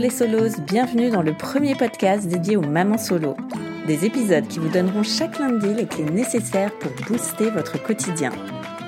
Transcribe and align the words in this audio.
Les 0.00 0.08
solos, 0.08 0.58
bienvenue 0.66 1.10
dans 1.10 1.20
le 1.20 1.34
premier 1.34 1.74
podcast 1.74 2.26
dédié 2.26 2.56
aux 2.56 2.62
mamans 2.62 2.96
solo. 2.96 3.36
Des 3.86 4.06
épisodes 4.06 4.48
qui 4.48 4.58
vous 4.58 4.70
donneront 4.70 5.02
chaque 5.02 5.38
lundi 5.38 5.74
les 5.74 5.84
clés 5.84 6.04
nécessaires 6.04 6.72
pour 6.78 6.90
booster 7.06 7.50
votre 7.50 7.82
quotidien. 7.82 8.30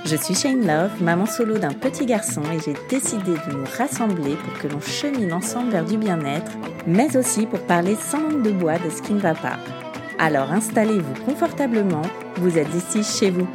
Je 0.06 0.16
suis 0.16 0.34
Shane 0.34 0.66
Love, 0.66 1.02
maman 1.02 1.26
solo 1.26 1.58
d'un 1.58 1.74
petit 1.74 2.06
garçon 2.06 2.40
et 2.44 2.60
j'ai 2.64 2.74
décidé 2.88 3.32
de 3.32 3.52
nous 3.54 3.64
rassembler 3.76 4.36
pour 4.36 4.58
que 4.58 4.68
l'on 4.68 4.80
chemine 4.80 5.34
ensemble 5.34 5.72
vers 5.72 5.84
du 5.84 5.98
bien-être, 5.98 6.52
mais 6.86 7.14
aussi 7.14 7.44
pour 7.44 7.60
parler 7.60 7.94
sans 7.94 8.20
langue 8.22 8.42
de 8.42 8.50
bois 8.50 8.78
de 8.78 8.88
ce 8.88 9.02
qui 9.02 9.12
ne 9.12 9.20
va 9.20 9.34
pas. 9.34 9.58
Alors 10.18 10.50
installez-vous 10.50 11.24
confortablement, 11.26 12.02
vous 12.36 12.56
êtes 12.56 12.74
ici 12.74 13.02
chez 13.02 13.30
vous. 13.30 13.48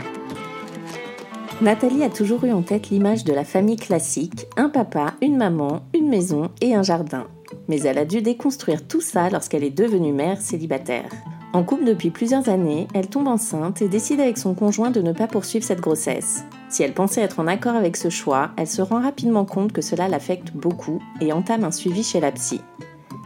Nathalie 1.59 2.03
a 2.03 2.09
toujours 2.09 2.45
eu 2.45 2.52
en 2.52 2.61
tête 2.61 2.91
l'image 2.91 3.23
de 3.23 3.33
la 3.33 3.44
famille 3.44 3.78
classique, 3.78 4.45
un 4.58 4.69
papa, 4.69 5.16
une 5.23 5.38
maman, 5.38 5.81
une 5.95 6.08
maison 6.08 6.52
et 6.61 6.75
un 6.75 6.83
jardin. 6.83 7.25
Mais 7.67 7.81
elle 7.81 7.98
a 7.98 8.06
dû 8.06 8.22
déconstruire 8.22 8.88
tout 8.88 9.02
ça 9.02 9.30
lorsqu'elle 9.30 9.64
est 9.64 9.70
devenue 9.70 10.14
mère 10.14 10.42
célibataire. 10.42 11.09
En 11.53 11.64
couple 11.64 11.86
depuis 11.86 12.12
plusieurs 12.12 12.50
années, 12.50 12.88
elle 12.94 13.08
tombe 13.08 13.28
enceinte 13.28 13.81
et 13.81 13.88
décide 13.88 14.20
avec 14.20 14.38
son 14.38 14.53
conjoint 14.53 14.92
de 14.92 15.02
ne 15.02 15.14
pas 15.14 15.28
poursuivre 15.28 15.66
cette 15.66 15.81
grossesse. 15.81 16.44
Si 16.70 16.84
elle 16.84 16.94
pensait 16.94 17.22
être 17.22 17.40
en 17.40 17.48
accord 17.48 17.75
avec 17.75 17.95
ce 17.98 18.09
choix, 18.09 18.52
elle 18.58 18.68
se 18.68 18.81
rend 18.81 19.02
rapidement 19.02 19.45
compte 19.45 19.72
que 19.72 19.81
cela 19.81 20.08
l'affecte 20.08 20.52
beaucoup 20.53 21.02
et 21.22 21.31
entame 21.31 21.64
un 21.64 21.72
suivi 21.72 22.03
chez 22.03 22.20
la 22.20 22.31
psy. 22.31 22.62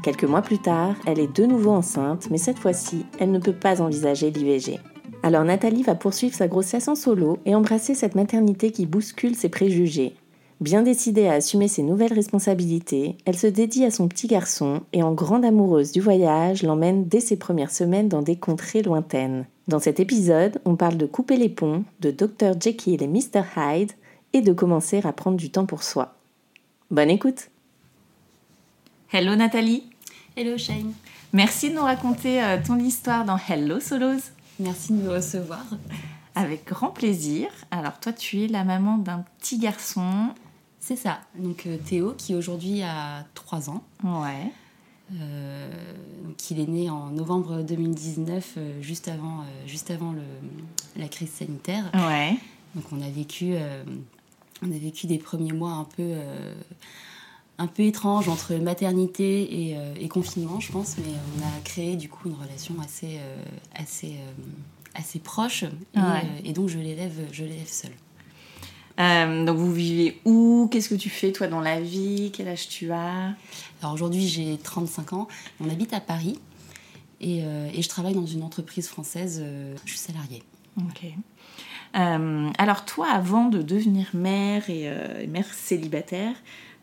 Quelques 0.03 0.23
mois 0.23 0.41
plus 0.41 0.59
tard, 0.59 0.95
elle 1.05 1.19
est 1.19 1.35
de 1.35 1.45
nouveau 1.45 1.71
enceinte, 1.71 2.29
mais 2.31 2.37
cette 2.37 2.59
fois-ci, 2.59 3.05
elle 3.19 3.31
ne 3.31 3.39
peut 3.39 3.53
pas 3.53 3.81
envisager 3.81 4.31
l'IVG. 4.31 4.79
Alors 5.23 5.43
Nathalie 5.43 5.83
va 5.83 5.95
poursuivre 5.95 6.33
sa 6.33 6.47
grossesse 6.47 6.87
en 6.87 6.95
solo 6.95 7.37
et 7.45 7.53
embrasser 7.53 7.93
cette 7.93 8.15
maternité 8.15 8.71
qui 8.71 8.85
bouscule 8.85 9.35
ses 9.35 9.49
préjugés. 9.49 10.15
Bien 10.61 10.83
décidée 10.83 11.25
à 11.25 11.33
assumer 11.33 11.67
ses 11.67 11.81
nouvelles 11.81 12.13
responsabilités, 12.13 13.17
elle 13.25 13.35
se 13.35 13.47
dédie 13.47 13.83
à 13.83 13.89
son 13.89 14.07
petit 14.07 14.27
garçon 14.27 14.81
et 14.93 15.01
en 15.01 15.11
grande 15.11 15.43
amoureuse 15.43 15.91
du 15.91 16.01
voyage 16.01 16.61
l'emmène 16.61 17.07
dès 17.07 17.19
ses 17.19 17.35
premières 17.35 17.71
semaines 17.71 18.09
dans 18.09 18.21
des 18.21 18.35
contrées 18.35 18.83
lointaines. 18.83 19.47
Dans 19.67 19.79
cet 19.79 19.99
épisode, 19.99 20.61
on 20.63 20.75
parle 20.75 20.97
de 20.97 21.07
couper 21.07 21.35
les 21.37 21.49
ponts, 21.49 21.83
de 21.99 22.11
Dr 22.11 22.53
Jekyll 22.61 23.01
et 23.01 23.07
Mr 23.07 23.41
Hyde 23.57 23.91
et 24.33 24.41
de 24.41 24.53
commencer 24.53 25.01
à 25.03 25.11
prendre 25.13 25.35
du 25.35 25.49
temps 25.49 25.65
pour 25.65 25.81
soi. 25.81 26.13
Bonne 26.91 27.09
écoute 27.09 27.49
Hello 29.11 29.35
Nathalie 29.35 29.89
Hello 30.37 30.59
Shane 30.59 30.93
Merci 31.33 31.71
de 31.71 31.75
nous 31.75 31.81
raconter 31.81 32.43
euh, 32.43 32.57
ton 32.63 32.77
histoire 32.77 33.25
dans 33.25 33.39
Hello 33.49 33.79
Solos 33.79 34.29
Merci 34.59 34.93
de 34.93 35.01
me 35.01 35.09
recevoir. 35.09 35.65
Avec 36.35 36.67
grand 36.67 36.89
plaisir. 36.89 37.49
Alors 37.71 37.99
toi, 37.99 38.13
tu 38.13 38.43
es 38.43 38.47
la 38.47 38.63
maman 38.63 38.99
d'un 38.99 39.25
petit 39.39 39.57
garçon. 39.57 40.29
C'est 40.81 40.95
ça. 40.95 41.21
Donc 41.37 41.67
euh, 41.67 41.77
Théo, 41.77 42.15
qui 42.17 42.33
aujourd'hui 42.35 42.81
a 42.81 43.23
3 43.35 43.69
ans. 43.69 43.83
Ouais. 44.03 44.51
Euh, 45.13 45.69
donc 46.23 46.49
il 46.49 46.59
est 46.59 46.67
né 46.67 46.89
en 46.89 47.11
novembre 47.11 47.61
2019, 47.61 48.53
euh, 48.57 48.81
juste 48.81 49.07
avant, 49.07 49.45
juste 49.67 49.91
avant 49.91 50.11
le, 50.11 50.23
la 50.97 51.07
crise 51.07 51.29
sanitaire. 51.29 51.89
Ouais. 51.93 52.35
Donc 52.73 52.85
on 52.91 53.01
a 53.01 53.09
vécu, 53.09 53.53
on 54.63 54.71
a 54.71 54.77
vécu 54.77 55.05
des 55.05 55.19
premiers 55.19 55.51
mois 55.53 55.73
un 55.73 55.83
peu 55.83 56.15
un 57.57 57.67
peu 57.67 57.83
étranges 57.83 58.27
entre 58.27 58.55
maternité 58.55 59.75
et, 60.01 60.07
confinement, 60.07 60.59
je 60.61 60.71
pense, 60.71 60.95
mais 60.97 61.13
on 61.37 61.45
a 61.45 61.61
créé 61.63 61.95
du 61.97 62.09
coup 62.09 62.29
une 62.29 62.35
relation 62.35 62.73
assez, 62.81 63.19
assez, 63.75 64.15
assez 64.95 65.19
proche, 65.19 65.65
et, 66.45 66.53
donc 66.53 66.69
je 66.69 66.79
l'élève, 66.79 67.27
je 67.33 67.43
l'élève 67.43 67.67
seule. 67.67 67.91
Donc 68.97 69.57
vous 69.57 69.71
vivez 69.71 70.19
où? 70.25 70.67
Qu'est-ce 70.71 70.89
que 70.89 70.95
tu 70.95 71.09
fais 71.09 71.31
toi 71.31 71.47
dans 71.47 71.61
la 71.61 71.81
vie? 71.81 72.31
Quel 72.33 72.47
âge 72.47 72.67
tu 72.69 72.91
as? 72.91 73.33
Alors 73.81 73.93
aujourd'hui 73.93 74.27
j'ai 74.27 74.57
35 74.57 75.13
ans, 75.13 75.27
on 75.59 75.69
habite 75.69 75.93
à 75.93 75.99
Paris. 75.99 76.39
Et, 77.19 77.39
et, 77.39 77.81
je 77.81 77.87
travaille 77.87 78.15
dans 78.15 78.25
une 78.25 78.41
entreprise 78.41 78.87
française, 78.87 79.43
je 79.85 79.89
suis 79.89 79.99
salariée. 79.99 80.41
Ok. 80.79 81.05
alors 81.93 82.85
toi, 82.85 83.09
avant 83.11 83.45
de 83.45 83.61
devenir 83.61 84.07
mère 84.13 84.67
et 84.71 84.89
mère 85.27 85.45
célibataire, 85.53 86.33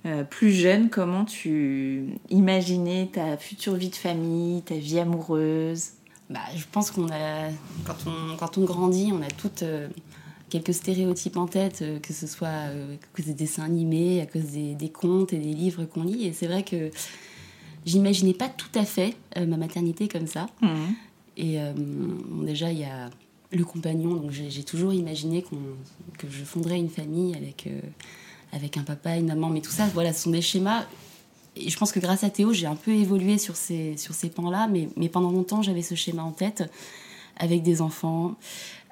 euh, 0.07 0.23
plus 0.23 0.53
jeune, 0.53 0.91
comment 0.91 1.25
tu 1.25 2.07
imaginais 2.31 3.11
ta 3.13 3.37
future 3.37 3.75
vie 3.75 3.89
de 3.89 3.97
famille, 3.97 4.63
ta 4.63 4.77
vie 4.77 5.01
amoureuse? 5.01 5.91
Bah, 6.31 6.41
Je 6.57 6.65
pense 6.71 6.91
qu'on 6.91 7.09
a, 7.09 7.49
quand 7.85 7.97
on, 8.07 8.37
quand 8.37 8.59
on 8.59 8.65
grandit, 8.65 9.11
on 9.13 9.23
a 9.23 9.29
toutes 9.29 9.65
euh, 9.65 9.89
quelques 10.49 10.75
stéréotypes 10.75 11.37
en 11.37 11.47
tête, 11.47 11.81
euh, 11.83 11.99
que 12.01 12.13
ce 12.13 12.27
soit 12.27 12.49
à 12.49 12.71
cause 13.15 13.27
des 13.27 13.35
dessins 13.35 13.65
animés, 13.65 14.21
à 14.21 14.27
cause 14.27 14.45
des, 14.45 14.75
des 14.75 14.89
contes 14.89 15.33
et 15.33 15.39
des 15.39 15.55
livres 15.55 15.85
qu'on 15.85 16.05
lit. 16.05 16.27
Et 16.27 16.33
c'est 16.33 16.47
vrai 16.47 16.63
que 16.63 16.91
j'imaginais 17.87 18.35
pas 18.35 18.49
tout 18.49 18.71
à 18.75 18.85
fait 18.85 19.15
ma 19.37 19.57
maternité 19.57 20.09
comme 20.09 20.27
ça. 20.27 20.49
Mmh. 20.61 20.69
Et 21.37 21.59
déjà, 22.43 22.73
il 22.73 22.81
y 22.81 22.85
a 22.85 23.09
le 23.53 23.65
compagnon, 23.65 24.15
donc 24.15 24.33
j'ai 24.33 24.65
toujours 24.65 24.93
imaginé 24.93 25.43
que 26.19 26.27
je 26.29 26.45
fonderais 26.45 26.77
une 26.77 26.91
famille 26.91 27.35
avec 27.37 27.69
avec 28.53 28.77
un 28.77 28.83
papa, 28.83 29.17
une 29.17 29.27
maman, 29.27 29.51
mais 29.51 29.61
tout 29.61 29.71
ça, 29.71 29.87
voilà, 29.93 30.13
ce 30.13 30.25
sont 30.25 30.31
des 30.31 30.43
schémas. 30.43 30.87
Et 31.57 31.71
je 31.71 31.77
pense 31.77 31.93
que 31.93 32.01
grâce 32.01 32.25
à 32.25 32.31
Théo, 32.31 32.53
j'ai 32.53 32.67
un 32.67 32.77
peu 32.77 32.93
évolué 32.93 33.39
sur 33.39 33.57
ces, 33.57 33.97
sur 33.97 34.15
ces 34.15 34.31
pans-là, 34.31 34.69
mais, 34.69 34.89
mais 34.97 35.09
pendant 35.09 35.31
longtemps, 35.31 35.63
j'avais 35.63 35.83
ce 35.83 35.95
schéma 35.95 36.23
en 36.23 36.33
tête, 36.33 36.71
avec 37.37 37.63
des 37.63 37.83
enfants, 37.83 38.37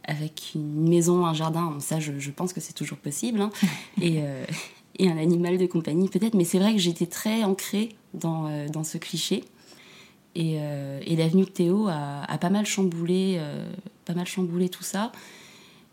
avec 0.07 0.53
une 0.55 0.89
maison, 0.89 1.27
un 1.27 1.35
jardin, 1.35 1.77
ça, 1.81 2.01
je, 2.01 2.19
je 2.19 2.31
pense 2.31 2.53
que 2.53 2.61
c'est 2.61 2.73
toujours 2.73 2.99
possible, 2.99 3.41
hein. 3.41 3.51
et, 4.01 4.23
euh, 4.23 4.45
et 4.99 5.11
un 5.11 5.19
animal 5.19 5.59
de 5.59 5.67
compagnie 5.67 6.09
peut-être, 6.09 6.35
mais 6.35 6.45
c'est 6.45 6.59
vrai 6.59 6.73
que 6.73 6.79
j'étais 6.79 7.07
très 7.07 7.45
ancrée 7.45 7.91
dans, 8.15 8.47
euh, 8.47 8.69
dans 8.69 8.85
ce 8.85 8.99
cliché. 8.99 9.45
Et, 10.35 10.57
euh, 10.59 11.01
et 11.07 11.17
l'avenue 11.17 11.45
de 11.45 11.51
Théo 11.51 11.89
a, 11.89 12.23
a, 12.31 12.39
pas 12.39 12.51
mal 12.51 12.67
chamboulé, 12.67 13.41
pas 14.05 14.13
mal 14.13 14.27
chamboulé 14.27 14.69
tout 14.69 14.83
ça. 14.83 15.11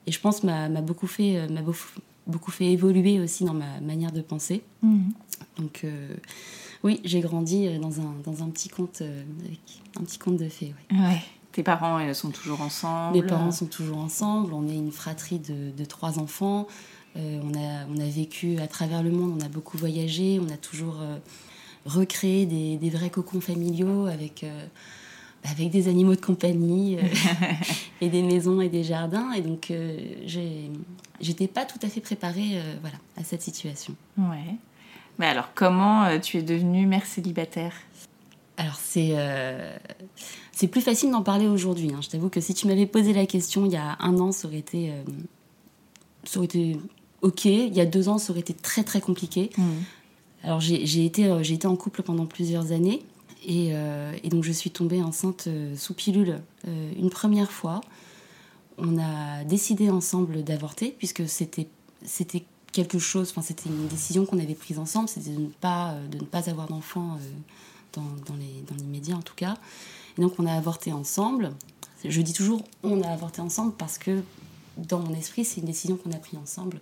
Et 0.06 0.12
je 0.12 0.20
pense 0.20 0.44
m'a 0.44 0.68
beaucoup 0.82 1.08
fait, 1.08 1.48
m'a 1.48 1.62
beaucoup, 1.62 1.88
beaucoup 2.28 2.52
fait 2.52 2.66
évoluer 2.66 3.22
aussi 3.22 3.46
dans 3.46 3.54
ma 3.54 3.80
manière 3.80 4.12
de 4.12 4.22
penser. 4.22 4.62
Mhm. 4.82 5.14
Donc 5.58 5.82
euh, 5.84 6.16
oui, 6.84 7.00
j'ai 7.04 7.22
grandi 7.22 7.68
euh, 7.68 7.80
dans 7.80 8.02
un, 8.02 8.16
dans 8.24 8.44
un 8.44 8.50
petit 8.50 8.70
conte 8.70 9.02
euh, 9.02 9.24
avec 9.46 9.60
un 10.00 10.04
petit 10.04 10.20
conte 10.20 10.38
de 10.38 10.50
fées. 10.50 10.74
Ouais. 10.92 11.22
Tes 11.54 11.64
parents 11.64 12.14
sont 12.14 12.32
toujours 12.32 12.62
ensemble 12.62 13.16
Mes 13.16 13.24
parents 13.24 13.52
sont 13.52 13.68
toujours 13.68 14.00
ensemble. 14.00 14.54
On 14.54 14.68
est 14.68 14.76
une 14.76 14.92
fratrie 14.92 15.40
de, 15.40 15.72
de 15.72 15.86
trois 15.86 16.20
enfants. 16.20 16.68
on, 17.16 17.54
a, 17.54 17.86
on 17.90 18.00
a 18.00 18.10
vécu 18.10 18.58
à 18.60 18.68
travers 18.68 19.02
le 19.04 19.12
monde, 19.12 19.40
on 19.40 19.46
a 19.46 19.50
beaucoup 19.50 19.78
voyagé, 19.78 20.40
on 20.42 20.52
a 20.52 20.58
toujours 20.58 20.98
recréé 21.86 22.46
des, 22.46 22.78
des, 22.78 22.90
vrais 22.90 23.10
cocons 23.10 23.40
familiaux 23.40 24.08
avec 24.08 24.46
avec 25.44 25.70
des 25.70 25.88
animaux 25.88 26.16
de 26.16 26.22
compagnie 26.22 26.98
et 28.02 28.10
des 28.10 28.22
maisons 28.22 28.62
et 28.62 28.70
des 28.70 28.84
jardins. 28.84 29.32
Et 29.34 29.42
donc, 29.42 29.72
euh, 29.72 29.98
j'étais 31.20 31.48
pas 31.48 31.66
tout 31.66 31.80
à 31.82 31.90
fait 31.90 32.02
préparée 32.02 32.52
euh, 32.54 32.76
voilà, 32.82 32.98
à 33.18 33.24
cette 33.24 33.42
situation. 33.42 33.96
Ouais. 34.18 34.56
Mais 35.20 35.28
alors, 35.28 35.50
comment 35.54 36.06
euh, 36.06 36.20
tu 36.20 36.38
es 36.38 36.44
devenue 36.44 36.88
mère 36.88 37.06
célibataire? 37.06 37.74
Alors, 38.58 38.76
c'est 38.76 39.16
c'est 40.52 40.68
plus 40.68 40.82
facile 40.82 41.12
d'en 41.12 41.24
parler 41.24 41.48
aujourd'hui. 41.48 41.92
Hein. 41.94 42.00
Je 42.02 42.10
t'avoue 42.10 42.30
que 42.30 42.40
si 42.40 42.54
tu 42.54 42.68
m'avais 42.68 42.86
posé 42.86 43.14
la 43.14 43.26
question 43.26 43.66
il 43.66 43.72
y 43.72 43.78
a 43.78 43.98
un 44.00 44.20
an, 44.20 44.32
ça 44.32 44.48
aurait 44.48 44.60
été, 44.60 44.92
ça 46.24 46.38
aurait 46.38 46.46
été 46.46 46.78
OK. 47.22 47.46
Il 47.46 47.74
y 47.74 47.82
a 47.82 47.86
deux 47.86 48.10
ans, 48.10 48.20
ça 48.20 48.32
aurait 48.32 48.42
été 48.42 48.54
très, 48.54 48.84
très 48.84 49.02
compliqué. 49.02 49.50
Mmh. 49.58 49.64
Alors, 50.44 50.60
j'ai 50.60 51.06
été, 51.06 51.32
j'ai 51.42 51.56
été 51.56 51.68
en 51.68 51.76
couple 51.76 52.04
pendant 52.04 52.26
plusieurs 52.26 52.72
années. 52.72 53.02
Et, 53.46 53.74
donc 54.30 54.44
je 54.44 54.52
suis 54.52 54.72
tombée 54.72 55.02
enceinte 55.02 55.50
sous 55.76 55.94
pilule 55.94 56.40
une 56.66 57.10
première 57.10 57.52
fois. 57.52 57.82
On 58.78 58.98
a 58.98 59.44
décidé 59.44 59.90
ensemble 59.90 60.44
d'avorter 60.44 60.96
puisque 60.98 61.28
c'était 61.28 61.68
c'était 62.06 62.44
quelque 62.72 63.00
chose, 63.00 63.30
enfin 63.30 63.42
c'était 63.42 63.70
une 63.70 63.88
décision 63.88 64.26
qu'on 64.26 64.40
avait 64.40 64.56
prise 64.56 64.80
ensemble, 64.80 65.08
c'était 65.08 65.30
de 65.30 65.40
ne 65.40 65.48
pas 65.48 65.96
de 66.12 66.18
ne 66.18 66.24
pas 66.24 66.50
avoir 66.50 66.68
d'enfant 66.68 67.18
dans, 67.94 68.02
dans 68.28 68.76
l'immédiat 68.76 69.16
en 69.16 69.22
tout 69.22 69.36
cas. 69.36 69.58
Et 70.18 70.22
donc 70.22 70.34
on 70.40 70.46
a 70.46 70.54
avorté 70.54 70.92
ensemble. 70.92 71.54
Je 72.06 72.22
dis 72.22 72.34
toujours 72.34 72.64
on 72.84 73.02
a 73.02 73.08
avorté 73.08 73.42
ensemble 73.42 73.74
parce 73.74 73.98
que 73.98 74.22
dans 74.78 75.00
mon 75.00 75.14
esprit 75.14 75.46
c'est 75.46 75.62
une 75.62 75.68
décision 75.68 75.98
qu'on 75.98 76.12
a 76.12 76.18
prise 76.18 76.40
ensemble. 76.40 76.80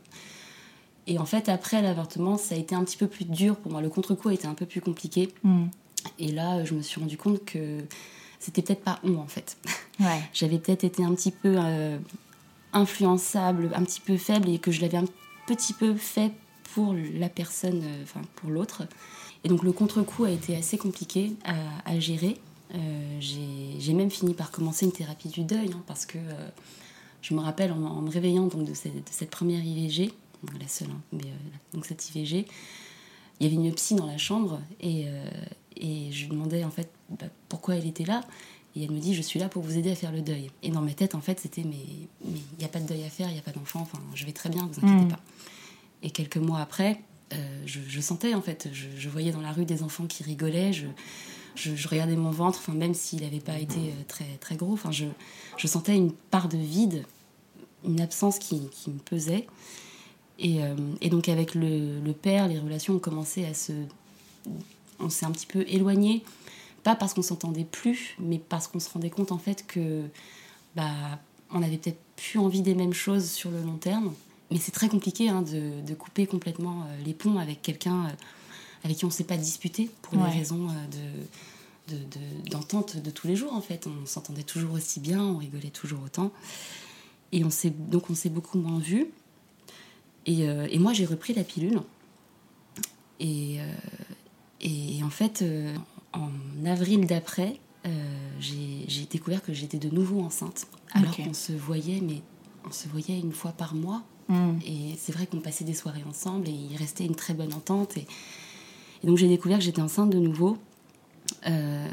Et 1.07 1.17
en 1.17 1.25
fait 1.25 1.49
après 1.49 1.81
l'avortement 1.81 2.37
ça 2.37 2.55
a 2.55 2.57
été 2.57 2.75
un 2.75 2.83
petit 2.83 2.97
peu 2.97 3.07
plus 3.07 3.25
dur 3.25 3.55
pour 3.57 3.71
moi. 3.71 3.81
Le 3.81 3.89
contre-coup 3.89 4.29
a 4.29 4.33
été 4.33 4.47
un 4.47 4.53
peu 4.53 4.65
plus 4.65 4.81
compliqué. 4.81 5.33
Mm. 5.43 5.65
Et 6.19 6.31
là 6.31 6.63
je 6.63 6.73
me 6.73 6.81
suis 6.81 6.99
rendu 6.99 7.17
compte 7.17 7.43
que 7.45 7.79
c'était 8.39 8.61
peut-être 8.61 8.83
pas 8.83 8.99
on 9.03 9.17
en 9.17 9.27
fait. 9.27 9.57
J'avais 10.33 10.57
peut-être 10.57 10.83
été 10.83 11.03
un 11.03 11.13
petit 11.13 11.31
peu 11.31 11.55
euh, 11.57 11.97
influençable, 12.73 13.71
un 13.75 13.83
petit 13.83 14.01
peu 14.01 14.17
faible 14.17 14.49
et 14.49 14.59
que 14.59 14.71
je 14.71 14.81
l'avais 14.81 14.97
un 14.97 15.05
petit 15.45 15.73
peu 15.73 15.95
fait 15.95 16.31
pour 16.73 16.93
la 16.93 17.29
personne, 17.29 17.81
euh, 17.83 18.03
enfin 18.03 18.21
pour 18.35 18.49
l'autre. 18.49 18.83
Et 19.43 19.49
donc 19.49 19.63
le 19.63 19.71
contre-coup 19.71 20.25
a 20.25 20.31
été 20.31 20.55
assez 20.55 20.77
compliqué 20.77 21.33
à, 21.85 21.99
gérer. 21.99 22.37
Euh, 22.73 23.17
j'ai 23.19 23.93
même 23.93 24.11
fini 24.11 24.33
par 24.33 24.51
commencer 24.51 24.85
une 24.85 24.91
thérapie 24.91 25.29
du 25.29 25.43
deuil 25.43 25.71
hein, 25.73 25.81
parce 25.87 26.05
que 26.05 26.17
euh, 26.17 26.47
je 27.21 27.33
me 27.33 27.41
rappelle 27.41 27.71
en, 27.71 28.01
me 28.01 28.09
réveillant 28.09 28.47
donc, 28.47 28.63
de, 28.65 28.73
cette, 28.73 29.29
première 29.29 29.63
IVG, 29.63 30.13
la 30.59 30.67
seule, 30.67 30.89
hein, 30.89 31.01
mais, 31.11 31.25
donc 31.73 31.85
cette 31.85 32.07
IVG, 32.09 32.45
il 33.39 33.43
y 33.43 33.47
avait 33.47 33.55
une 33.55 33.73
psy 33.73 33.95
dans 33.95 34.05
la 34.05 34.17
chambre 34.17 34.59
et, 34.79 35.05
et 35.75 36.11
je 36.11 36.23
lui 36.23 36.29
demandais 36.29 36.63
en 36.63 36.69
fait 36.69 36.89
bah, 37.09 37.25
pourquoi 37.49 37.75
elle 37.75 37.87
était 37.87 38.05
là. 38.05 38.21
Et 38.75 38.83
elle 38.85 38.91
me 38.91 38.99
dit, 38.99 39.13
je 39.13 39.21
suis 39.21 39.39
là 39.39 39.49
pour 39.49 39.63
vous 39.63 39.77
aider 39.77 39.91
à 39.91 39.95
faire 39.95 40.11
le 40.11 40.21
deuil. 40.21 40.49
Et 40.63 40.69
dans 40.69 40.81
ma 40.81 40.93
tête, 40.93 41.13
en 41.13 41.21
fait, 41.21 41.39
c'était, 41.39 41.63
mais 41.63 41.83
il 42.25 42.41
n'y 42.57 42.63
a 42.63 42.69
pas 42.69 42.79
de 42.79 42.87
deuil 42.87 43.03
à 43.03 43.09
faire, 43.09 43.27
il 43.27 43.33
n'y 43.33 43.39
a 43.39 43.41
pas 43.41 43.51
d'enfant, 43.51 43.81
enfin, 43.81 43.99
je 44.15 44.25
vais 44.25 44.31
très 44.31 44.49
bien, 44.49 44.69
vous 44.71 44.79
inquiétez 44.79 45.05
mm. 45.05 45.09
pas. 45.09 45.19
Et 46.03 46.09
quelques 46.09 46.37
mois 46.37 46.59
après, 46.59 47.01
euh, 47.33 47.35
je, 47.65 48.01
sentais, 48.01 48.33
en 48.33 48.41
fait, 48.41 48.69
je, 48.73 49.09
voyais 49.09 49.31
dans 49.31 49.41
la 49.41 49.51
rue 49.51 49.65
des 49.65 49.83
enfants 49.83 50.05
qui 50.05 50.23
rigolaient, 50.23 50.71
je, 50.73 51.87
regardais 51.87 52.15
mon 52.15 52.31
ventre, 52.31 52.59
enfin, 52.59 52.73
même 52.73 52.93
s'il 52.93 53.21
n'avait 53.21 53.39
pas 53.39 53.59
été 53.59 53.77
euh, 53.77 54.03
très, 54.07 54.37
très 54.39 54.55
gros, 54.55 54.73
enfin, 54.73 54.91
je, 54.91 55.05
sentais 55.67 55.95
une 55.95 56.11
part 56.11 56.47
de 56.47 56.57
vide, 56.57 57.05
une 57.85 58.01
absence 58.01 58.39
qui, 58.39 58.69
qui 58.69 58.89
me 58.89 58.99
pesait. 58.99 59.47
Et, 60.39 60.63
euh, 60.63 60.75
et, 61.01 61.09
donc, 61.09 61.29
avec 61.29 61.55
le, 61.55 61.99
le 61.99 62.13
père, 62.13 62.47
les 62.47 62.59
relations 62.59 62.95
ont 62.95 62.99
commencé 62.99 63.45
à 63.45 63.53
se. 63.53 63.73
On 64.99 65.09
s'est 65.09 65.25
un 65.25 65.31
petit 65.31 65.45
peu 65.45 65.65
éloigné 65.67 66.23
pas 66.83 66.95
parce 66.95 67.13
qu'on 67.13 67.21
s'entendait 67.21 67.65
plus, 67.65 68.15
mais 68.19 68.39
parce 68.39 68.67
qu'on 68.67 68.79
se 68.79 68.89
rendait 68.89 69.09
compte 69.09 69.31
en 69.31 69.37
fait 69.37 69.65
que 69.67 70.03
bah, 70.75 71.19
on 71.51 71.61
avait 71.61 71.77
peut-être 71.77 71.99
plus 72.15 72.39
envie 72.39 72.61
des 72.61 72.75
mêmes 72.75 72.93
choses 72.93 73.29
sur 73.29 73.51
le 73.51 73.61
long 73.61 73.77
terme. 73.77 74.13
Mais 74.51 74.57
c'est 74.57 74.71
très 74.71 74.89
compliqué 74.89 75.29
hein, 75.29 75.41
de, 75.41 75.93
couper 75.93 76.27
complètement 76.27 76.81
euh, 76.81 77.03
les 77.05 77.13
ponts 77.13 77.37
avec 77.37 77.61
quelqu'un 77.61 78.05
euh, 78.05 78.09
avec 78.83 78.97
qui 78.97 79.05
on 79.05 79.07
ne 79.07 79.13
s'est 79.13 79.23
pas 79.23 79.37
disputé 79.37 79.89
pour 80.01 80.17
des 80.17 80.29
raisons 80.29 80.67
euh, 80.69 81.93
de, 81.93 82.49
d'entente 82.49 82.97
de, 82.97 83.11
tous 83.11 83.27
les 83.27 83.35
jours 83.35 83.53
en 83.53 83.61
fait. 83.61 83.87
On 83.87 84.05
s'entendait 84.05 84.43
toujours 84.43 84.73
aussi 84.73 84.99
bien, 84.99 85.23
on 85.23 85.37
rigolait 85.37 85.69
toujours 85.69 86.01
autant. 86.03 86.31
Et 87.31 87.45
on 87.45 87.49
s'est, 87.49 87.69
donc 87.69 88.09
on 88.09 88.15
s'est 88.15 88.29
beaucoup 88.29 88.57
moins 88.57 88.79
vus. 88.79 89.07
Et, 90.25 90.41
et 90.41 90.79
moi 90.79 90.93
j'ai 90.93 91.05
repris 91.05 91.33
la 91.33 91.43
pilule. 91.43 91.81
Et, 93.19 93.59
et 94.61 95.03
en 95.03 95.09
fait, 95.09 95.43
en 96.13 96.31
avril 96.65 97.05
d'après, 97.05 97.59
j'ai 98.39 99.05
découvert 99.09 99.43
que 99.43 99.53
j'étais 99.53 99.77
de 99.77 99.89
nouveau 99.89 100.21
enceinte. 100.21 100.67
Alors 100.93 101.15
qu'on 101.15 101.33
se 101.33 101.53
voyait, 101.53 102.01
mais 102.01 102.21
on 102.65 102.71
se 102.71 102.87
voyait 102.87 103.19
une 103.19 103.33
fois 103.33 103.51
par 103.51 103.75
mois. 103.75 104.03
Hmm. 104.31 104.59
Et 104.65 104.95
c'est 104.97 105.11
vrai 105.11 105.27
qu'on 105.27 105.41
passait 105.41 105.65
des 105.65 105.73
soirées 105.73 106.05
ensemble 106.07 106.47
et 106.47 106.53
il 106.53 106.77
restait 106.77 107.05
une 107.05 107.15
très 107.15 107.33
bonne 107.33 107.53
entente. 107.53 107.97
Et, 107.97 108.07
donc 109.03 109.17
j'ai 109.17 109.27
découvert 109.27 109.57
que 109.57 109.63
j'étais 109.65 109.81
enceinte 109.81 110.09
de 110.09 110.19
nouveau. 110.19 110.57
Euh, 111.47 111.89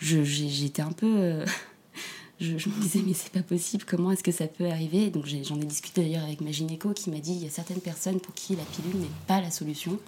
j'étais 0.00 0.80
un 0.80 0.92
peu. 0.92 1.14
Euh, 1.18 1.46
je, 2.40 2.54
me 2.54 2.80
disais, 2.80 3.02
mais 3.06 3.12
c'est 3.12 3.32
pas 3.32 3.42
possible, 3.42 3.84
comment 3.86 4.12
est-ce 4.12 4.22
que 4.22 4.32
ça 4.32 4.46
peut 4.46 4.70
arriver? 4.70 5.10
Donc 5.10 5.26
j'en 5.26 5.60
ai, 5.60 5.64
discuté 5.66 6.00
d'ailleurs 6.00 6.24
avec 6.24 6.40
ma 6.40 6.52
gynéco 6.52 6.94
qui 6.94 7.10
m'a 7.10 7.18
dit 7.18 7.32
il 7.32 7.44
y 7.44 7.46
a 7.46 7.50
certaines 7.50 7.82
personnes 7.82 8.18
pour 8.18 8.32
qui 8.32 8.56
la 8.56 8.64
pilule 8.64 8.96
n'est 8.96 9.06
pas 9.26 9.42
la 9.42 9.50
solution. 9.50 9.98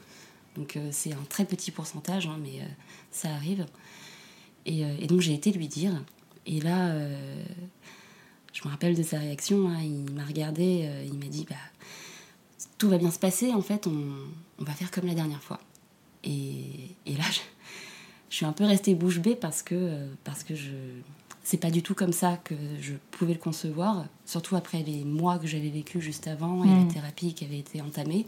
Donc 0.57 0.77
euh, 0.77 0.89
c'est 0.93 1.13
un 1.13 1.25
très 1.29 1.45
petit 1.45 1.71
pourcentage, 1.71 2.27
hein, 2.27 2.39
mais 2.43 2.61
euh, 2.61 2.67
ça 3.11 3.29
arrive. 3.35 3.67
Euh, 4.67 4.97
et, 4.99 5.07
donc 5.07 5.21
j'ai 5.21 5.35
été 5.35 5.53
lui 5.53 5.69
dire. 5.69 5.93
Et 6.47 6.61
là, 6.61 6.97
je 8.53 8.65
me 8.65 8.71
rappelle 8.71 8.95
de 8.95 9.03
sa 9.03 9.19
réaction. 9.19 9.69
Hein, 9.69 9.81
il 9.83 10.13
m'a 10.13 10.25
regardé, 10.25 10.89
il 11.07 11.19
m'a 11.19 11.27
dit 11.27 11.47
bah, 11.49 11.57
Tout 12.79 12.89
va 12.89 12.99
bien 12.99 13.11
se 13.11 13.19
passer, 13.19 13.53
en 13.53 13.63
fait, 13.63 13.87
on, 13.87 14.65
va 14.65 14.73
faire 14.73 14.91
comme 14.91 15.07
la 15.07 15.15
dernière 15.15 15.43
fois. 15.43 15.61
Et, 16.25 16.95
là, 17.07 17.25
je, 18.31 18.37
suis 18.37 18.47
un 18.47 18.53
peu 18.53 18.65
restée 18.65 18.95
bouche 18.95 19.19
bée 19.19 19.37
parce 19.37 19.63
que, 19.63 20.07
parce 20.25 20.45
que 20.45 20.55
je. 20.55 20.71
C'est 21.45 21.59
pas 21.59 21.73
du 21.73 21.83
tout 21.83 21.95
comme 21.95 22.13
ça 22.13 22.37
que 22.37 22.55
je 22.81 22.93
pouvais 23.11 23.33
le 23.33 23.39
concevoir, 23.41 24.07
surtout 24.27 24.55
après 24.55 24.85
les 24.85 25.03
mois 25.03 25.41
que 25.41 25.49
j'avais 25.49 25.71
vécu 25.71 26.01
juste 26.01 26.29
avant 26.29 26.63
et 26.63 26.69
la 26.69 26.75
mmh. 26.75 26.89
thérapie 26.89 27.35
qui 27.35 27.45
avait 27.45 27.59
été 27.59 27.83
entamée. 27.83 28.27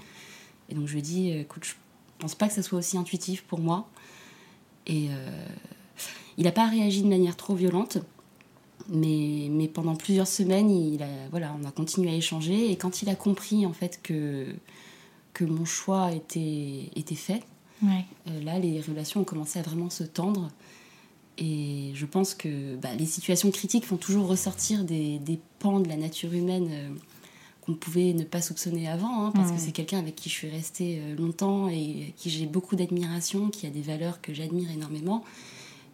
Et 0.69 0.75
donc 0.75 0.89
je 0.89 0.95
lui 0.95 0.99
ai 0.99 1.03
dit, 1.03 1.31
écoute, 1.31 1.65
je 1.65 1.75
je 2.17 2.23
pense 2.23 2.35
pas 2.35 2.49
que 2.49 2.55
ça 2.55 2.63
soit 2.63 2.79
aussi 2.79 2.97
intuitif 2.97 3.43
pour 3.43 3.61
moi. 3.61 3.89
Et 4.87 5.09
euh, 5.11 5.47
il 6.37 6.45
n'a 6.45 6.53
pas 6.53 6.67
réagi 6.67 7.03
de 7.03 7.09
manière 7.09 7.37
trop 7.37 7.55
violente, 7.55 7.99
mais, 8.89 9.49
mais 9.51 9.69
pendant 9.69 9.97
plusieurs 9.97 10.27
semaines, 10.27 10.71
il 10.71 11.03
a, 11.03 11.29
voilà, 11.31 11.55
on 11.61 11.67
a 11.67 11.71
continué 11.71 12.11
à 12.11 12.15
échanger. 12.15 12.71
Et 12.71 12.77
quand 12.77 13.03
il 13.03 13.09
a 13.09 13.15
compris 13.15 13.67
en 13.67 13.73
fait 13.73 14.01
que, 14.03 14.47
que 15.33 15.45
mon 15.45 15.65
choix 15.65 16.13
était, 16.13 16.91
était 16.97 17.15
fait, 17.15 17.43
euh, 17.83 18.43
là, 18.43 18.59
les 18.59 18.81
relations 18.81 19.21
ont 19.21 19.25
commencé 19.25 19.59
à 19.59 19.63
vraiment 19.63 19.91
se 19.91 20.05
tendre. 20.05 20.51
Et 21.37 21.91
je 21.95 22.07
pense 22.07 22.35
que 22.35 22.77
bah, 22.77 22.95
les 22.97 23.07
situations 23.07 23.51
critiques 23.51 23.85
font 23.85 23.97
toujours 23.97 24.29
ressortir 24.29 24.85
des, 24.85 25.19
des 25.19 25.41
pans 25.59 25.81
de 25.81 25.89
la 25.89 25.97
nature 25.97 26.33
humaine. 26.33 26.69
Euh, 26.71 26.89
qu'on 27.65 27.73
pouvait 27.73 28.13
ne 28.13 28.25
pas 28.25 28.43
soupçonner 28.43 28.89
avant, 28.89 29.25
hein, 29.25 29.33
parce 29.35 29.51
que 29.51 29.59
c'est 29.59 29.73
quelqu'un 29.73 29.99
avec 29.99 30.15
qui 30.17 30.29
je 30.29 30.35
suis 30.35 30.51
restée 30.51 30.99
euh, 31.01 31.17
longtemps 31.17 31.71
et 31.71 32.13
qui 32.15 32.29
j'ai 32.29 32.45
beaucoup 32.45 32.77
d'admiration, 32.77 33.49
qui 33.49 33.67
a 33.67 33.71
des 33.71 33.81
valeurs 33.81 34.21
que 34.21 34.35
j'admire 34.35 34.71
énormément. 34.71 35.25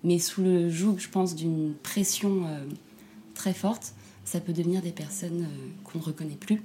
Mais 0.04 0.18
sous 0.18 0.42
le 0.42 0.70
joug, 0.70 0.96
je 0.98 1.08
pense, 1.08 1.34
d'une 1.34 1.74
pression 1.74 2.46
euh, 2.46 2.64
très 3.34 3.52
forte, 3.52 3.94
ça 4.24 4.40
peut 4.40 4.52
devenir 4.52 4.82
des 4.82 4.92
personnes 4.92 5.42
euh, 5.42 5.68
qu'on 5.84 5.98
ne 5.98 6.04
reconnaît 6.04 6.36
plus. 6.36 6.62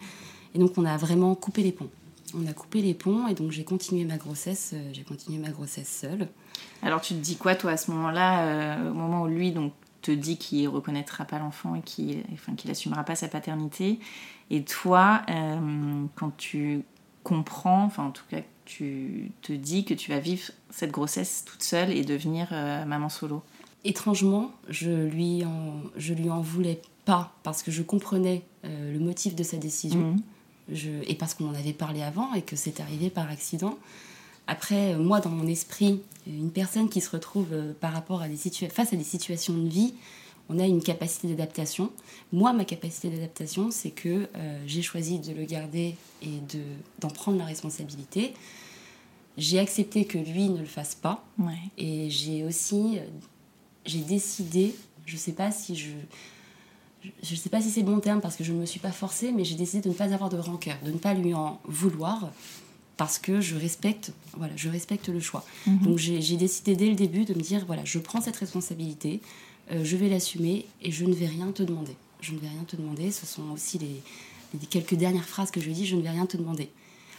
Et 0.54 0.60
donc 0.60 0.78
on 0.78 0.86
a 0.86 0.98
vraiment 0.98 1.36
coupé 1.36 1.64
les 1.64 1.72
ponts. 1.72 1.90
On 2.34 2.46
a 2.48 2.54
coupé 2.54 2.82
les 2.82 2.94
ponts 2.94 3.28
et 3.28 3.34
donc 3.34 3.52
j'ai 3.52 3.64
continué 3.64 4.04
ma 4.04 4.18
grossesse, 4.18 4.74
j'ai 4.94 5.04
continué 5.04 5.38
ma 5.38 5.50
grossesse 5.50 5.90
seule. 6.02 6.28
Alors 6.82 7.02
tu 7.02 7.14
te 7.14 7.20
dis 7.20 7.38
quoi 7.38 7.56
toi 7.56 7.72
à 7.72 7.78
ce 7.78 7.92
moment-là, 7.92 8.90
au 8.90 8.94
moment 8.94 9.22
où 9.24 9.28
lui 9.28 9.52
donc 9.52 9.74
te 10.02 10.12
dit 10.12 10.38
qu'il 10.38 10.68
reconnaîtra 10.68 11.26
pas 11.26 11.40
l'enfant 11.40 11.76
et 11.76 11.82
qu'il 11.82 12.24
enfin, 12.34 12.54
assumera 12.70 13.04
pas 13.04 13.16
sa 13.16 13.28
paternité 13.28 14.00
et 14.50 14.64
toi, 14.64 15.22
euh, 15.30 16.06
quand 16.16 16.36
tu 16.38 16.84
comprends, 17.24 17.84
enfin 17.84 18.04
en 18.06 18.12
tout 18.12 18.26
cas, 18.30 18.42
tu 18.66 19.32
te 19.42 19.54
dis 19.54 19.86
que 19.86 19.94
tu 19.94 20.12
vas 20.12 20.20
vivre 20.20 20.52
cette 20.70 20.92
grossesse 20.92 21.44
toute 21.46 21.64
seule 21.64 21.92
et 21.92 22.04
devenir 22.04 22.50
euh, 22.52 22.84
maman 22.86 23.10
solo 23.10 23.44
Étrangement, 23.84 24.52
je 24.68 24.90
lui 24.90 25.46
en, 25.46 25.82
je 25.96 26.14
lui 26.14 26.30
en 26.30 26.42
voulais 26.42 26.82
pas 27.06 27.34
parce 27.44 27.62
que 27.62 27.72
je 27.72 27.84
comprenais 27.84 28.42
euh, 28.66 28.94
le 28.94 29.00
motif 29.00 29.36
de 29.36 29.44
sa 29.44 29.58
décision 29.58 30.00
mhm. 30.14 30.22
je, 30.72 30.90
et 31.08 31.14
parce 31.14 31.36
qu'on 31.36 31.48
en 31.50 31.54
avait 31.54 31.74
parlé 31.74 32.02
avant 32.02 32.34
et 32.34 32.42
que 32.42 32.56
c'est 32.56 32.80
arrivé 32.80 33.12
par 33.12 33.30
accident. 33.30 33.78
Après, 34.48 34.96
moi, 34.96 35.20
dans 35.22 35.30
mon 35.30 35.48
esprit, 35.48 36.02
une 36.28 36.52
personne 36.52 36.90
qui 36.90 37.02
se 37.02 37.10
retrouve 37.10 37.48
par 37.80 37.94
rapport 37.94 38.22
à 38.22 38.28
des 38.28 38.38
face 38.70 38.94
à 38.94 38.96
des 38.96 39.04
situations 39.04 39.56
de 39.56 39.68
vie 39.68 39.94
on 40.50 40.60
a 40.60 40.66
une 40.66 40.82
capacité 40.82 41.28
d'adaptation. 41.28 41.92
Moi, 42.32 42.54
ma 42.54 42.66
capacité 42.66 43.10
d'adaptation, 43.10 43.72
c'est 43.72 43.92
que 43.92 44.28
euh, 44.36 44.64
j'ai 44.68 44.82
choisi 44.82 45.20
de 45.20 45.34
le 45.34 45.46
garder 45.46 45.96
et 46.22 46.40
de, 46.54 46.62
d'en 47.00 47.10
prendre 47.10 47.38
la 47.38 47.46
responsabilité. 47.46 48.34
J'ai 49.38 49.60
accepté 49.60 50.06
que 50.06 50.18
lui 50.18 50.50
ne 50.50 50.60
le 50.60 50.66
fasse 50.66 50.96
pas. 50.96 51.26
Et 51.78 52.10
j'ai 52.10 52.44
aussi 52.44 53.00
euh, 53.00 53.02
j'ai 53.86 54.00
décidé, 54.00 54.76
je 55.06 55.18
sais 55.18 55.34
pas 55.34 55.52
si 55.52 55.76
je 55.76 55.92
je 57.22 57.36
sais 57.36 57.50
pas 57.50 57.62
si 57.62 57.70
c'est 57.70 57.84
bon 57.84 58.00
terme 58.00 58.20
parce 58.20 58.36
que 58.36 58.44
je 58.44 58.52
ne 58.52 58.60
me 58.60 58.66
suis 58.66 58.80
pas 58.80 58.92
forcée, 58.92 59.32
mais 59.32 59.44
j'ai 59.44 59.54
décidé 59.54 59.82
de 59.82 59.90
ne 59.90 59.94
pas 59.94 60.12
avoir 60.12 60.32
de 60.32 60.38
rancœur, 60.38 60.76
de 60.84 60.90
ne 60.90 60.98
pas 60.98 61.14
lui 61.14 61.36
en 61.36 61.60
vouloir 61.66 62.32
parce 62.98 63.20
que 63.20 63.42
je 63.42 63.56
respecte, 63.56 64.12
voilà, 64.36 64.54
je 64.56 64.70
respecte 64.70 65.10
le 65.10 65.20
choix. 65.20 65.46
Mhm. 65.68 65.80
Donc 65.82 65.98
j'ai, 66.00 66.20
j'ai 66.24 66.36
décidé 66.36 66.76
dès 66.76 66.88
le 66.88 66.96
début 66.96 67.26
de 67.26 67.36
me 67.36 67.42
dire 67.42 67.64
voilà, 67.68 67.86
je 67.86 68.00
prends 68.00 68.22
cette 68.22 68.38
responsabilité, 68.38 69.22
je 69.72 69.98
vais 69.98 70.10
l'assumer 70.10 70.66
et 70.82 70.92
je 70.92 71.06
ne 71.06 71.14
vais 71.14 71.28
rien 71.28 71.52
te 71.52 71.64
demander. 71.64 71.96
Je 72.22 72.34
ne 72.34 72.40
vais 72.40 72.48
rien 72.48 72.64
te 72.64 72.76
demander. 72.76 73.12
Ce 73.12 73.26
sont 73.26 73.50
aussi 73.52 73.78
les, 73.80 74.02
quelques 74.70 74.96
dernières 74.96 75.28
phrases 75.28 75.52
que 75.52 75.60
je 75.60 75.68
lui 75.68 75.74
dis, 75.74 75.86
je 75.86 75.96
ne 75.96 76.02
vais 76.02 76.10
rien 76.10 76.26
te 76.26 76.38
demander. 76.38 76.70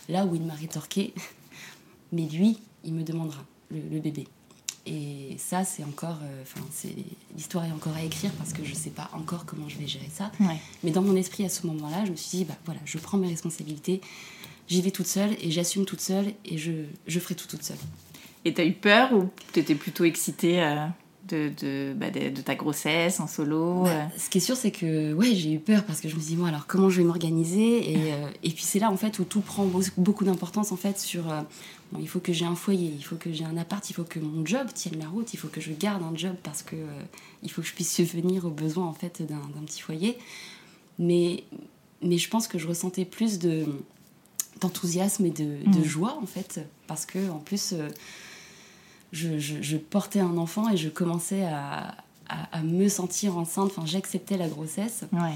Là 0.08 0.24
où 0.26 0.34
il 0.34 0.42
m'a 0.42 0.54
rétorqué, 0.54 1.12
mais 2.12 2.26
lui, 2.26 2.58
il 2.84 2.94
me 2.94 3.02
demandera, 3.02 3.44
le, 3.70 3.98
bébé. 4.00 4.26
Et 4.86 5.34
ça, 5.38 5.64
c'est 5.64 5.82
encore. 5.82 6.18
euh, 6.22 6.42
Enfin, 6.42 6.60
l'histoire 7.36 7.64
est 7.64 7.72
encore 7.72 7.94
à 7.94 8.02
écrire 8.02 8.30
parce 8.38 8.52
que 8.52 8.64
je 8.64 8.72
sais 8.74 8.90
pas 8.90 9.10
encore 9.12 9.44
comment 9.44 9.68
je 9.68 9.76
vais 9.78 9.88
gérer 9.88 10.08
ça. 10.12 10.30
Ouais. 10.38 10.58
Mais 10.84 10.92
dans 10.92 11.02
mon 11.02 11.16
esprit, 11.16 11.44
à 11.44 11.48
ce 11.48 11.66
moment-là, 11.66 12.04
je 12.04 12.12
me 12.12 12.16
suis 12.16 12.38
dit, 12.38 12.44
bah 12.44 12.56
voilà, 12.64 12.80
je 12.84 12.96
prends 12.98 13.18
mes 13.18 13.26
responsabilités, 13.26 14.00
j'y 14.68 14.82
vais 14.82 14.92
toute 14.92 15.08
seule 15.08 15.36
et 15.40 15.50
j'assume 15.50 15.84
toute 15.86 16.00
seule 16.00 16.32
et 16.44 16.56
je, 16.56 16.70
je 17.08 17.18
ferai 17.18 17.34
tout 17.34 17.48
toute 17.48 17.64
seule. 17.64 17.78
Et 18.44 18.54
t'as 18.54 18.64
eu 18.64 18.72
peur 18.74 19.12
ou 19.12 19.28
t'étais 19.52 19.74
plutôt 19.74 20.04
excitée 20.04 20.62
euh, 20.62 20.86
de, 21.28 21.50
de, 21.60 21.92
bah, 21.96 22.10
de, 22.10 22.30
de 22.30 22.40
ta 22.40 22.54
grossesse 22.54 23.20
en 23.20 23.26
solo 23.26 23.82
Bah, 23.84 23.90
euh 23.90 24.04
ce 24.18 24.30
qui 24.30 24.38
est 24.38 24.40
sûr, 24.40 24.56
c'est 24.56 24.70
que 24.70 25.12
ouais, 25.14 25.34
j'ai 25.34 25.52
eu 25.52 25.58
peur 25.58 25.84
parce 25.84 26.00
que 26.00 26.08
je 26.08 26.14
me 26.16 26.20
suis 26.20 26.30
dit, 26.30 26.36
moi, 26.36 26.48
alors 26.48 26.66
comment 26.66 26.88
je 26.90 26.98
vais 27.00 27.06
m'organiser 27.06 27.92
et, 27.92 28.12
euh, 28.12 28.28
et 28.42 28.50
puis 28.50 28.64
c'est 28.64 28.78
là 28.78 28.90
en 28.90 28.96
fait 28.96 29.18
où 29.18 29.24
tout 29.24 29.40
prend 29.40 29.64
beau- 29.66 29.82
beaucoup 29.96 30.24
d'importance 30.24 30.72
en 30.72 30.76
fait 30.76 30.98
sur. 30.98 31.30
euh, 31.30 31.42
bon, 31.92 31.98
il 32.00 32.08
faut 32.08 32.20
que 32.20 32.32
j'ai 32.32 32.44
un 32.46 32.54
foyer, 32.56 32.92
il 32.96 33.02
faut 33.04 33.16
que 33.16 33.32
j'ai 33.32 33.44
un 33.44 33.56
appart, 33.56 33.88
il 33.90 33.92
faut 33.94 34.04
que 34.04 34.18
mon 34.18 34.44
job 34.46 34.66
tienne 34.74 34.98
la 34.98 35.08
route, 35.08 35.32
il 35.34 35.36
faut 35.38 35.48
que 35.48 35.60
je 35.60 35.72
garde 35.72 36.02
un 36.02 36.16
job 36.16 36.34
parce 36.42 36.62
que 36.62 36.76
euh, 36.76 36.86
il 37.42 37.50
faut 37.50 37.62
que 37.62 37.68
je 37.68 37.74
puisse 37.74 37.92
subvenir 37.94 38.44
aux 38.44 38.50
besoins 38.50 38.86
en 38.86 38.92
fait 38.94 39.22
d'un 39.22 39.40
petit 39.66 39.80
foyer. 39.82 40.18
Mais, 40.98 41.44
mais 42.02 42.18
je 42.18 42.28
pense 42.30 42.48
que 42.48 42.58
je 42.58 42.66
ressentais 42.68 43.04
plus 43.04 43.38
de 43.38 43.66
d'enthousiasme 44.60 45.26
et 45.26 45.30
de, 45.30 45.58
de 45.70 45.80
Mm. 45.80 45.84
joie 45.84 46.18
en 46.22 46.24
fait 46.26 46.60
parce 46.86 47.04
que 47.04 47.28
en 47.30 47.38
plus 47.38 47.74
je, 49.16 49.38
je- 49.38 49.62
je 49.62 49.76
portais 49.76 50.20
un 50.20 50.36
enfant 50.36 50.68
et 50.70 50.76
je 50.76 50.88
commençais 50.88 51.44
à, 51.44 51.94
à- 52.28 52.58
à 52.58 52.60
me 52.62 52.88
sentir 52.88 53.36
enceinte 53.38 53.70
enfin 53.76 53.86
j'acceptais 53.86 54.36
la 54.36 54.48
grossesse 54.48 55.04
Ouais. 55.12 55.34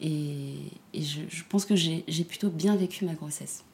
et, 0.00 0.54
et 0.94 1.02
je, 1.02 1.20
je 1.28 1.42
pense 1.48 1.64
que 1.64 1.74
j'ai 1.76 2.24
plutôt 2.28 2.50
bien 2.50 2.76
vécu 2.76 3.04
ma 3.04 3.14
grossesse 3.14 3.64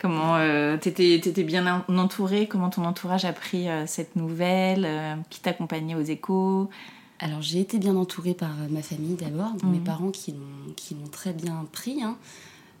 Comment 0.00 0.36
euh, 0.36 0.76
t'étais, 0.76 1.18
t'étais 1.20 1.42
bien 1.42 1.82
en- 1.88 1.98
entourée? 1.98 2.46
Comment 2.46 2.70
ton 2.70 2.84
entourage 2.84 3.24
a 3.24 3.32
pris 3.32 3.68
euh, 3.68 3.84
cette 3.88 4.14
nouvelle 4.14 4.84
euh, 4.84 5.16
Qui 5.28 5.40
t'accompagnait 5.40 5.96
aux 5.96 6.02
échos? 6.04 6.70
Alors 7.18 7.42
j'ai 7.42 7.58
été 7.58 7.78
bien 7.80 7.96
entourée 7.96 8.34
par 8.34 8.50
euh, 8.50 8.68
ma 8.70 8.80
famille 8.82 9.16
d'abord 9.16 9.54
Mhm. 9.64 9.72
mes 9.72 9.80
parents 9.80 10.12
qui 10.12 10.30
l'ont 10.32 10.72
qui 10.76 10.94
l'ont 10.94 11.08
très 11.10 11.32
bien 11.32 11.66
pris 11.72 12.00
hein. 12.04 12.16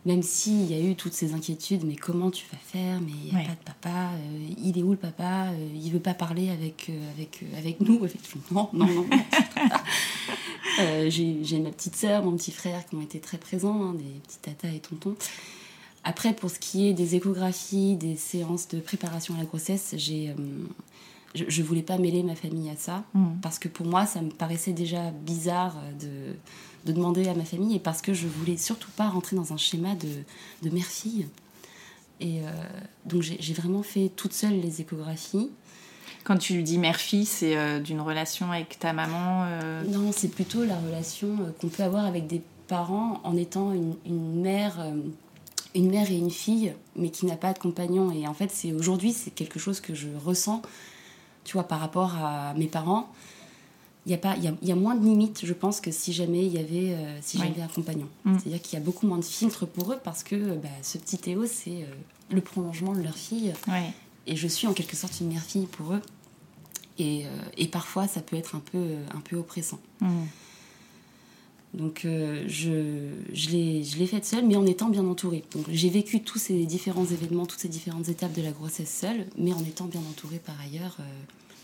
Même 0.08 0.22
s'il 0.22 0.66
y 0.70 0.74
a 0.74 0.80
eu 0.80 0.94
toutes 0.96 1.12
ces 1.12 1.34
inquiétudes 1.34 1.84
mais 1.84 1.94
comment 1.94 2.30
tu 2.32 2.44
vas 2.50 2.58
faire 2.58 3.00
mais 3.00 3.12
il 3.24 3.30
n'y 3.30 3.36
a 3.36 3.40
Ouais. 3.40 3.46
pas 3.46 3.52
de 3.60 3.64
papa 3.72 4.10
euh, 4.14 4.48
il 4.68 4.76
est 4.78 4.82
où 4.82 4.90
le 4.92 4.96
papa 4.96 5.50
Euh, 5.52 5.68
il 5.84 5.90
veut 5.92 6.00
pas 6.10 6.14
parler 6.14 6.50
avec 6.50 6.86
euh, 6.90 7.12
avec 7.14 7.40
euh, 7.44 7.58
avec 7.58 7.80
nous 7.80 7.98
avec 8.04 8.16
non 8.50 8.68
non 8.72 8.86
non, 8.86 8.94
non. 8.94 9.06
J'ai 11.08 11.58
ma 11.60 11.70
petite 11.70 11.96
sœur 11.96 12.24
mon 12.24 12.36
petit 12.36 12.52
frère 12.52 12.84
qui 12.86 12.94
ont 12.96 13.00
été 13.02 13.18
très 13.20 13.38
présents 13.38 13.82
hein, 13.82 13.94
des 13.94 14.04
petits 14.20 14.38
tatas 14.42 14.68
et 14.74 14.80
tontons 14.80 15.16
après 16.04 16.32
pour 16.32 16.50
ce 16.50 16.58
qui 16.58 16.86
est 16.88 16.92
des 16.94 17.16
échographies 17.16 17.96
des 17.96 18.16
séances 18.16 18.68
de 18.68 18.78
préparation 18.80 19.34
à 19.34 19.38
la 19.38 19.44
grossesse 19.44 19.94
j'ai 19.96 20.34
je, 21.34 21.44
je 21.48 21.62
voulais 21.62 21.82
pas 21.82 21.98
mêler 21.98 22.22
ma 22.22 22.34
famille 22.34 22.70
à 22.70 22.76
ça 22.76 23.04
Mm. 23.14 23.40
parce 23.42 23.58
que 23.58 23.68
pour 23.68 23.86
moi 23.86 24.06
ça 24.06 24.22
me 24.22 24.30
paraissait 24.30 24.72
déjà 24.72 25.10
bizarre 25.10 25.76
de, 26.00 26.36
de 26.84 26.92
demander 26.92 27.28
à 27.28 27.34
ma 27.34 27.44
famille 27.44 27.76
et 27.76 27.78
parce 27.78 28.02
que 28.02 28.14
je 28.14 28.26
voulais 28.26 28.56
surtout 28.56 28.90
pas 28.96 29.08
rentrer 29.08 29.36
dans 29.36 29.52
un 29.52 29.56
schéma 29.56 29.94
de, 29.94 30.08
de 30.62 30.74
mère-fille. 30.74 31.26
Et 32.20 32.40
euh, 32.40 32.50
donc 33.06 33.22
j'ai 33.22 33.54
vraiment 33.54 33.82
fait 33.82 34.10
toute 34.16 34.32
seule 34.32 34.60
les 34.60 34.80
échographies. 34.80 35.50
Quand 36.24 36.36
tu 36.36 36.62
dis 36.62 36.78
mère-fille, 36.78 37.26
c'est 37.26 37.56
euh, 37.56 37.78
d'une 37.78 38.00
relation 38.00 38.50
avec 38.50 38.78
ta 38.78 38.92
maman 38.92 39.44
euh, 39.44 39.82
non 39.84 40.10
c'est 40.12 40.28
plutôt 40.28 40.64
la 40.64 40.76
relation 40.76 41.54
qu'on 41.60 41.68
peut 41.68 41.82
avoir 41.82 42.06
avec 42.06 42.26
des 42.26 42.42
parents 42.66 43.20
en 43.24 43.36
étant 43.36 43.72
une, 43.72 43.94
une 44.04 44.40
mère 44.40 44.84
une 45.74 45.90
mère 45.90 46.10
et 46.10 46.16
une 46.16 46.30
fille 46.30 46.74
mais 46.96 47.10
qui 47.10 47.24
n'a 47.24 47.36
pas 47.36 47.52
de 47.52 47.58
compagnon 47.58 48.10
et 48.10 48.26
en 48.26 48.34
fait 48.34 48.50
c'est 48.50 48.72
aujourd'hui 48.72 49.12
c'est 49.12 49.30
quelque 49.30 49.58
chose 49.58 49.80
que 49.80 49.94
je 49.94 50.08
ressens 50.22 50.60
tu 51.44 51.54
vois 51.54 51.64
par 51.64 51.80
rapport 51.80 52.14
à 52.16 52.52
mes 52.54 52.66
parents 52.66 53.08
il 54.08 54.12
y 54.12 54.14
a 54.14 54.18
pas 54.18 54.36
y 54.38 54.48
a, 54.48 54.54
y 54.62 54.72
a 54.72 54.74
moins 54.74 54.94
de 54.94 55.04
limites 55.04 55.40
je 55.44 55.52
pense 55.52 55.80
que 55.82 55.90
si 55.90 56.12
jamais 56.14 56.44
il 56.46 56.52
y 56.52 56.58
avait 56.58 56.94
euh, 56.94 57.18
si 57.20 57.36
Oui. 57.36 57.44
j'avais 57.48 57.60
un 57.62 57.68
compagnon 57.68 58.08
Mm. 58.24 58.38
c'est 58.42 58.48
à 58.48 58.52
dire 58.54 58.62
qu'il 58.62 58.78
y 58.78 58.82
a 58.82 58.84
beaucoup 58.84 59.06
moins 59.06 59.18
de 59.18 59.24
filtres 59.24 59.66
pour 59.66 59.92
eux 59.92 59.98
parce 60.02 60.22
que 60.22 60.34
euh, 60.34 60.54
bah, 60.56 60.68
ce 60.82 60.96
petit 60.98 61.18
Théo 61.18 61.44
c'est 61.46 61.82
euh, 61.82 61.86
le 62.30 62.40
prolongement 62.40 62.94
de 62.94 63.02
leur 63.02 63.16
fille 63.16 63.52
Ouais. 63.68 63.92
et 64.26 64.34
je 64.34 64.48
suis 64.48 64.66
en 64.66 64.72
quelque 64.72 64.96
sorte 64.96 65.20
une 65.20 65.28
mère-fille 65.28 65.66
pour 65.66 65.92
eux 65.92 66.00
et, 66.98 67.26
euh, 67.26 67.28
et 67.58 67.68
parfois 67.68 68.08
ça 68.08 68.20
peut 68.22 68.36
être 68.36 68.54
un 68.56 68.62
peu 68.72 68.82
un 69.14 69.20
peu 69.20 69.36
oppressant 69.36 69.78
Mm. 70.00 70.24
donc 71.74 72.04
euh, 72.06 72.44
je, 72.48 73.10
je 73.34 73.50
l'ai 73.50 73.84
je 73.84 73.98
l'ai 73.98 74.06
faite 74.06 74.24
seule, 74.24 74.46
mais 74.46 74.56
en 74.56 74.64
étant 74.64 74.88
bien 74.88 75.04
entourée. 75.06 75.44
Donc 75.52 75.66
j'ai 75.68 75.90
vécu 75.90 76.22
tous 76.22 76.38
ces 76.38 76.64
différents 76.64 77.04
événements, 77.04 77.44
toutes 77.46 77.60
ces 77.60 77.68
différentes 77.68 78.08
étapes 78.08 78.32
de 78.32 78.40
la 78.42 78.52
grossesse 78.52 78.92
seule, 79.02 79.26
mais 79.36 79.52
en 79.52 79.62
étant 79.64 79.84
bien 79.84 80.00
entourée 80.10 80.38
par 80.38 80.56
ailleurs 80.60 80.96
euh, 81.00 81.02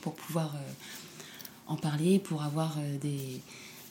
pour 0.03 0.13
pouvoir 0.15 0.55
euh, 0.57 0.59
en 1.66 1.76
parler, 1.76 2.18
pour 2.18 2.42
avoir 2.42 2.76
euh, 2.78 2.99
des, 2.99 3.40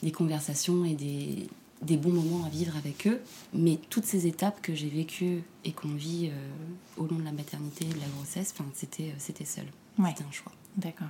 des 0.01 0.11
conversations 0.11 0.85
et 0.85 0.93
des, 0.93 1.47
des 1.81 1.97
bons 1.97 2.11
moments 2.13 2.45
à 2.45 2.49
vivre 2.49 2.75
avec 2.77 3.07
eux. 3.07 3.19
Mais 3.53 3.79
toutes 3.89 4.05
ces 4.05 4.27
étapes 4.27 4.61
que 4.61 4.75
j'ai 4.75 4.89
vécues 4.89 5.43
et 5.65 5.71
qu'on 5.71 5.93
vit 5.95 6.29
euh, 6.31 7.01
au 7.01 7.07
long 7.07 7.17
de 7.17 7.23
la 7.25 7.31
maternité 7.31 7.85
et 7.85 7.93
de 7.93 7.99
la 7.99 8.07
grossesse, 8.17 8.53
c'était 8.73 9.03
euh, 9.03 9.15
c'était 9.17 9.45
seul. 9.45 9.65
Ouais. 9.97 10.09
C'était 10.09 10.27
un 10.27 10.31
choix. 10.31 10.51
D'accord. 10.77 11.09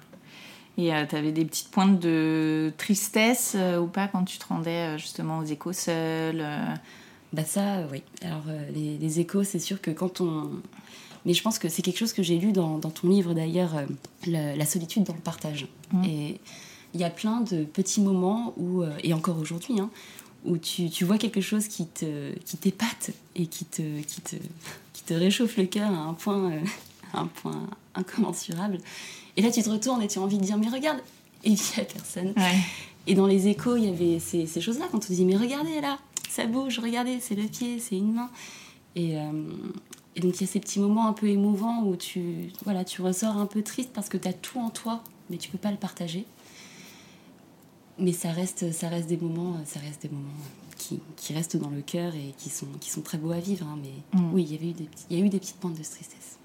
Et 0.75 0.89
tu 0.89 1.07
t'avais 1.07 1.31
des 1.31 1.45
petites 1.45 1.69
pointes 1.69 1.99
de 1.99 2.73
tristesse 2.79 3.53
euh, 3.55 3.79
ou 3.79 3.85
pas 3.87 4.07
quand 4.07 4.23
tu 4.23 4.39
te 4.39 4.47
rendais 4.47 4.95
euh, 4.95 4.97
justement 4.97 5.37
aux 5.37 5.43
échos 5.45 5.71
seule 5.71 6.41
euh, 6.41 6.73
Bah 7.31 7.43
ça, 7.45 7.77
euh, 7.77 7.87
oui. 7.91 8.01
Alors 8.21 8.43
euh, 8.47 8.69
les, 8.71 8.97
les 8.97 9.19
échos, 9.19 9.43
c'est 9.43 9.59
sûr 9.59 9.81
que 9.81 9.91
quand 9.91 10.21
on... 10.21 10.49
Mais 11.25 11.33
je 11.33 11.41
pense 11.41 11.59
que 11.59 11.69
c'est 11.69 11.81
quelque 11.81 11.97
chose 11.97 12.13
que 12.13 12.23
j'ai 12.23 12.37
lu 12.37 12.51
dans, 12.51 12.77
dans 12.77 12.89
ton 12.89 13.07
livre 13.07 13.33
d'ailleurs, 13.33 13.77
euh, 13.77 13.85
la, 14.27 14.55
la 14.55 14.65
solitude 14.65 15.03
dans 15.03 15.13
le 15.13 15.19
partage. 15.19 15.67
Mhm. 15.93 16.03
Et 16.03 16.39
il 16.93 16.99
y 16.99 17.03
a 17.03 17.09
plein 17.09 17.41
de 17.41 17.63
petits 17.63 18.01
moments 18.01 18.53
où, 18.57 18.83
euh, 18.83 18.91
et 19.03 19.13
encore 19.13 19.39
aujourd'hui, 19.39 19.79
hein, 19.79 19.89
où 20.45 20.57
tu, 20.57 20.89
tu 20.89 21.05
vois 21.05 21.17
quelque 21.17 21.41
chose 21.41 21.67
qui 21.67 21.87
te 21.87 22.33
qui 22.39 22.57
t'épate 22.57 23.11
et 23.35 23.47
qui 23.47 23.65
te, 23.65 24.01
qui, 24.01 24.21
te, 24.21 24.35
qui 24.93 25.03
te 25.03 25.13
réchauffe 25.13 25.57
le 25.57 25.65
cœur 25.65 25.89
à 25.91 25.97
un 25.97 26.13
point, 26.13 26.51
euh, 26.51 26.59
à 27.13 27.19
un 27.21 27.27
point 27.27 27.67
incommensurable. 27.95 28.77
Et 29.37 29.41
là, 29.41 29.51
tu 29.51 29.63
te 29.63 29.69
retournes 29.69 30.01
et 30.01 30.07
tu 30.07 30.19
as 30.19 30.21
envie 30.21 30.37
de 30.37 30.43
dire, 30.43 30.57
mais 30.57 30.69
regarde, 30.69 30.99
et 31.43 31.49
il 31.49 31.53
n'y 31.53 31.81
a 31.81 31.85
personne. 31.85 32.33
Ouais. 32.35 32.59
Et 33.07 33.15
dans 33.15 33.27
les 33.27 33.47
échos, 33.47 33.75
il 33.75 33.85
y 33.85 33.89
avait 33.89 34.19
ces, 34.19 34.45
ces 34.45 34.61
choses-là, 34.61 34.85
quand 34.91 34.97
on 34.97 35.01
te 35.01 35.11
dit, 35.11 35.25
mais 35.25 35.35
regardez 35.35 35.81
là, 35.81 35.99
ça 36.29 36.45
bouge, 36.45 36.79
regardez, 36.79 37.19
c'est 37.19 37.35
le 37.35 37.43
pied, 37.43 37.79
c'est 37.79 37.97
une 37.97 38.13
main. 38.13 38.29
Et, 38.95 39.17
euh, 39.17 39.31
et 40.15 40.19
donc 40.21 40.35
il 40.35 40.41
y 40.41 40.43
a 40.43 40.47
ces 40.47 40.59
petits 40.59 40.79
moments 40.79 41.07
un 41.07 41.13
peu 41.13 41.27
émouvants 41.27 41.83
où 41.83 41.95
tu, 41.95 42.49
voilà, 42.63 42.83
tu 42.85 43.01
ressors 43.01 43.37
un 43.37 43.45
peu 43.45 43.61
triste 43.63 43.91
parce 43.93 44.09
que 44.09 44.17
tu 44.17 44.27
as 44.27 44.33
tout 44.33 44.59
en 44.59 44.69
toi, 44.69 45.03
mais 45.29 45.37
tu 45.37 45.49
peux 45.49 45.57
pas 45.57 45.71
le 45.71 45.77
partager. 45.77 46.25
Mais 47.99 48.11
ça 48.11 48.31
reste, 48.31 48.71
ça 48.73 48.89
reste 48.89 49.07
des 49.07 49.17
moments, 49.17 49.57
ça 49.65 49.79
reste 49.79 50.01
des 50.03 50.09
moments 50.09 50.27
qui, 50.77 50.99
qui 51.15 51.33
restent 51.33 51.57
dans 51.57 51.69
le 51.69 51.81
cœur 51.81 52.15
et 52.15 52.33
qui 52.37 52.49
sont, 52.49 52.65
qui 52.79 52.89
sont 52.89 53.01
très 53.01 53.17
beaux 53.19 53.31
à 53.31 53.39
vivre. 53.39 53.65
hein. 53.67 53.77
mais 53.81 54.19
Mm. 54.19 54.33
oui, 54.33 54.43
il 54.43 54.51
y 54.51 54.55
avait 54.55 54.69
eu 54.69 54.73
des, 54.73 54.89
il 55.09 55.19
y 55.19 55.21
a 55.21 55.25
eu 55.25 55.29
des 55.29 55.39
petites 55.39 55.57
pointes 55.57 55.77
de 55.77 55.83
tristesse. 55.83 56.37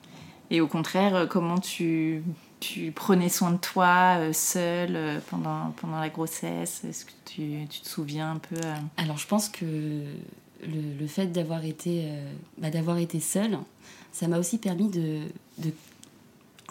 Et 0.51 0.61
au 0.63 0.67
contraire, 0.67 1.15
euh, 1.15 1.27
comment 1.27 1.59
tu, 1.59 2.23
tu 2.61 2.91
prenais 2.93 3.29
soin 3.29 3.51
de 3.51 3.57
toi 3.59 4.17
euh, 4.19 4.33
seule 4.33 4.97
euh, 4.97 5.19
pendant, 5.31 5.73
pendant 5.81 6.01
la 6.01 6.09
grossesse? 6.11 6.85
Est-ce 6.85 7.05
que 7.07 7.13
tu, 7.27 7.67
tu 7.69 7.81
te 7.81 7.89
souviens 7.89 8.33
un 8.33 8.39
peu 8.39 8.57
euh, 8.57 8.75
Alors 8.99 9.17
je 9.19 9.27
pense 9.27 9.49
que 9.49 9.65
le, 10.63 10.99
le 11.01 11.07
fait 11.07 11.29
d'avoir 11.29 11.65
été, 11.65 12.03
euh, 12.05 12.33
bah, 12.59 12.71
d'avoir 12.71 12.99
été 12.99 13.21
seule, 13.21 13.59
ça 14.13 14.29
m'a 14.29 14.39
aussi 14.39 14.59
permis 14.59 14.89
de... 14.89 15.21
de... 15.59 15.71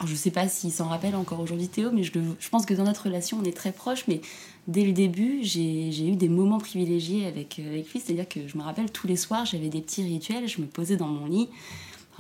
Je 0.06 0.14
sais 0.14 0.30
pas 0.30 0.48
s'il 0.48 0.72
s'en 0.72 0.86
rappelle 0.90 1.16
encore 1.16 1.40
aujourd'hui 1.40 1.68
Théo, 1.70 1.90
mais 1.92 2.04
je, 2.04 2.14
le- 2.20 2.36
je 2.40 2.50
pense 2.50 2.66
que 2.68 2.74
dans 2.76 2.84
notre 2.84 3.06
relation 3.06 3.40
on 3.42 3.44
est 3.44 3.56
très 3.56 3.72
proches, 3.72 4.04
mais 4.08 4.22
dès 4.68 4.84
le 4.86 4.92
début 4.92 5.40
j'ai 5.42 5.90
eu 6.08 6.16
des 6.16 6.30
moments 6.30 6.60
privilégiés 6.60 7.26
avec, 7.26 7.58
euh, 7.58 7.68
avec 7.68 7.92
lui, 7.92 8.00
c'est-à-dire 8.00 8.30
que 8.30 8.48
je 8.48 8.58
me 8.58 8.62
rappelle 8.64 8.92
tous 8.92 9.08
les 9.08 9.16
soirs 9.16 9.46
j'avais 9.46 9.70
des 9.70 9.82
petits 9.82 10.04
rituels, 10.04 10.48
je 10.48 10.62
me 10.62 10.68
posais 10.68 10.98
dans 10.98 11.08
mon 11.08 11.26
lit, 11.26 11.50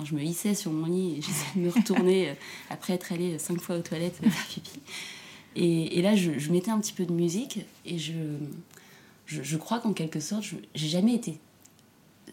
je 0.03 0.15
me 0.15 0.21
hissais 0.23 0.55
sur 0.55 0.71
mon 0.71 0.87
lit 0.87 1.17
et 1.17 1.21
j'essayais 1.21 1.51
de 1.55 1.59
me 1.59 1.69
retourner 1.69 2.29
euh, 2.29 2.33
après 2.71 2.93
être 2.93 3.11
allée 3.11 3.35
euh, 3.35 3.37
cinq 3.37 3.59
fois 3.61 3.77
aux 3.77 3.81
toilettes 3.83 4.15
faire 4.23 4.45
pipi. 4.47 4.79
Et, 5.55 5.99
et 5.99 6.01
là 6.01 6.15
je, 6.15 6.39
je 6.39 6.51
mettais 6.51 6.71
un 6.71 6.79
petit 6.79 6.93
peu 6.93 7.05
de 7.05 7.13
musique 7.13 7.59
et 7.85 7.99
je 7.99 8.13
je, 9.27 9.43
je 9.43 9.57
crois 9.57 9.79
qu'en 9.79 9.93
quelque 9.93 10.19
sorte, 10.19 10.41
je 10.43 10.55
j'ai 10.73 10.87
jamais 10.87 11.13
été 11.13 11.37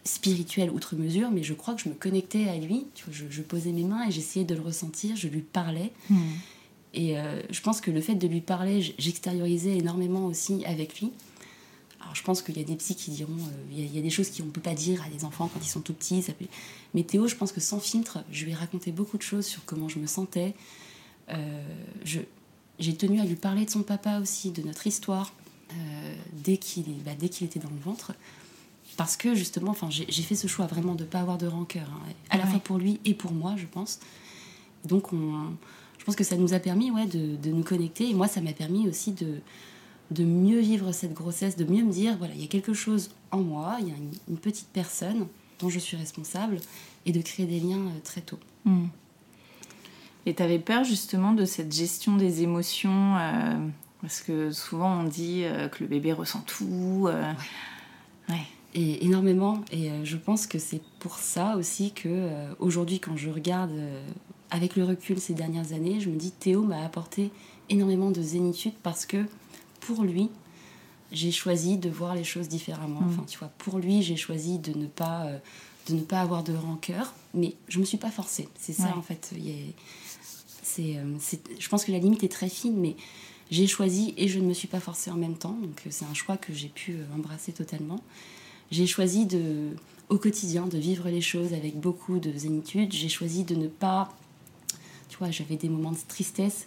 spirituelle 0.04 0.70
outre 0.70 0.96
mesure, 0.96 1.30
mais 1.30 1.42
je 1.42 1.54
crois 1.54 1.74
que 1.74 1.80
je 1.82 1.88
me 1.88 1.94
connectais 1.94 2.48
à 2.48 2.56
lui. 2.58 2.86
Tu 2.94 3.04
vois, 3.04 3.14
je, 3.14 3.24
je 3.30 3.42
posais 3.42 3.72
mes 3.72 3.84
mains 3.84 4.06
et 4.06 4.10
j'essayais 4.10 4.44
de 4.44 4.54
le 4.54 4.60
ressentir, 4.60 5.16
je 5.16 5.28
lui 5.28 5.40
parlais. 5.40 5.92
Et 6.92 7.18
euh, 7.18 7.40
je 7.50 7.60
pense 7.60 7.80
que 7.80 7.90
le 7.90 8.00
fait 8.00 8.14
de 8.14 8.26
lui 8.28 8.40
parler, 8.40 8.94
j'extériorisais 8.98 9.76
énormément 9.78 10.26
aussi 10.26 10.64
avec 10.66 11.00
lui. 11.00 11.10
Alors 12.00 12.14
je 12.14 12.22
pense 12.22 12.42
qu'il 12.42 12.56
y 12.58 12.60
a 12.60 12.64
des 12.64 12.76
psys 12.76 12.94
qui 12.96 13.10
diront, 13.12 13.32
euh, 13.32 13.64
il 13.72 13.80
y, 13.80 13.82
a- 13.82 13.86
il 13.86 13.94
y 13.96 13.98
a 13.98 14.02
des 14.02 14.10
choses 14.10 14.30
qu'on 14.30 14.44
ne 14.44 14.50
peut 14.50 14.60
pas 14.60 14.74
dire 14.74 15.02
à 15.02 15.08
des 15.08 15.24
enfants 15.24 15.48
quand 15.52 15.60
ils 15.64 15.68
sont 15.68 15.80
tout 15.80 15.94
petits. 15.94 16.22
Ça 16.22 16.34
peut... 16.34 16.44
Mais 16.92 17.02
Théo, 17.02 17.26
je 17.26 17.34
pense 17.34 17.50
que 17.50 17.60
sans 17.60 17.80
filtre, 17.80 18.18
je 18.30 18.44
lui 18.44 18.52
ai 18.52 18.54
raconté 18.54 18.92
beaucoup 18.92 19.16
de 19.16 19.22
choses 19.22 19.46
sur 19.46 19.64
comment 19.64 19.88
je 19.88 19.98
me 19.98 20.06
sentais. 20.06 20.54
Euh, 21.30 21.64
J'ai 22.04 22.94
tenu 22.96 23.20
à 23.20 23.24
lui 23.24 23.36
parler 23.36 23.64
de 23.64 23.70
son 23.70 23.82
papa 23.82 24.20
aussi, 24.20 24.50
de 24.50 24.60
notre 24.62 24.86
histoire, 24.86 25.32
dès 26.44 26.58
qu'il 26.58 26.82
est- 26.90 27.02
bah, 27.04 27.12
dès 27.18 27.28
qu'il 27.28 27.46
était 27.46 27.58
dans 27.60 27.70
le 27.70 27.80
ventre. 27.80 28.12
Parce 28.96 29.16
que 29.16 29.34
justement, 29.34 29.70
enfin, 29.72 29.88
j'ai 29.90 30.22
fait 30.22 30.34
ce 30.36 30.46
choix 30.46 30.66
vraiment 30.66 30.94
de 30.94 31.02
ne 31.02 31.08
pas 31.08 31.20
avoir 31.20 31.36
de 31.38 31.46
rancœur, 31.46 31.88
hein, 31.90 32.12
à 32.30 32.36
la 32.38 32.44
Ouais. 32.44 32.50
fois 32.50 32.60
pour 32.60 32.78
lui 32.78 33.00
et 33.04 33.14
pour 33.14 33.32
moi, 33.32 33.54
je 33.56 33.66
pense. 33.66 33.98
Donc 34.84 35.12
on, 35.12 35.50
je 35.98 36.04
pense 36.04 36.14
que 36.16 36.24
ça 36.24 36.36
nous 36.36 36.54
a 36.54 36.58
permis 36.60 36.90
ouais, 36.90 37.06
de, 37.06 37.36
de 37.36 37.50
nous 37.50 37.64
connecter. 37.64 38.08
Et 38.10 38.14
moi, 38.14 38.28
ça 38.28 38.40
m'a 38.40 38.52
permis 38.52 38.86
aussi 38.88 39.12
de, 39.12 39.40
de 40.10 40.24
mieux 40.24 40.60
vivre 40.60 40.92
cette 40.92 41.14
grossesse, 41.14 41.56
de 41.56 41.64
mieux 41.64 41.82
me 41.82 41.90
dire, 41.92 42.16
voilà, 42.18 42.34
il 42.34 42.40
y 42.40 42.44
a 42.44 42.48
quelque 42.48 42.72
chose 42.74 43.10
en 43.32 43.38
moi, 43.40 43.78
il 43.80 43.88
y 43.88 43.90
a 43.90 43.96
une, 43.96 44.12
une 44.28 44.38
petite 44.38 44.68
personne 44.72 45.26
dont 45.60 45.68
je 45.70 45.78
suis 45.78 45.96
responsable, 45.96 46.58
et 47.06 47.12
de 47.12 47.20
créer 47.20 47.46
des 47.46 47.60
liens 47.60 47.78
euh, 47.86 47.98
très 48.02 48.20
tôt. 48.20 48.38
Hmm. 48.64 48.86
Et 50.26 50.34
tu 50.34 50.42
avais 50.42 50.58
peur 50.58 50.84
justement 50.84 51.32
de 51.32 51.44
cette 51.44 51.72
gestion 51.74 52.16
des 52.16 52.42
émotions 52.42 53.16
euh, 53.18 53.56
Parce 54.00 54.20
que 54.20 54.50
souvent 54.52 55.00
on 55.00 55.04
dit 55.04 55.42
euh, 55.44 55.68
que 55.68 55.82
le 55.84 55.88
bébé 55.88 56.12
ressent 56.12 56.40
tout. 56.46 57.06
euh, 57.08 57.32
ouais. 58.30 58.42
Et 58.74 59.04
énormément. 59.04 59.62
Et 59.70 59.90
euh, 59.90 60.04
je 60.04 60.16
pense 60.16 60.46
que 60.46 60.58
c'est 60.58 60.80
pour 60.98 61.18
ça 61.18 61.56
aussi 61.56 61.92
que 61.92 62.08
euh, 62.08 62.52
aujourd'hui, 62.58 62.98
quand 62.98 63.16
je 63.16 63.30
regarde 63.30 63.70
euh, 63.70 64.04
avec 64.50 64.74
le 64.76 64.84
recul 64.84 65.20
ces 65.20 65.34
dernières 65.34 65.72
années, 65.72 66.00
je 66.00 66.10
me 66.10 66.16
dis 66.16 66.32
Théo 66.32 66.62
m'a 66.62 66.84
apporté 66.84 67.30
énormément 67.70 68.10
de 68.10 68.20
zénitude 68.20 68.74
parce 68.82 69.06
que 69.06 69.26
pour 69.80 70.02
lui, 70.02 70.30
j'ai 71.12 71.30
choisi 71.30 71.78
de 71.78 71.88
voir 71.88 72.14
les 72.14 72.24
choses 72.24 72.48
différemment. 72.48 73.00
Mm. 73.00 73.08
Enfin, 73.08 73.24
tu 73.26 73.38
vois, 73.38 73.50
pour 73.58 73.78
lui, 73.78 74.02
j'ai 74.02 74.16
choisi 74.16 74.58
de 74.58 74.76
ne 74.76 74.86
pas 74.86 75.26
euh, 75.26 75.38
de 75.88 75.94
ne 75.94 76.00
pas 76.00 76.20
avoir 76.20 76.42
de 76.42 76.54
rancœur, 76.54 77.14
mais 77.34 77.54
je 77.68 77.78
me 77.78 77.84
suis 77.84 77.98
pas 77.98 78.10
forcée. 78.10 78.48
C'est 78.58 78.72
ça 78.72 78.84
Ouais. 78.84 78.92
en 78.96 79.02
fait. 79.02 79.34
C'est, 80.62 80.96
euh, 80.96 81.18
je 81.58 81.68
pense 81.68 81.84
que 81.84 81.92
la 81.92 81.98
limite 81.98 82.24
est 82.24 82.32
très 82.32 82.48
fine, 82.48 82.76
mais 82.80 82.96
j'ai 83.50 83.66
choisi 83.66 84.14
et 84.16 84.28
je 84.28 84.38
ne 84.38 84.46
me 84.46 84.54
suis 84.54 84.68
pas 84.68 84.80
forcée 84.80 85.10
en 85.10 85.16
même 85.16 85.36
temps. 85.36 85.56
Donc 85.60 85.82
c'est 85.90 86.06
un 86.06 86.14
choix 86.14 86.36
que 86.38 86.54
j'ai 86.54 86.68
pu 86.68 86.96
embrasser 87.14 87.52
totalement. 87.52 88.00
J'ai 88.74 88.88
choisi 88.88 89.24
de, 89.24 89.68
au 90.08 90.18
quotidien 90.18 90.66
de 90.66 90.76
vivre 90.78 91.08
les 91.08 91.20
choses 91.20 91.52
avec 91.52 91.78
beaucoup 91.78 92.18
de 92.18 92.36
zénitude. 92.36 92.92
J'ai 92.92 93.08
choisi 93.08 93.44
de 93.44 93.54
ne 93.54 93.68
pas, 93.68 94.12
tu 95.08 95.16
vois, 95.16 95.30
j'avais 95.30 95.54
des 95.54 95.68
moments 95.68 95.92
de 95.92 95.98
tristesse. 96.08 96.66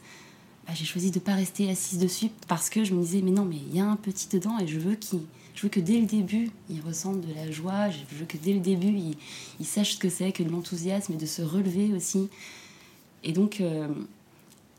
Bah, 0.66 0.72
j'ai 0.74 0.86
choisi 0.86 1.12
de 1.12 1.20
ne 1.20 1.22
pas 1.22 1.36
rester 1.36 1.70
assise 1.70 2.00
dessus 2.00 2.30
parce 2.48 2.70
que 2.70 2.86
je 2.86 2.94
me 2.94 3.02
disais 3.02 3.22
mais 3.22 3.32
non 3.32 3.44
mais 3.44 3.58
il 3.58 3.76
y 3.76 3.82
a 3.82 3.86
un 3.86 3.98
petit 3.98 4.30
dedans 4.30 4.58
et 4.60 4.68
je 4.68 4.80
veux 4.80 4.96
qu'il 4.96 5.20
je 5.56 5.64
veux 5.64 5.70
que 5.70 5.80
dès 5.82 6.00
le 6.00 6.06
début 6.06 6.50
il 6.70 6.82
ressente 6.82 7.22
de 7.22 7.34
la 7.34 7.52
joie 7.52 7.90
je 7.90 8.16
veux 8.16 8.26
que 8.26 8.38
dès 8.38 8.52
le 8.52 8.60
début 8.60 8.88
il, 8.88 9.18
il 9.62 9.66
sache 9.66 9.94
ce 9.94 9.98
que 9.98 10.10
c'est 10.10 10.34
que 10.34 10.44
de 10.44 10.50
l'enthousiasme 10.50 11.14
et 11.14 11.16
de 11.16 11.26
se 11.26 11.42
relever 11.42 11.94
aussi 11.94 12.28
et 13.24 13.32
donc 13.32 13.62
euh, 13.62 13.88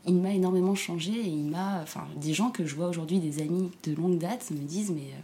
il 0.05 0.15
m'a 0.15 0.31
énormément 0.31 0.75
changé 0.75 1.11
et 1.11 1.27
il 1.27 1.49
m'a 1.49 1.81
enfin 1.81 2.07
des 2.21 2.35
gens 2.35 2.51
que 2.51 2.67
je 2.67 2.75
vois 2.75 2.87
aujourd'hui 2.87 3.19
des 3.19 3.41
amis 3.41 3.71
de 3.83 3.95
longue 3.95 4.19
date 4.19 4.51
me 4.51 4.57
disent 4.57 4.91
mais 4.91 5.01
euh, 5.01 5.21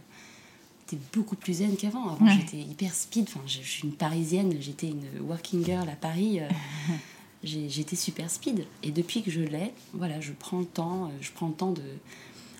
t'es 0.86 0.98
beaucoup 1.12 1.36
plus 1.36 1.54
zen 1.54 1.76
qu'avant 1.76 2.10
avant 2.10 2.24
Ouais. 2.26 2.32
j'étais 2.38 2.58
hyper 2.58 2.94
speed 2.94 3.24
enfin 3.28 3.40
je, 3.46 3.58
je 3.62 3.68
suis 3.68 3.84
une 3.84 3.94
parisienne 3.94 4.54
j'étais 4.60 4.88
une 4.88 5.04
working 5.26 5.64
girl 5.64 5.88
à 5.88 5.96
Paris 5.96 6.40
euh, 6.40 6.48
j'étais 7.44 7.96
super 7.96 8.30
speed. 8.30 8.64
Et 8.82 8.90
depuis 8.90 9.22
que 9.22 9.30
je 9.30 9.40
l'ai, 9.40 9.72
voilà, 9.94 10.20
je 10.20 10.32
prends 10.32 10.58
le 10.58 10.64
temps, 10.64 11.04
euh, 11.04 11.08
je 11.20 11.30
prends 11.32 11.46
le 11.48 11.54
temps 11.54 11.70
de. 11.72 11.82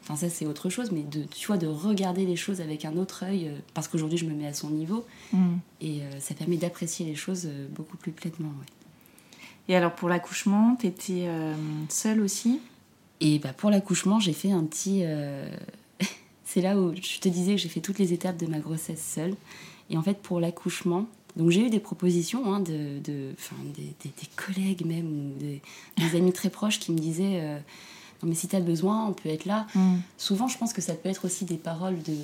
Enfin, 0.02 0.14
ça, 0.14 0.28
c'est 0.30 0.46
autre 0.46 0.70
chose, 0.70 0.92
mais 0.92 1.02
de, 1.02 1.24
tu 1.24 1.48
vois, 1.48 1.56
de 1.56 1.66
regarder 1.66 2.24
les 2.24 2.36
choses 2.36 2.60
avec 2.60 2.84
un 2.84 2.96
autre 2.96 3.24
œil, 3.24 3.48
euh, 3.48 3.58
parce 3.74 3.88
qu'aujourd'hui, 3.88 4.18
je 4.18 4.24
me 4.26 4.34
mets 4.34 4.46
à 4.46 4.54
son 4.54 4.70
niveau, 4.70 5.04
Hmm. 5.32 5.56
et 5.80 6.02
euh, 6.02 6.20
ça 6.20 6.34
permet 6.34 6.56
d'apprécier 6.56 7.04
les 7.04 7.16
choses 7.16 7.48
beaucoup 7.74 7.96
plus 7.96 8.12
pleinement. 8.12 8.50
ouais. 8.50 8.66
Et 9.68 9.74
alors 9.74 9.92
pour 9.96 10.08
l'accouchement, 10.08 10.76
tu 10.78 10.86
étais 10.86 11.26
seule 11.88 12.20
aussi? 12.20 12.60
Et 13.20 13.40
bah, 13.40 13.52
pour 13.52 13.70
l'accouchement, 13.70 14.20
j'ai 14.20 14.32
fait 14.34 14.52
un 14.52 14.62
petit. 14.62 15.02
C'est 16.46 16.62
là 16.62 16.78
où 16.78 16.94
je 16.94 17.18
te 17.18 17.28
disais 17.28 17.56
que 17.56 17.60
j'ai 17.60 17.68
fait 17.68 17.80
toutes 17.80 17.98
les 17.98 18.12
étapes 18.14 18.38
de 18.38 18.46
ma 18.46 18.60
grossesse 18.60 19.04
seule. 19.14 19.34
Et 19.90 19.98
en 19.98 20.02
fait, 20.02 20.16
pour 20.22 20.40
l'accouchement, 20.40 21.06
donc 21.36 21.50
j'ai 21.50 21.66
eu 21.66 21.70
des 21.70 21.80
propositions 21.80 22.50
hein, 22.54 22.60
de, 22.60 22.98
des, 23.00 23.34
des- 23.76 23.92
des 24.04 24.28
collègues 24.36 24.86
même, 24.86 25.06
ou 25.06 25.38
des, 25.38 25.60
des 25.98 26.16
amis 26.16 26.32
très 26.32 26.48
proches 26.48 26.78
qui 26.78 26.92
me 26.92 26.98
disaient 26.98 27.40
euh, 27.42 27.58
Non, 28.22 28.28
mais 28.30 28.34
si 28.34 28.48
tu 28.48 28.56
as 28.56 28.60
besoin, 28.60 29.06
on 29.06 29.12
peut 29.12 29.28
être 29.28 29.44
là. 29.44 29.66
Hmm. 29.74 29.96
Souvent, 30.16 30.48
je 30.48 30.56
pense 30.56 30.72
que 30.72 30.80
ça 30.80 30.94
peut 30.94 31.08
être 31.10 31.26
aussi 31.26 31.44
des 31.44 31.58
paroles 31.58 32.00
de. 32.02 32.16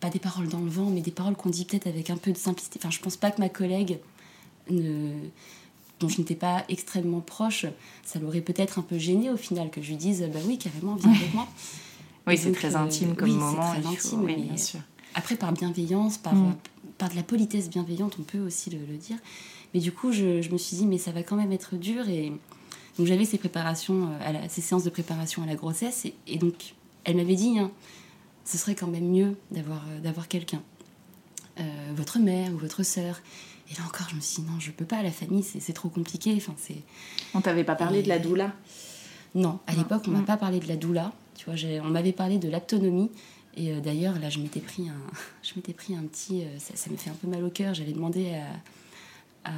pas 0.00 0.10
des 0.10 0.18
paroles 0.18 0.48
dans 0.48 0.60
le 0.60 0.68
vent, 0.70 0.90
mais 0.90 1.00
des 1.02 1.10
paroles 1.12 1.36
qu'on 1.36 1.50
dit 1.50 1.64
peut-être 1.64 1.86
avec 1.86 2.10
un 2.10 2.16
peu 2.16 2.32
de 2.32 2.38
simplicité. 2.38 2.78
Enfin, 2.82 2.90
je 2.90 2.98
pense 3.00 3.16
pas 3.16 3.30
que 3.30 3.40
ma 3.40 3.48
collègue, 3.48 3.98
ne, 4.70 5.12
dont 6.00 6.08
je 6.08 6.18
n'étais 6.18 6.34
pas 6.36 6.64
extrêmement 6.68 7.20
proche, 7.20 7.66
ça 8.04 8.18
l'aurait 8.18 8.40
peut-être 8.40 8.78
un 8.78 8.82
peu 8.82 8.98
gêné 8.98 9.30
au 9.30 9.36
final 9.36 9.70
que 9.70 9.82
je 9.82 9.88
lui 9.90 9.96
dise 9.96 10.24
Bah 10.32 10.40
oui, 10.46 10.58
carrément, 10.58 10.94
viens 10.96 11.12
avec 11.12 11.32
moi. 11.34 11.46
Oui, 12.28 12.34
Et 12.34 12.36
c'est 12.36 12.52
très 12.52 12.76
euh, 12.76 12.78
intime 12.80 13.16
comme 13.16 13.28
oui, 13.30 13.34
moment. 13.36 13.70
très 13.70 13.78
il 13.78 13.82
faut- 13.84 13.88
intime, 14.16 14.24
oui, 14.24 14.36
bien 14.36 14.56
sûr. 14.56 14.80
Après, 15.14 15.34
par 15.36 15.52
bienveillance, 15.52 16.18
par, 16.18 16.34
Mm. 16.34 16.54
par 16.98 17.08
de 17.08 17.16
la 17.16 17.22
politesse 17.22 17.68
bienveillante, 17.70 18.16
on 18.20 18.22
peut 18.22 18.38
aussi 18.40 18.70
le, 18.70 18.78
le 18.86 18.96
dire. 18.96 19.16
Mais 19.74 19.80
du 19.80 19.90
coup, 19.92 20.12
je, 20.12 20.40
je 20.42 20.50
me 20.50 20.58
suis 20.58 20.76
dit, 20.76 20.86
mais 20.86 20.98
ça 20.98 21.10
va 21.12 21.22
quand 21.22 21.36
même 21.36 21.52
être 21.52 21.74
dur. 21.76 22.08
Et 22.08 22.32
donc, 22.98 23.06
j'avais 23.06 23.24
ces 23.24 23.38
préparations, 23.38 24.08
euh, 24.12 24.28
à 24.28 24.32
la- 24.32 24.48
ces 24.48 24.60
séances 24.60 24.84
de 24.84 24.90
préparation 24.90 25.42
à 25.42 25.46
la 25.46 25.54
grossesse. 25.56 26.04
Et, 26.04 26.14
et 26.26 26.38
donc, 26.38 26.74
elle 27.04 27.16
m'avait 27.16 27.34
dit, 27.34 27.58
hein, 27.58 27.70
ce 28.44 28.56
serait 28.58 28.74
quand 28.74 28.86
même 28.86 29.08
mieux 29.10 29.36
d'avoir 29.50 29.82
euh, 29.88 30.00
d'avoir 30.00 30.28
quelqu'un. 30.28 30.62
Euh, 31.60 31.64
votre 31.96 32.18
mère 32.18 32.52
ou 32.54 32.58
votre 32.58 32.82
sœur. 32.84 33.20
Et 33.70 33.74
là 33.74 33.80
encore, 33.86 34.08
je 34.10 34.14
me 34.16 34.20
suis 34.20 34.42
dit, 34.42 34.48
non, 34.50 34.58
je 34.60 34.70
peux 34.70 34.84
pas, 34.84 35.02
la 35.02 35.10
famille, 35.10 35.42
c'est 35.42 35.60
c'est 35.60 35.72
trop 35.72 35.88
compliqué. 35.88 36.32
Enfin, 36.36 36.54
c'est... 36.56 36.82
On 37.34 37.40
t'avait 37.40 37.64
pas 37.64 37.74
parlé 37.74 38.02
de 38.02 38.08
la 38.08 38.18
doula? 38.18 38.52
Non, 39.34 39.58
à 39.66 39.72
Non. 39.72 39.78
l'époque, 39.78 40.04
on 40.06 40.10
m'a 40.12 40.20
Mm. 40.20 40.24
pas 40.24 40.36
parlé 40.36 40.60
de 40.60 40.68
la 40.68 40.76
doula. 40.76 41.12
Tu 41.38 41.46
vois, 41.46 41.54
on 41.82 41.88
m'avait 41.88 42.12
parlé 42.12 42.36
de 42.38 42.50
l'aptonomie. 42.50 43.10
Et 43.56 43.72
euh, 43.72 43.80
d'ailleurs, 43.80 44.18
là, 44.18 44.28
je 44.28 44.38
m'étais 44.40 44.60
pris 44.60 44.88
un, 44.88 45.00
je 45.42 45.52
m'étais 45.56 45.72
pris 45.72 45.94
un 45.94 46.02
petit, 46.02 46.42
euh, 46.42 46.58
ça, 46.58 46.74
ça 46.76 46.90
me 46.90 46.96
fait 46.96 47.08
un 47.10 47.14
peu 47.14 47.26
mal 47.28 47.42
au 47.42 47.48
cœur. 47.50 47.72
J'avais 47.74 47.92
demandé 47.92 48.34
à, 48.34 49.50
à, 49.50 49.52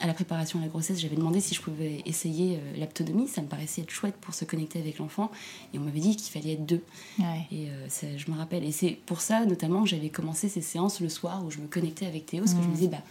à 0.00 0.06
la 0.06 0.14
préparation 0.14 0.58
à 0.58 0.62
la 0.62 0.68
grossesse, 0.68 0.98
j'avais 1.00 1.16
demandé 1.16 1.40
si 1.40 1.54
je 1.54 1.60
pouvais 1.60 2.02
essayer 2.06 2.56
euh, 2.56 2.76
l'aptonomie. 2.78 3.28
Ça 3.28 3.42
me 3.42 3.46
paraissait 3.48 3.82
être 3.82 3.90
chouette 3.90 4.14
pour 4.20 4.32
se 4.32 4.44
connecter 4.44 4.78
avec 4.78 4.98
l'enfant. 4.98 5.30
Et 5.74 5.78
on 5.78 5.82
m'avait 5.82 6.00
dit 6.00 6.16
qu'il 6.16 6.32
fallait 6.32 6.54
être 6.54 6.64
deux. 6.66 6.82
Ouais. 7.18 7.46
Et 7.52 7.68
ça, 7.88 8.06
je 8.16 8.30
me 8.30 8.36
rappelle. 8.36 8.64
Et 8.64 8.72
c'est 8.72 8.92
pour 9.06 9.20
ça, 9.20 9.44
notamment, 9.44 9.82
que 9.82 9.88
j'avais 9.88 10.08
commencé 10.08 10.48
ces 10.48 10.62
séances 10.62 11.00
le 11.00 11.08
soir 11.08 11.44
où 11.44 11.50
je 11.50 11.58
me 11.58 11.66
connectais 11.66 12.06
avec 12.06 12.26
Théo, 12.26 12.40
parce 12.44 12.54
que 12.54 12.62
je 12.62 12.66
me 12.66 12.70
Mhm. 12.70 12.76
disais, 12.76 12.88
bah, 12.88 13.02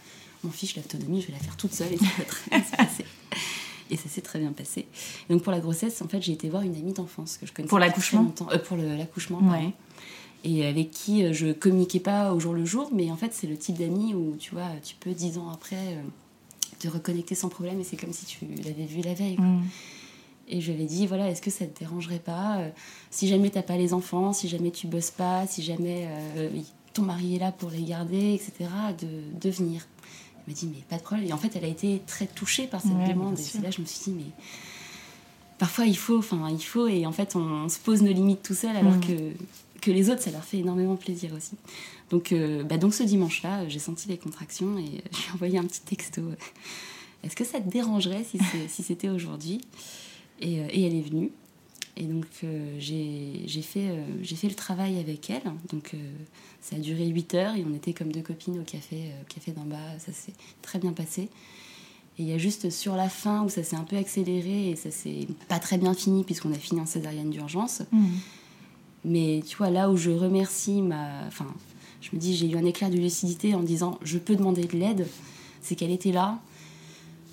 mon 0.44 0.50
fiche, 0.50 0.76
l'autonomie, 0.76 1.20
je 1.20 1.26
vais 1.28 1.32
la 1.34 1.38
faire 1.40 1.56
toute 1.56 1.72
seule 1.74 1.92
et 1.92 1.98
ça 1.98 2.04
va 2.18 2.24
très 2.24 2.50
bien 2.50 2.64
se 2.64 2.76
passer. 2.76 3.04
Et 3.90 3.96
ça 3.96 4.08
s'est 4.08 4.20
très 4.20 4.38
bien 4.38 4.52
passé. 4.52 4.86
Et 5.28 5.32
donc 5.32 5.42
pour 5.42 5.52
la 5.52 5.60
grossesse, 5.60 6.02
en 6.02 6.08
fait, 6.08 6.20
j'ai 6.20 6.32
été 6.32 6.48
voir 6.48 6.62
une 6.62 6.74
amie 6.74 6.92
d'enfance 6.92 7.38
que 7.38 7.46
je 7.46 7.52
connaissais 7.52 7.68
Pour 7.70 7.78
l'accouchement. 7.78 8.32
Euh, 8.52 8.58
Pour 8.58 8.76
l'accouchement. 8.76 9.40
Ouais. 9.40 9.72
Et 10.44 10.66
avec 10.66 10.90
qui 10.90 11.24
euh, 11.24 11.32
je 11.32 11.52
communiquais 11.52 12.00
pas 12.00 12.32
au 12.32 12.40
jour 12.40 12.54
le 12.54 12.64
jour, 12.64 12.90
mais 12.92 13.10
en 13.10 13.16
fait, 13.16 13.34
c'est 13.34 13.46
le 13.46 13.56
type 13.56 13.76
d'ami 13.76 14.14
où, 14.14 14.36
tu 14.38 14.54
vois, 14.54 14.68
tu 14.82 14.94
peux, 14.96 15.12
dix 15.12 15.38
ans 15.38 15.50
après, 15.50 15.76
euh, 15.76 16.02
te 16.78 16.88
reconnecter 16.88 17.34
sans 17.34 17.48
problème 17.48 17.80
et 17.80 17.84
c'est 17.84 17.96
comme 17.96 18.12
si 18.12 18.24
tu 18.24 18.46
l'avais 18.64 18.86
vu 18.86 19.00
la 19.02 19.14
veille. 19.14 19.36
quoi. 19.36 19.44
Hmm. 19.44 19.64
Et 20.50 20.62
je 20.62 20.72
lui 20.72 20.82
ai 20.82 20.86
dit, 20.86 21.06
voilà, 21.06 21.28
est-ce 21.28 21.42
que 21.42 21.50
ça 21.50 21.66
te 21.66 21.78
dérangerait 21.78 22.20
pas 22.20 22.58
euh, 22.60 22.70
Si 23.10 23.28
jamais 23.28 23.50
t'as 23.50 23.62
pas 23.62 23.76
les 23.76 23.92
enfants, 23.92 24.32
si 24.32 24.48
jamais 24.48 24.70
tu 24.70 24.86
bosses 24.86 25.10
pas, 25.10 25.46
si 25.46 25.62
jamais 25.62 26.08
ton 26.94 27.02
mari 27.02 27.36
est 27.36 27.38
là 27.38 27.52
pour 27.52 27.68
les 27.68 27.82
garder, 27.82 28.32
etc., 28.32 28.70
de, 28.98 29.38
de 29.38 29.50
venir. 29.50 29.86
Elle 30.48 30.54
m'a 30.54 30.60
dit, 30.60 30.66
mais 30.66 30.82
pas 30.88 30.96
de 30.96 31.02
problème. 31.02 31.28
Et 31.28 31.32
en 31.32 31.36
fait, 31.36 31.54
elle 31.56 31.64
a 31.64 31.68
été 31.68 32.00
très 32.06 32.26
touchée 32.26 32.66
par 32.66 32.80
cette 32.80 32.92
Ouais, 32.92 33.08
demande. 33.08 33.38
Et 33.38 33.42
c'est 33.42 33.60
là, 33.60 33.70
je 33.70 33.80
me 33.80 33.86
suis 33.86 34.00
dit, 34.04 34.16
mais 34.16 34.30
parfois 35.58 35.84
il 35.84 35.96
faut, 35.96 36.18
enfin, 36.18 36.48
il 36.50 36.62
faut. 36.64 36.86
Et 36.86 37.04
en 37.04 37.12
fait, 37.12 37.36
on, 37.36 37.40
on 37.40 37.68
se 37.68 37.78
pose 37.78 38.02
nos 38.02 38.12
limites 38.12 38.42
tout 38.42 38.54
seul, 38.54 38.76
alors 38.76 38.98
que, 39.00 39.32
que 39.82 39.90
les 39.90 40.08
autres, 40.08 40.22
ça 40.22 40.30
leur 40.30 40.44
fait 40.44 40.58
énormément 40.58 40.96
plaisir 40.96 41.32
aussi. 41.36 41.56
Donc, 42.10 42.32
euh, 42.32 42.62
bah, 42.62 42.78
donc 42.78 42.94
ce 42.94 43.02
dimanche-là, 43.02 43.60
euh, 43.60 43.64
j'ai 43.68 43.78
senti 43.78 44.08
les 44.08 44.16
contractions 44.16 44.78
et 44.78 44.82
euh, 44.82 45.00
j'ai 45.12 45.32
envoyé 45.34 45.58
un 45.58 45.64
petit 45.64 45.82
texto. 45.82 46.22
Est-ce 47.22 47.36
que 47.36 47.44
ça 47.44 47.60
te 47.60 47.68
dérangerait 47.68 48.24
si 48.24 48.82
c'était 48.82 49.10
aujourd'hui? 49.10 49.60
Et, 50.40 50.54
et 50.54 50.86
elle 50.86 50.94
est 50.94 51.02
venue. 51.02 51.30
Et 52.00 52.04
donc 52.04 52.26
euh, 52.44 52.76
j'ai 52.78 53.62
fait, 53.62 53.88
euh, 53.88 54.24
fait 54.24 54.48
le 54.48 54.54
travail 54.54 55.00
avec 55.00 55.30
elle. 55.30 55.42
Donc 55.72 55.94
euh, 55.94 55.98
ça 56.60 56.76
a 56.76 56.78
duré 56.78 57.06
8 57.06 57.34
heures 57.34 57.54
et 57.56 57.64
on 57.68 57.74
était 57.74 57.92
comme 57.92 58.12
deux 58.12 58.22
copines 58.22 58.60
au 58.60 58.62
café, 58.62 58.96
euh, 58.96 59.22
café 59.28 59.50
d'en 59.50 59.64
bas. 59.64 59.98
Ça 59.98 60.12
s'est 60.12 60.32
très 60.62 60.78
bien 60.78 60.92
passé. 60.92 61.22
Et 61.22 62.22
il 62.22 62.28
y 62.28 62.32
a 62.32 62.38
juste 62.38 62.70
sur 62.70 62.94
la 62.94 63.08
fin 63.08 63.42
où 63.42 63.48
ça 63.48 63.64
s'est 63.64 63.74
un 63.74 63.82
peu 63.82 63.96
accéléré 63.96 64.70
et 64.70 64.76
ça 64.76 64.92
s'est 64.92 65.26
pas 65.48 65.58
très 65.58 65.76
bien 65.76 65.92
fini 65.92 66.22
puisqu'on 66.22 66.52
a 66.52 66.58
fini 66.58 66.80
en 66.80 66.86
césarienne 66.86 67.30
d'urgence. 67.30 67.82
Hmm. 67.90 68.06
Mais 69.04 69.42
tu 69.44 69.56
vois, 69.56 69.70
là 69.70 69.90
où 69.90 69.96
je 69.96 70.10
remercie 70.10 70.82
ma. 70.82 71.26
Enfin, 71.26 71.46
je 72.00 72.10
me 72.14 72.20
dis, 72.20 72.36
j'ai 72.36 72.48
eu 72.48 72.56
un 72.56 72.64
éclair 72.64 72.90
de 72.90 72.96
lucidité 72.96 73.56
en 73.56 73.62
disant, 73.62 73.98
je 74.02 74.18
peux 74.18 74.36
demander 74.36 74.64
de 74.64 74.76
l'aide, 74.76 75.08
c'est 75.62 75.74
qu'elle 75.74 75.90
était 75.90 76.12
là. 76.12 76.38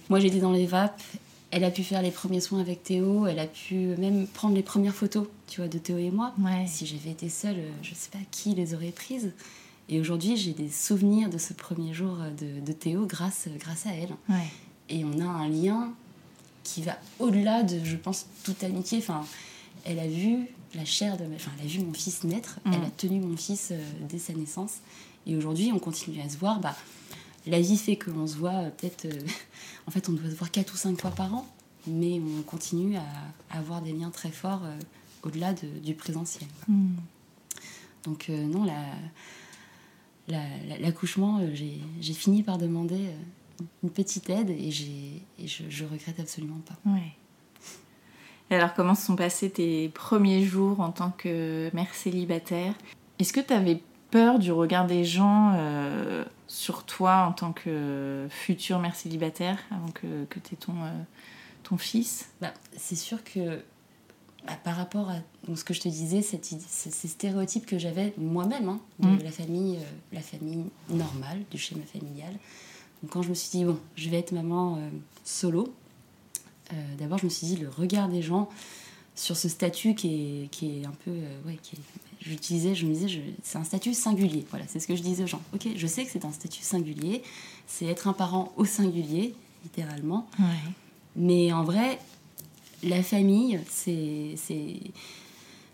Moi, 0.10 0.20
j'étais 0.20 0.40
dans 0.40 0.52
les 0.52 0.66
vapes. 0.66 1.02
Elle 1.56 1.64
a 1.64 1.72
pu 1.72 1.86
faire 1.86 2.02
les 2.02 2.12
premiers 2.12 2.42
soins 2.42 2.60
avec 2.60 2.84
Théo. 2.84 3.28
Elle 3.28 3.40
a 3.40 3.48
pu 3.48 3.76
même 3.76 4.28
prendre 4.28 4.56
les 4.56 4.62
premières 4.62 4.94
photos, 4.94 5.26
tu 5.48 5.62
vois, 5.62 5.70
de 5.70 5.78
Théo 5.78 5.98
et 5.98 6.12
moi. 6.12 6.34
Ouais. 6.38 6.68
Si 6.68 6.86
j'avais 6.86 7.12
été 7.12 7.30
seule, 7.30 7.56
euh, 7.56 7.72
je 7.82 7.96
sais 7.96 8.10
pas 8.12 8.20
qui 8.30 8.54
les 8.56 8.74
aurait 8.74 8.92
prises. 8.92 9.32
Et 9.88 10.02
aujourd'hui, 10.02 10.36
j'ai 10.36 10.52
des 10.52 10.70
souvenirs 10.70 11.30
de 11.30 11.38
ce 11.38 11.54
premier 11.54 11.94
jour 11.94 12.18
de, 12.38 12.60
de 12.60 12.72
Théo 12.74 13.06
grâce, 13.06 13.48
grâce 13.58 13.86
à 13.86 13.92
elle. 13.92 14.10
Ouais. 14.28 14.48
Et 14.90 15.06
on 15.06 15.22
a 15.22 15.24
un 15.24 15.48
lien 15.48 15.94
qui 16.66 16.82
va 16.82 16.98
au-delà 17.20 17.64
de, 17.64 17.80
je 17.86 17.96
pense, 17.96 18.26
toute 18.44 18.62
amitié. 18.66 18.98
Enfin, 18.98 19.24
elle 19.86 20.00
a 20.00 20.08
vu 20.08 20.50
la 20.74 20.84
chair 20.84 21.16
de 21.16 21.24
ma... 21.24 21.36
Enfin, 21.36 21.52
elle 21.58 21.68
a 21.68 21.70
vu 21.70 21.80
mon 21.80 21.94
fils 21.94 22.26
naître. 22.26 22.60
Mm. 22.66 22.72
Elle 22.74 22.84
a 22.84 22.90
tenu 22.98 23.22
mon 23.22 23.38
fils 23.38 23.70
euh, 23.72 23.78
dès 24.10 24.20
sa 24.20 24.34
naissance. 24.34 24.80
Et 25.26 25.38
aujourd'hui, 25.38 25.72
on 25.74 25.80
continue 25.80 26.20
à 26.20 26.28
se 26.28 26.36
voir. 26.36 26.60
Bah, 26.60 26.76
la 27.48 27.60
vie 27.60 27.78
fait 27.78 27.98
qu'on 27.98 28.28
se 28.28 28.38
voit 28.38 28.54
euh, 28.54 28.70
peut-être... 28.70 29.06
euh, 29.06 29.28
en 29.88 29.92
fait, 29.92 30.10
on 30.10 30.14
doit 30.14 30.30
se 30.30 30.36
voir 30.36 30.52
quatre 30.52 30.74
ou 30.74 30.78
cinq 30.78 31.00
fois 31.00 31.12
par 31.12 31.34
an. 31.34 31.48
mais 31.88 32.20
on 32.20 32.42
continue 32.44 32.98
à, 32.98 33.58
avoir 33.58 33.82
des 33.82 33.94
liens 33.94 34.12
très 34.12 34.32
forts 34.32 34.64
euh, 34.64 34.78
au-delà 35.24 35.54
du 35.54 35.96
présentiel. 35.96 36.48
Hmm. 36.68 36.96
Donc 38.04 38.30
non, 38.30 38.68
l'accouchement, 40.28 41.42
j'ai 41.56 42.14
fini 42.14 42.44
par 42.44 42.60
demander 42.60 43.10
une 43.82 43.90
petite 43.90 44.30
aide 44.30 44.52
et, 44.52 44.70
et 45.40 45.48
je, 45.48 45.64
je 45.68 45.86
regrette 45.86 46.20
absolument 46.20 46.60
pas. 46.60 46.76
Ouais. 46.88 47.14
Et 48.52 48.56
alors, 48.56 48.76
comment 48.76 48.94
se 48.94 49.08
sont 49.08 49.16
passés 49.16 49.50
tes 49.50 49.90
premiers 49.90 50.44
jours 50.44 50.80
en 50.80 50.92
tant 50.92 51.10
que 51.10 51.72
mère 51.74 51.94
célibataire? 51.96 52.76
Est-ce 53.18 53.34
que 53.34 53.40
tu 53.40 53.54
avais 53.54 53.82
peur 54.16 54.40
du 54.40 54.54
regard 54.54 54.88
des 54.88 55.04
gens 55.04 55.52
euh, 55.58 56.24
sur 56.48 56.86
toi 56.86 57.26
en 57.28 57.34
tant 57.34 57.52
que 57.52 58.28
future 58.30 58.80
mère 58.80 58.96
célibataire 58.96 59.60
avant 59.72 59.90
que, 59.90 60.24
que 60.30 60.40
tu 60.40 60.54
aies 60.54 60.58
ton, 60.58 60.72
euh, 60.84 61.02
ton 61.64 61.76
fils? 61.76 62.30
Bah, 62.40 62.54
C'est 62.78 62.96
sûr 62.96 63.26
que 63.26 63.62
bah, 64.48 64.54
par 64.64 64.78
rapport 64.78 65.10
à 65.10 65.18
ce 65.54 65.66
que 65.66 65.74
je 65.74 65.82
te 65.82 65.90
disais, 65.90 66.22
cette, 66.22 66.46
ces 66.46 67.08
stéréotypes 67.10 67.66
que 67.66 67.78
j'avais 67.78 68.14
moi-même 68.18 68.70
hein, 68.70 68.80
de 69.00 69.10
mm. 69.10 69.20
la, 69.22 69.32
famille, 69.32 69.76
euh, 69.76 70.14
la 70.14 70.22
famille 70.22 70.64
normale, 70.90 71.44
du 71.52 71.58
schéma 71.58 71.84
familial. 71.84 72.32
Donc 73.04 73.12
quand 73.12 73.22
je 73.22 73.28
me 73.28 73.34
suis 73.34 73.50
dit, 73.50 73.66
bon, 73.66 73.78
je 73.98 74.10
vais 74.10 74.20
être 74.20 74.32
maman 74.32 74.80
solo, 75.26 75.74
d'abord, 76.98 77.18
je 77.18 77.26
me 77.26 77.30
suis 77.30 77.48
dit, 77.48 77.58
le 77.58 77.68
regard 77.68 78.08
des 78.08 78.22
gens 78.22 78.48
sur 79.14 79.36
ce 79.36 79.50
statut 79.50 79.94
qui 79.94 80.44
est, 80.44 80.48
qui 80.48 80.80
est 80.80 80.86
un 80.86 80.94
peu. 81.04 81.12
Ouais, 81.46 81.60
qui 81.62 81.76
j'utilisais, 82.26 82.76
je 82.76 82.86
me 82.86 82.94
disais, 82.94 83.22
c'est 83.44 83.58
un 83.58 83.64
statut 83.64 83.94
singulier. 83.94 84.46
Voilà, 84.50 84.66
c'est 84.68 84.80
ce 84.80 84.88
que 84.88 84.96
je 84.96 85.02
disais 85.02 85.24
aux 85.24 85.28
gens. 85.28 85.42
Ok, 85.54 85.68
je 85.76 85.88
sais 85.88 86.06
que 86.06 86.12
c'est 86.12 86.26
un 86.26 86.32
statut 86.32 86.62
singulier, 86.62 87.24
c'est 87.68 87.86
être 87.86 88.08
un 88.08 88.14
parent 88.14 88.54
au 88.58 88.66
singulier, 88.66 89.36
littéralement. 89.64 90.28
Mais 91.16 91.54
en 91.54 91.64
vrai, 91.64 92.00
la 92.84 93.04
famille, 93.04 93.60
c'est. 93.70 94.36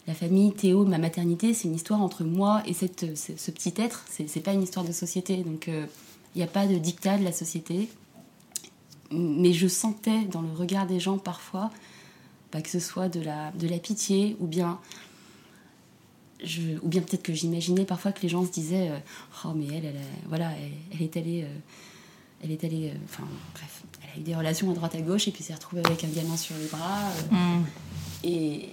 La 0.07 0.15
famille, 0.15 0.51
Théo, 0.51 0.83
ma 0.83 0.97
maternité, 0.97 1.53
c'est 1.53 1.67
une 1.67 1.75
histoire 1.75 2.01
entre 2.01 2.23
moi 2.23 2.63
et 2.65 2.73
cette, 2.73 3.15
ce, 3.15 3.51
petit 3.51 3.73
être. 3.77 4.03
C'est 4.09 4.41
pas 4.41 4.51
une 4.51 4.63
histoire 4.63 4.83
de 4.83 4.91
société. 4.91 5.37
Donc, 5.37 5.67
il 5.67 5.73
euh, 5.73 5.85
n'y 6.35 6.41
a 6.41 6.47
pas 6.47 6.65
de 6.65 6.75
dictat 6.75 7.19
de 7.19 7.23
la 7.23 7.31
société 7.31 7.87
mais 9.11 9.53
je 9.53 9.67
sentais 9.67 10.23
dans 10.25 10.41
le 10.41 10.51
regard 10.53 10.87
des 10.87 10.99
gens 10.99 11.17
parfois 11.17 11.69
bah, 12.51 12.61
que 12.61 12.69
ce 12.69 12.79
soit 12.79 13.09
de 13.09 13.21
la, 13.21 13.51
de 13.51 13.67
la 13.67 13.77
pitié 13.77 14.35
ou 14.39 14.47
bien 14.47 14.79
je, 16.43 16.61
ou 16.81 16.87
bien 16.87 17.01
peut-être 17.01 17.23
que 17.23 17.33
j'imaginais 17.33 17.85
parfois 17.85 18.11
que 18.11 18.21
les 18.21 18.29
gens 18.29 18.45
se 18.45 18.51
disaient 18.51 18.89
euh, 18.89 18.97
oh 19.45 19.53
mais 19.55 19.67
elle, 19.67 19.85
elle, 19.85 20.01
voilà 20.27 20.51
elle, 20.91 21.01
est 21.01 21.17
allée 21.17 21.43
euh, 21.43 21.53
elle 22.43 22.51
est 22.51 22.63
allée 22.63 22.89
euh, 22.89 22.97
enfin 23.05 23.23
bref 23.53 23.83
elle 24.03 24.17
a 24.17 24.21
eu 24.21 24.23
des 24.23 24.35
relations 24.35 24.69
à 24.71 24.73
droite 24.73 24.95
à 24.95 25.01
gauche 25.01 25.27
et 25.27 25.31
puis 25.31 25.43
s'est 25.43 25.53
retrouvée 25.53 25.83
avec 25.85 26.03
un 26.03 26.09
gamin 26.09 26.37
sur 26.37 26.55
les 26.57 26.67
bras 26.67 27.09
mm. 27.31 27.63
et, 28.23 28.69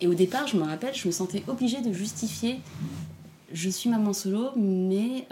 et, 0.00 0.06
au 0.06 0.14
départ 0.14 0.46
je 0.46 0.56
me 0.56 0.62
rappelle 0.62 0.94
je 0.94 1.06
me 1.06 1.12
sentais 1.12 1.42
obligée 1.48 1.80
de 1.82 1.92
justifier 1.92 2.60
je 3.52 3.68
suis 3.68 3.90
maman 3.90 4.12
solo 4.12 4.50
mais 4.56 5.26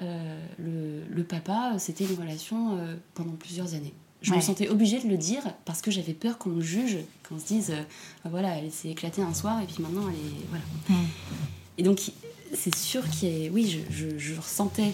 le, 0.59 1.03
le, 1.09 1.25
papa 1.25 1.75
c'était 1.79 2.05
une 2.05 2.21
relation 2.21 2.79
pendant 3.15 3.33
plusieurs 3.33 3.75
années 3.75 3.95
je 4.21 4.35
me 4.35 4.41
sentais 4.41 4.69
obligée 4.69 5.01
de 5.01 5.09
le 5.09 5.17
dire 5.17 5.43
parce 5.65 5.81
que 5.81 5.91
j'avais 5.91 6.13
peur 6.13 6.39
qu'on 6.39 6.51
me 6.51 6.61
juge, 6.61 6.99
qu'on 7.29 7.39
se 7.39 7.47
dise, 7.47 7.71
euh, 7.71 7.83
voilà, 8.25 8.57
elle 8.57 8.73
s'est 8.73 8.91
éclatée 8.91 9.23
un 9.23 9.33
soir 9.33 9.61
et 9.63 9.67
puis 9.67 9.77
maintenant 9.81 10.09
elle 10.09 10.17
est. 10.17 10.47
Voilà. 10.49 10.65
Mm. 10.89 11.07
Et 11.79 11.83
donc, 11.83 12.11
c'est 12.55 12.75
sûr 12.75 13.09
qu'il 13.09 13.29
y 13.29 13.47
a. 13.47 13.51
Oui, 13.51 13.83
je, 13.91 14.19
je, 14.19 14.35
ressentais, 14.35 14.93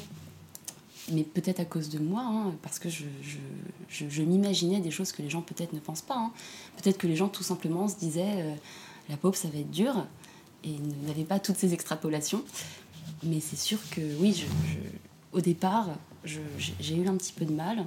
mais 1.13 1.23
peut-être 1.23 1.61
à 1.61 1.65
cause 1.65 1.89
de 1.89 1.99
moi, 1.99 2.23
hein, 2.23 2.55
parce 2.63 2.79
que 2.79 2.89
je, 2.89 3.05
je 3.91 4.23
m'imaginais 4.23 4.81
des 4.81 4.91
choses 4.91 5.13
que 5.13 5.23
les 5.23 5.31
gens 5.31 5.43
peut-être 5.43 5.73
ne 5.73 5.81
pensent 5.81 6.03
pas. 6.03 6.17
Hein. 6.17 6.31
Peut-être 6.77 6.99
que 6.99 7.07
les 7.07 7.17
gens 7.17 7.29
tout 7.29 7.43
simplement 7.43 7.89
se 7.89 7.97
disaient, 7.97 8.35
euh, 8.37 8.55
la 9.09 9.17
pauvre, 9.17 9.37
ça 9.37 9.49
va 9.49 9.59
être 9.59 9.71
dur, 9.71 10.07
et 10.63 10.77
n'avaient 11.07 11.25
pas 11.25 11.39
toutes 11.39 11.57
ces 11.57 11.73
extrapolations. 11.73 12.45
Mais 13.23 13.41
c'est 13.41 13.59
sûr 13.59 13.79
que 13.91 14.01
oui, 14.21 14.45
au 15.33 15.41
départ, 15.41 15.89
j'ai 16.25 16.97
eu 16.97 17.07
un 17.09 17.17
petit 17.17 17.33
peu 17.33 17.45
de 17.45 17.53
mal. 17.53 17.87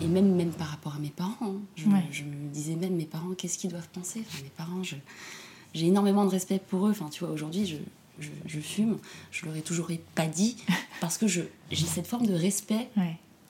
Et 0.00 0.06
même, 0.06 0.34
même 0.34 0.50
par 0.50 0.68
rapport 0.68 0.96
à 0.96 0.98
mes 0.98 1.10
parents, 1.10 1.36
hein. 1.42 1.60
je, 1.76 1.86
me 1.86 2.48
disais 2.52 2.74
même, 2.74 2.96
mes 2.96 3.04
parents, 3.04 3.34
qu'est-ce 3.36 3.56
qu'ils 3.56 3.70
doivent 3.70 3.88
penser? 3.90 4.24
Enfin, 4.26 4.42
Mes 4.42 4.50
parents, 4.50 4.82
j'ai 4.82 5.86
énormément 5.86 6.24
de 6.24 6.30
respect 6.30 6.58
pour 6.58 6.86
eux. 6.86 6.90
Enfin, 6.90 7.08
tu 7.08 7.24
vois, 7.24 7.32
aujourd'hui, 7.32 7.66
je, 7.66 7.76
je, 8.18 8.60
fume. 8.60 8.98
Je 9.30 9.46
leur 9.46 9.56
ai 9.56 9.62
toujours 9.62 9.88
pas 10.14 10.26
dit 10.26 10.56
parce 11.00 11.18
que 11.18 11.26
j'ai 11.26 11.48
cette 11.70 12.06
forme 12.06 12.26
de 12.26 12.34
respect 12.34 12.88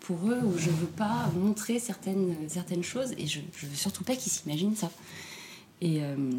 pour 0.01 0.17
eux 0.29 0.41
où 0.45 0.59
je 0.59 0.71
veux 0.71 0.87
pas 0.87 1.31
montrer 1.37 1.79
certaines, 1.79 2.35
certaines 2.49 2.83
choses 2.83 3.13
et 3.19 3.27
je, 3.27 3.41
je 3.57 3.67
veux 3.67 3.77
surtout 3.77 4.05
pas 4.05 4.17
qu'ils 4.17 4.33
s'imaginent 4.33 4.77
ça. 4.77 4.91
Et, 5.81 6.03
euh, 6.03 6.33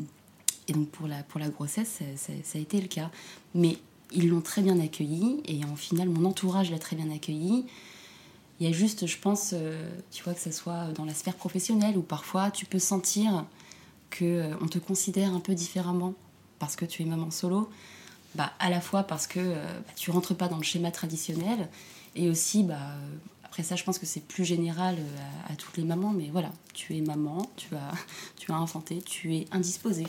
et, 0.67 0.73
donc, 0.73 0.89
pour 0.89 1.07
la, 1.07 1.23
pour 1.23 1.39
la 1.39 1.49
grossesse, 1.49 1.99
ça, 2.15 2.33
ça 2.43 2.57
a 2.57 2.61
été 2.61 2.79
le 2.81 2.87
cas. 2.87 3.09
Mais 3.55 3.77
ils 4.13 4.29
l'ont 4.29 4.41
très 4.41 4.61
bien 4.61 4.79
accueilli 4.79 5.41
et 5.45 5.63
en 5.65 5.75
final, 5.75 6.09
mon 6.09 6.25
entourage 6.25 6.71
l'a 6.71 6.79
très 6.79 6.95
bien 6.95 7.09
accueilli. 7.11 7.65
Il 8.59 8.67
y 8.67 8.69
a 8.69 8.73
juste, 8.73 9.07
je 9.07 9.17
pense, 9.17 9.51
euh, 9.53 9.89
tu 10.11 10.23
vois, 10.23 10.33
que 10.33 10.39
ce 10.39 10.51
soit 10.51 10.87
dans 10.93 11.05
la 11.05 11.13
sphère 11.13 11.35
professionnelle 11.35 11.97
ou 11.97 12.01
parfois 12.01 12.51
tu 12.51 12.65
peux 12.65 12.79
sentir 12.79 13.45
que 14.09 14.23
euh, 14.23 14.67
te 14.67 14.79
considère 14.79 15.33
un 15.33 15.39
peu 15.39 15.55
différemment 15.55 16.13
parce 16.59 16.75
que 16.75 16.85
tu 16.85 17.01
es 17.01 17.05
maman 17.05 17.31
solo. 17.31 17.69
Bah, 18.35 18.53
à 18.59 18.69
la 18.69 18.81
fois 18.81 19.03
parce 19.03 19.27
que 19.27 19.39
euh, 19.39 19.79
bah, 19.79 19.93
tu 19.95 20.11
rentres 20.11 20.35
pas 20.35 20.47
dans 20.47 20.57
le 20.57 20.63
schéma 20.63 20.91
traditionnel 20.91 21.69
et 22.15 22.29
aussi, 22.29 22.63
bah, 22.63 22.77
après 23.43 23.63
ça, 23.63 23.75
je 23.75 23.83
pense 23.83 23.99
que 23.99 24.05
c'est 24.05 24.25
plus 24.25 24.45
général 24.45 24.97
à, 25.49 25.55
toutes 25.55 25.77
les 25.77 25.83
mamans, 25.83 26.11
mais 26.11 26.29
voilà, 26.31 26.49
tu 26.73 26.97
es 26.97 27.01
maman, 27.01 27.49
tu 27.57 27.75
as, 27.75 27.91
tu 28.37 28.51
as 28.51 28.59
enfanté, 28.59 29.01
tu 29.01 29.35
es 29.35 29.47
indisposée. 29.51 30.07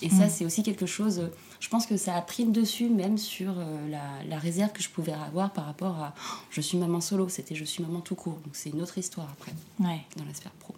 Et 0.00 0.08
ça, 0.08 0.26
mm. 0.26 0.30
c'est 0.30 0.44
aussi 0.44 0.62
quelque 0.62 0.86
chose 0.86 1.30
je 1.60 1.68
pense 1.68 1.86
que 1.86 1.96
ça 1.96 2.14
a 2.14 2.22
pris 2.22 2.44
le 2.44 2.52
dessus 2.52 2.88
même 2.88 3.18
sur 3.18 3.54
euh, 3.58 3.88
la, 4.28 4.38
réserve 4.38 4.72
que 4.72 4.82
je 4.82 4.88
pouvais 4.88 5.12
avoir 5.12 5.52
par 5.52 5.66
rapport 5.66 5.96
à 5.98 6.14
oh, 6.16 6.36
je 6.50 6.60
suis 6.60 6.78
maman 6.78 7.00
solo, 7.00 7.28
c'était 7.28 7.54
je 7.54 7.64
suis 7.64 7.82
maman 7.82 8.00
tout 8.00 8.14
court. 8.14 8.38
Donc 8.44 8.54
c'est 8.54 8.70
une 8.70 8.80
autre 8.80 8.98
histoire 8.98 9.28
après, 9.32 9.52
ouais. 9.80 10.00
dans 10.16 10.24
la 10.24 10.34
sphère 10.34 10.52
pro. 10.52 10.74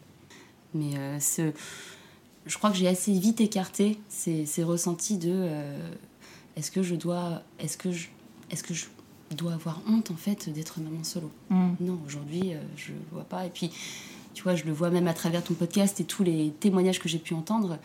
Mais 0.75 0.97
euh, 0.97 1.21
ce, 1.21 1.53
je 2.47 2.59
crois 2.59 2.71
que 2.71 2.77
j'ai 2.77 2.89
assez 2.89 3.13
vite 3.13 3.41
écarté 3.41 3.99
ces, 4.09 4.47
ces 4.47 4.65
ressentis 4.65 5.19
de 5.19 5.33
euh, 5.33 5.91
est-ce 6.61 6.71
que 6.71 6.83
je 6.83 6.95
dois 6.95 7.43
est-ce 7.59 7.77
que 7.77 7.91
je 7.91 8.09
est-ce 8.51 8.63
que 8.63 8.75
je 8.75 8.87
dois 9.37 9.55
avoir 9.55 9.81
honte 9.89 10.11
en 10.11 10.17
fait 10.17 10.49
d'être 10.49 10.81
maman 10.81 11.03
solo? 11.05 11.31
Mm. 11.51 11.73
Non, 11.81 11.99
aujourd'hui 12.07 12.53
je 12.77 12.93
vois 13.11 13.25
pas. 13.25 13.47
Et 13.47 13.51
puis 13.51 13.71
tu 14.35 14.45
vois, 14.45 14.55
je 14.55 14.65
le 14.65 14.73
vois 14.73 14.91
même 14.91 15.09
à 15.09 15.15
travers 15.15 15.43
ton 15.43 15.55
podcast 15.55 15.99
et 16.01 16.05
tous 16.05 16.23
les 16.23 16.53
témoignages 16.61 17.01
que 17.01 17.09
j'ai 17.09 17.19
pu 17.19 17.35
entendre 17.35 17.79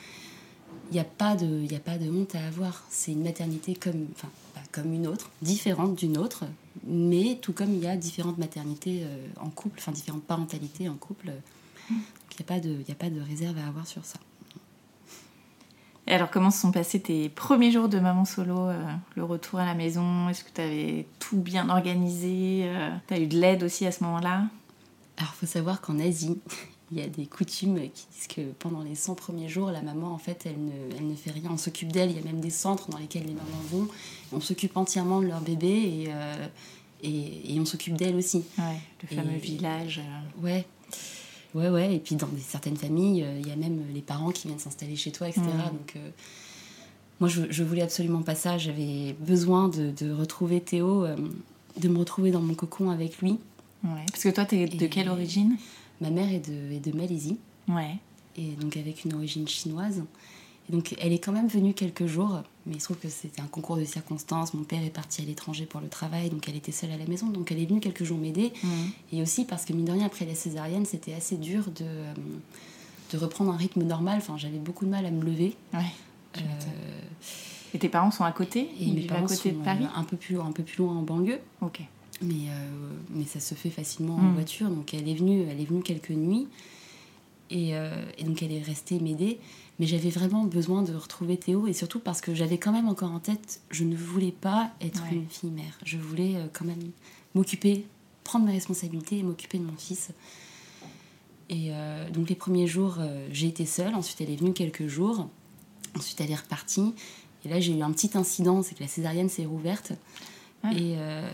il 0.92 0.94
n'y 0.94 1.00
a, 1.00 1.04
pas 1.04 1.36
de, 1.36 1.74
a 1.74 1.80
pas 1.80 1.98
de 1.98 2.10
honte 2.10 2.36
à 2.36 2.46
avoir. 2.46 2.84
C'est 2.90 3.12
une 3.12 3.24
maternité 3.24 3.76
comme, 3.76 4.08
enfin, 4.12 4.30
comme 4.72 4.94
une 4.94 5.08
autre, 5.08 5.30
différente 5.42 5.96
d'une 5.96 6.18
autre, 6.18 6.46
mais 6.86 7.40
tout 7.42 7.54
comme 7.54 7.74
il 7.74 7.80
y 7.80 7.88
a 7.88 7.98
différentes 7.98 8.38
maternités 8.38 9.02
euh, 9.04 9.28
en 9.40 9.50
couple, 9.50 9.80
enfin 9.80 9.92
différentes 9.92 10.24
parentalités 10.24 10.88
en 10.90 10.96
couple. 10.96 11.32
il 11.90 11.96
n'y 11.96 12.02
a, 12.42 12.44
pas 12.44 12.60
de, 12.60 12.78
a 12.90 12.96
pas 12.96 13.10
de 13.10 13.22
réserve 13.22 13.58
à 13.58 13.68
avoir 13.68 13.88
sur 13.88 14.06
ça. 14.06 14.20
Et 16.08 16.14
alors, 16.14 16.30
comment 16.30 16.52
se 16.52 16.62
sont 16.62 16.72
passés 16.72 17.00
tes 17.00 17.30
premiers 17.30 17.72
jours 17.72 17.90
de 17.90 18.00
maman 18.00 18.26
solo 18.26 18.68
euh, 18.68 18.80
Le 19.16 19.24
retour 19.24 19.60
à 19.60 19.66
la 19.66 19.74
maison? 19.74 20.30
Est-ce 20.30 20.44
que 20.44 20.52
tu 20.54 20.62
avais 20.62 21.08
tout 21.20 21.38
bien 21.38 21.70
organisé 21.70 22.62
euh, 22.66 22.92
Tu 23.08 23.14
as 23.16 23.20
eu 23.20 23.28
de 23.28 23.40
l'aide 23.40 23.64
aussi 23.64 23.88
à 23.88 23.92
ce 23.92 24.04
moment-là? 24.04 24.44
Alors, 25.18 25.32
il 25.34 25.40
faut 25.40 25.46
savoir 25.48 25.82
qu'en 25.82 26.00
Asie, 26.00 26.40
il 26.92 27.00
y 27.00 27.02
a 27.02 27.08
des 27.08 27.26
coutumes 27.26 27.80
qui 27.90 28.06
disent 28.14 28.28
que 28.28 28.42
pendant 28.60 28.84
les 28.84 28.94
100 28.94 29.16
premiers 29.16 29.50
jours, 29.50 29.72
la 29.72 29.82
maman, 29.82 30.14
en 30.14 30.20
fait, 30.20 30.46
elle 30.46 30.64
ne, 30.64 30.96
elle 30.96 31.08
ne 31.08 31.16
fait 31.16 31.32
rien. 31.32 31.50
On 31.52 31.58
s'occupe 31.58 31.92
d'elle. 31.92 32.12
Il 32.12 32.18
y 32.18 32.20
a 32.20 32.24
même 32.24 32.40
des 32.40 32.52
centres 32.52 32.90
dans 32.90 33.00
lesquels 33.00 33.26
les 33.26 33.34
mamans 33.34 33.64
vont. 33.72 33.88
On 34.32 34.42
s'occupe 34.42 34.78
entièrement 34.78 35.22
de 35.22 35.26
leur 35.26 35.42
bébé 35.42 35.70
et, 35.70 36.06
euh, 36.10 36.48
et, 37.02 37.60
on 37.60 37.66
s'occupe 37.66 37.98
d'elle 37.98 38.16
aussi. 38.16 38.44
Ouais, 38.60 38.80
le 39.02 39.16
fameux 39.16 39.38
village. 39.38 40.02
Ouais. 40.40 40.68
Ouais, 41.56 41.70
ouais. 41.70 41.96
Et 41.96 42.00
puis 42.00 42.16
dans 42.16 42.28
certaines 42.40 42.78
familles, 42.78 43.24
euh, 43.24 43.40
il 43.40 43.48
y 43.48 43.52
a 43.52 43.56
même 43.56 43.82
les 43.94 44.02
parents 44.02 44.32
qui 44.32 44.48
viennent 44.48 44.60
s'installer 44.60 44.96
chez 44.96 45.12
toi, 45.12 45.28
etc. 45.28 45.42
Donc, 45.72 45.96
moi, 47.20 47.30
je, 47.30 47.44
je 47.50 47.64
voulais 47.64 47.82
absolument 47.82 48.22
pas 48.22 48.36
ça. 48.36 48.58
J'avais 48.58 49.16
besoin 49.20 49.70
de, 49.70 49.92
de, 49.92 50.12
retrouver 50.12 50.62
Théo, 50.62 51.08
de 51.80 51.88
me 51.88 51.98
retrouver 51.98 52.32
dans 52.32 52.42
mon 52.42 52.54
cocon 52.54 52.90
avec 52.92 53.20
lui. 53.20 53.40
Ouais. 53.84 54.06
Parce 54.12 54.24
que 54.24 54.30
toi, 54.30 54.46
tu 54.46 54.56
es 54.56 54.68
de 54.68 54.88
quelle 54.88 55.10
origine? 55.10 55.58
Ma 56.02 56.10
mère 56.10 56.32
est 56.32 56.48
de, 56.48 56.74
est 56.74 56.80
de 56.80 56.96
Malaisie. 56.96 57.38
Ouais. 57.70 57.96
Et 58.38 58.52
donc 58.60 58.76
avec 58.78 59.06
une 59.06 59.14
origine 59.14 59.48
chinoise. 59.48 60.04
Et 60.68 60.72
donc 60.72 60.96
elle 61.00 61.14
est 61.14 61.20
quand 61.20 61.32
même 61.32 61.48
venue 61.48 61.74
quelques 61.74 62.08
jours, 62.08 62.42
mais 62.66 62.76
il 62.76 62.80
se 62.80 62.86
trouve 62.86 62.98
que 62.98 63.10
c'était 63.10 63.42
un 63.42 63.48
concours 63.48 63.78
de 63.78 63.86
circonstances. 63.86 64.54
Mon 64.54 64.64
père 64.64 64.84
est 64.84 64.90
parti 64.90 65.22
à 65.22 65.26
l'étranger 65.26 65.66
pour 65.66 65.82
le 65.82 65.88
travail, 65.88 66.30
donc 66.30 66.48
elle 66.50 66.56
était 66.56 66.72
seule 66.72 66.92
à 66.92 66.98
la 66.98 67.06
maison. 67.06 67.28
Donc 67.28 67.52
elle 67.52 67.60
est 67.60 67.66
venue 67.66 67.80
quelques 67.80 68.04
jours 68.04 68.18
m'aider. 68.18 68.52
Mmh. 68.64 68.68
Et 69.14 69.22
aussi 69.22 69.46
parce 69.46 69.66
que 69.66 69.74
mine 69.74 69.86
de 69.86 69.92
rien, 69.92 70.06
après 70.06 70.26
la 70.26 70.36
césarienne, 70.36 70.86
c'était 70.86 71.14
assez 71.14 71.38
dur 71.38 71.66
de, 71.76 71.86
euh, 71.86 72.14
de 73.12 73.18
reprendre 73.18 73.52
un 73.52 73.58
rythme 73.58 73.84
normal. 73.84 74.18
Enfin, 74.18 74.38
j'avais 74.38 74.58
beaucoup 74.58 74.86
de 74.86 74.90
mal 74.90 75.06
à 75.06 75.12
me 75.12 75.24
lever. 75.24 75.56
Ouais. 75.74 75.82
Euh, 76.38 76.42
et 77.74 77.80
tes 77.80 77.90
parents 77.90 78.12
sont 78.12 78.24
à 78.24 78.32
côté? 78.32 78.70
Et 78.80 78.92
mes 78.92 79.02
parents 79.02 79.26
à 79.26 79.28
côté 79.28 79.52
de 79.52 79.58
Paris? 79.58 79.84
euh, 79.84 80.00
un 80.00 80.04
peu 80.04 80.18
plus 80.18 80.40
un 80.40 80.52
peu 80.52 80.64
plus 80.64 80.78
loin 80.78 80.96
en 80.96 81.02
banlieue. 81.02 81.40
Ok. 81.62 81.82
Mais, 82.22 82.50
euh, 82.50 82.70
mais 83.10 83.26
ça 83.26 83.40
se 83.40 83.56
fait 83.56 83.70
facilement 83.70 84.16
en 84.16 84.22
mm. 84.22 84.34
voiture. 84.34 84.70
Donc 84.70 84.94
elle 84.94 85.08
est 85.08 85.16
venue, 85.16 85.44
elle 85.50 85.60
est 85.60 85.66
venue 85.66 85.84
quelques 85.84 86.12
nuits. 86.12 86.48
Et, 87.52 87.74
et 88.18 88.24
donc 88.24 88.42
elle 88.42 88.52
est 88.52 88.64
restée 88.64 89.00
m'aider. 89.00 89.38
Mais 89.80 89.88
j'avais 89.88 90.10
vraiment 90.10 90.46
besoin 90.46 90.84
de 90.84 90.94
retrouver 90.96 91.38
Théo 91.38 91.68
et 91.68 91.74
surtout 91.74 92.00
parce 92.00 92.22
que 92.22 92.34
j'avais 92.34 92.58
quand 92.58 92.72
même 92.72 92.88
encore 92.88 93.12
en 93.12 93.20
tête, 93.20 93.60
je 93.72 93.84
ne 93.84 93.96
voulais 93.96 94.32
pas 94.32 94.72
être 94.80 95.02
Ouais. 95.04 95.16
une 95.18 95.28
fille 95.30 95.52
mère. 95.52 95.78
Je 95.84 95.98
voulais 95.98 96.36
euh, 96.38 96.48
quand 96.54 96.64
même 96.66 96.92
m'occuper, 97.34 97.86
prendre 98.24 98.46
mes 98.46 98.54
responsabilités 98.54 99.18
et 99.18 99.24
m'occuper 99.24 99.58
de 99.58 99.64
mon 99.66 99.76
fils. 99.76 100.12
Et 101.50 101.68
euh, 101.72 102.10
donc 102.10 102.30
les 102.30 102.36
premiers 102.36 102.68
jours, 102.68 102.96
euh, 103.00 103.28
j'ai 103.32 103.48
été 103.48 103.66
seule. 103.66 103.94
Ensuite, 103.96 104.22
elle 104.22 104.32
est 104.32 104.36
venue 104.38 104.54
quelques 104.54 104.88
jours. 104.88 105.28
Ensuite, 105.98 106.20
elle 106.22 106.32
est 106.32 106.36
repartie. 106.36 106.94
Et 107.44 107.50
là, 107.50 107.60
j'ai 107.60 107.78
eu 107.78 107.82
un 107.82 107.92
petit 107.92 108.12
incident, 108.18 108.64
c'est 108.64 108.76
que 108.76 108.82
la 108.82 108.88
césarienne 108.88 109.30
s'est 109.30 109.46
rouverte. 109.46 109.92
Ah. 110.64 110.72
Et, 110.74 110.96
euh, 110.98 111.30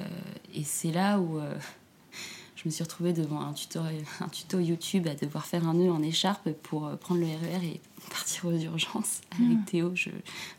et 0.53 0.63
c'est 0.63 0.91
là 0.91 1.19
où 1.19 1.39
je 2.55 2.63
me 2.65 2.71
suis 2.71 2.83
retrouvée 2.83 3.13
devant 3.13 3.39
un 3.39 3.53
tuto, 3.53 3.79
un 4.19 4.27
tuto 4.29 4.59
YouTube 4.59 5.07
à 5.07 5.13
devoir 5.15 5.45
faire 5.45 5.65
un 5.67 5.75
nœud 5.75 5.91
en 5.91 6.01
écharpe 6.01 6.51
pour 6.63 6.89
prendre 6.97 7.21
le 7.21 7.27
RER 7.27 7.65
et 7.65 7.79
partir 8.21 8.45
aux 8.45 8.51
urgences 8.57 9.21
avec 9.31 9.65
Théo, 9.65 9.91
je 9.95 10.09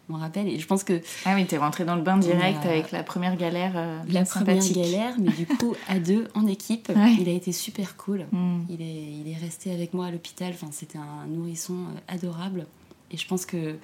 m'en 0.08 0.18
rappelle. 0.18 0.48
Et 0.48 0.58
je 0.58 0.66
pense 0.66 0.82
que 0.82 1.00
Ah 1.24 1.34
oui, 1.36 1.46
t'es 1.46 1.58
rentrée 1.58 1.84
dans 1.84 1.94
le 1.94 2.02
bain 2.02 2.16
direct 2.16 2.64
a- 2.66 2.70
avec 2.70 2.90
la 2.90 3.04
première 3.04 3.36
galère 3.36 3.72
euh, 3.76 4.00
la 4.08 4.24
première 4.24 4.58
galère, 4.72 5.14
mais 5.20 5.30
du 5.30 5.46
coup, 5.46 5.74
à 5.88 6.00
deux, 6.00 6.26
en 6.34 6.46
équipe, 6.48 6.88
Ouais. 6.96 7.14
il 7.20 7.28
a 7.28 7.32
été 7.32 7.52
super 7.52 7.96
cool. 7.96 8.26
Mm. 8.32 8.62
Il 8.68 8.82
est, 8.82 9.12
il 9.20 9.28
est 9.30 9.36
resté 9.36 9.72
avec 9.72 9.94
moi 9.94 10.06
à 10.06 10.10
l'hôpital. 10.10 10.50
Enfin, 10.52 10.68
c'était 10.72 10.98
un 10.98 11.26
nourrisson 11.28 11.74
euh, 11.74 11.98
adorable. 12.14 12.66
Et 13.12 13.16
je 13.16 13.26
pense 13.28 13.46
que, 13.46 13.76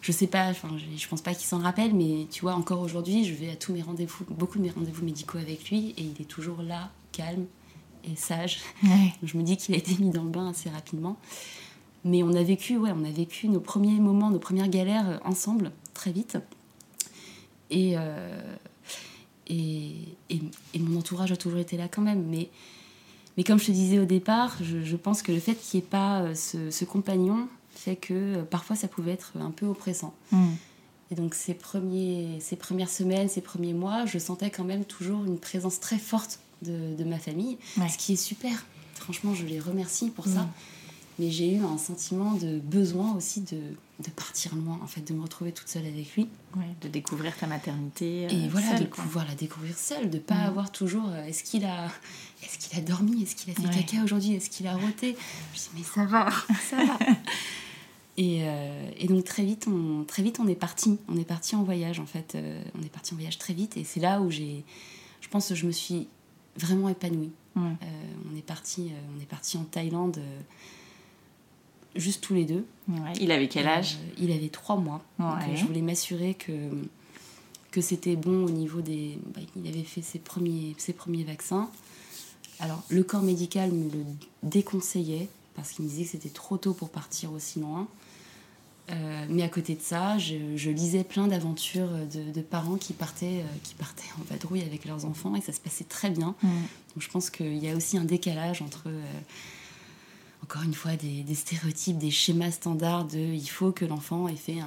je 0.00 0.12
sais 0.12 0.28
pas, 0.28 0.48
enfin, 0.48 0.68
je, 0.78 0.98
je 0.98 1.08
pense 1.08 1.20
pas 1.20 1.34
qu'il 1.34 1.46
s'en 1.46 1.58
rappelle, 1.58 1.92
mais 1.94 2.26
tu 2.30 2.40
vois, 2.42 2.54
encore 2.54 2.80
aujourd'hui, 2.80 3.24
je 3.24 3.34
vais 3.34 3.50
à 3.50 3.56
tous 3.56 3.72
mes 3.74 3.82
rendez-vous, 3.82 4.24
beaucoup 4.30 4.58
de 4.58 4.62
mes 4.62 4.70
rendez-vous 4.70 5.04
médicaux 5.04 5.38
avec 5.38 5.68
lui, 5.70 5.90
et 5.98 6.02
il 6.02 6.22
est 6.22 6.28
toujours 6.28 6.62
là, 6.62 6.90
calme 7.12 7.44
et 8.10 8.16
sage. 8.16 8.60
Ouais. 8.84 9.12
Je 9.24 9.36
me 9.36 9.42
dis 9.42 9.56
qu'il 9.58 9.74
a 9.74 9.78
été 9.78 9.94
mis 10.02 10.10
dans 10.10 10.22
le 10.24 10.30
bain 10.30 10.48
assez 10.50 10.70
rapidement. 10.70 11.16
Mais 12.06 12.22
on 12.22 12.32
a 12.34 12.42
vécu, 12.42 12.76
ouais, 12.78 12.90
on 12.94 13.04
a 13.04 13.10
vécu 13.10 13.48
nos 13.48 13.60
premiers 13.60 13.98
moments, 14.00 14.30
nos 14.30 14.38
premières 14.38 14.68
galères 14.68 15.08
euh, 15.08 15.18
ensemble, 15.24 15.72
très 15.92 16.12
vite. 16.12 16.38
Et, 17.70 17.94
euh, 17.96 18.56
et, 19.48 19.92
et, 20.30 20.40
et 20.74 20.78
mon 20.78 20.98
entourage 20.98 21.32
a 21.32 21.36
toujours 21.36 21.58
été 21.58 21.76
là 21.76 21.88
quand 21.88 22.02
même. 22.02 22.24
Mais, 22.28 22.48
mais 23.36 23.42
comme 23.44 23.58
je 23.58 23.66
te 23.66 23.72
disais 23.72 23.98
au 23.98 24.04
départ, 24.04 24.56
je, 24.62 24.82
je 24.84 24.96
pense 24.96 25.22
que 25.22 25.32
le 25.32 25.40
fait 25.40 25.54
qu'il 25.54 25.80
n'y 25.80 25.84
ait 25.84 25.88
pas 25.88 26.20
euh, 26.22 26.34
ce, 26.34 26.70
ce 26.70 26.84
compagnon 26.84 27.48
fait 27.74 27.96
que 27.96 28.42
parfois 28.42 28.76
ça 28.76 28.88
pouvait 28.88 29.12
être 29.12 29.32
un 29.40 29.50
peu 29.50 29.66
oppressant. 29.66 30.14
Mm. 30.32 30.46
Et 31.10 31.14
donc 31.16 31.34
ces, 31.34 31.54
premiers, 31.54 32.38
ces 32.40 32.56
premières 32.56 32.88
semaines, 32.88 33.28
ces 33.28 33.40
premiers 33.42 33.74
mois, 33.74 34.06
je 34.06 34.18
sentais 34.18 34.50
quand 34.50 34.64
même 34.64 34.84
toujours 34.84 35.24
une 35.24 35.38
présence 35.38 35.78
très 35.80 35.98
forte 35.98 36.38
de, 36.62 36.94
de 36.96 37.04
ma 37.04 37.18
famille, 37.18 37.58
Ouais. 37.78 37.88
ce 37.88 37.98
qui 37.98 38.14
est 38.14 38.16
super. 38.16 38.64
Franchement, 38.94 39.34
je 39.34 39.44
les 39.44 39.60
remercie 39.60 40.10
pour 40.10 40.26
ça. 40.26 40.48
Mais 41.18 41.30
j'ai 41.30 41.54
eu 41.54 41.62
un 41.64 41.78
sentiment 41.78 42.34
de 42.34 42.58
besoin 42.58 43.14
aussi 43.14 43.40
de, 43.40 43.56
de 43.56 44.10
partir 44.14 44.54
loin, 44.54 44.78
en 44.82 44.86
fait, 44.86 45.00
de 45.00 45.14
me 45.14 45.22
retrouver 45.22 45.50
toute 45.52 45.68
seule 45.68 45.86
avec 45.86 46.14
lui. 46.14 46.28
Ouais, 46.56 46.66
de 46.82 46.88
découvrir 46.88 47.34
ta 47.36 47.46
maternité. 47.46 48.22
Et 48.24 48.26
euh, 48.26 48.48
voilà, 48.50 48.72
seule, 48.76 48.80
de 48.80 48.84
quoi. 48.90 49.02
pouvoir 49.04 49.26
la 49.26 49.34
découvrir 49.34 49.78
seule, 49.78 50.10
de 50.10 50.18
pas 50.18 50.34
Mm. 50.34 50.48
avoir 50.48 50.70
toujours 50.72 51.08
euh, 51.08 51.24
est-ce 51.24 51.42
qu'il 51.42 51.64
a, 51.64 51.86
est 52.42 52.58
qu'il 52.58 52.78
a 52.78 52.82
dormi, 52.82 53.22
est-ce 53.22 53.34
qu'il 53.34 53.50
a 53.50 53.54
fait 53.54 53.62
Ouais. 53.66 53.74
caca 53.86 54.02
aujourd'hui, 54.04 54.34
est-ce 54.34 54.50
qu'il 54.50 54.66
a 54.66 54.76
roté? 54.76 55.16
Je 55.54 55.58
dis 55.60 55.68
mais 55.76 55.82
ça 55.82 56.04
va, 56.04 56.28
ça 56.70 56.84
va. 56.84 56.98
Et, 58.18 58.40
euh, 58.42 58.90
et 58.98 59.06
donc 59.08 59.24
très 59.24 59.44
vite, 59.44 59.66
on, 59.68 60.04
très 60.04 60.22
vite, 60.22 60.38
on 60.40 60.46
est 60.48 60.54
parti. 60.54 60.98
On 61.08 61.16
est 61.18 61.24
parti 61.24 61.54
en 61.56 61.62
voyage 61.62 61.98
en 62.00 62.06
fait. 62.06 62.36
On 62.78 62.82
est 62.82 62.88
parti 62.90 63.12
en 63.14 63.16
voyage 63.16 63.38
très 63.38 63.54
vite 63.54 63.76
et 63.78 63.84
c'est 63.84 64.00
là 64.00 64.20
où 64.20 64.30
j'ai, 64.30 64.64
je 65.22 65.28
pense, 65.28 65.48
que 65.48 65.54
je 65.54 65.66
me 65.66 65.72
suis 65.72 66.08
vraiment 66.56 66.88
épanouie. 66.90 67.30
On 67.56 68.36
est 68.36 68.42
parti, 68.46 68.90
on 69.16 69.20
est 69.22 69.26
parti 69.26 69.56
en 69.56 69.64
Thaïlande, 69.64 70.18
juste 71.98 72.22
tous 72.22 72.34
les 72.34 72.44
deux. 72.44 72.64
Ouais. 72.88 73.12
Il 73.20 73.30
avait 73.32 73.48
quel 73.48 73.66
âge? 73.66 73.94
Euh, 74.00 74.14
Il 74.22 74.30
avait 74.32 74.48
trois 74.48 74.76
mois. 74.76 75.02
Donc, 75.18 75.34
Ouais. 75.38 75.52
euh, 75.52 75.56
je 75.56 75.64
voulais 75.64 75.82
m'assurer 75.82 76.34
que, 76.34 76.52
que 77.70 77.80
c'était 77.80 78.16
bon 78.16 78.44
au 78.44 78.50
niveau 78.50 78.80
des. 78.80 79.18
bah, 79.34 79.40
il 79.56 79.66
avait 79.68 79.82
fait 79.82 80.02
ses 80.02 80.18
premiers, 80.18 80.74
ses 80.78 80.92
premiers 80.92 81.24
vaccins. 81.24 81.70
Alors, 82.60 82.82
le 82.88 83.02
corps 83.02 83.22
médical 83.22 83.70
me 83.72 83.90
le 83.90 84.04
déconseillait 84.42 85.28
parce 85.54 85.70
qu'il 85.72 85.84
me 85.84 85.90
disait 85.90 86.04
que 86.04 86.10
c'était 86.10 86.28
trop 86.28 86.56
tôt 86.58 86.74
pour 86.74 86.90
partir 86.90 87.32
aussi 87.32 87.60
loin. 87.60 87.88
Euh, 88.88 89.26
mais 89.28 89.42
à 89.42 89.48
côté 89.48 89.74
de 89.74 89.80
ça, 89.82 90.16
je, 90.16 90.36
je 90.56 90.70
lisais 90.70 91.02
plein 91.02 91.26
d'aventures 91.26 91.88
de, 91.90 92.30
de 92.30 92.40
parents 92.40 92.76
qui 92.76 92.92
partaient, 92.92 93.40
euh, 93.40 93.56
qui 93.64 93.74
partaient 93.74 94.04
en 94.20 94.22
vadrouille 94.32 94.62
avec 94.62 94.84
leurs 94.84 95.04
enfants 95.06 95.34
et 95.34 95.40
ça 95.40 95.52
se 95.52 95.58
passait 95.58 95.82
très 95.84 96.08
bien. 96.10 96.36
Mm. 96.42 96.48
Donc 96.48 97.00
je 97.00 97.08
pense 97.10 97.28
qu'il 97.30 97.58
y 97.58 97.68
a 97.68 97.74
aussi 97.74 97.98
un 97.98 98.04
décalage 98.04 98.62
entre, 98.62 98.84
euh, 98.86 99.02
encore 100.46 100.62
une 100.62 100.74
fois, 100.74 100.94
des, 100.94 101.34
stéréotypes, 101.34 101.98
des 101.98 102.12
schémas 102.12 102.52
standards 102.52 103.06
de 103.06 103.18
il 103.18 103.48
faut 103.48 103.72
que 103.72 103.84
l'enfant 103.84 104.28
ait 104.28 104.36
fait, 104.36 104.58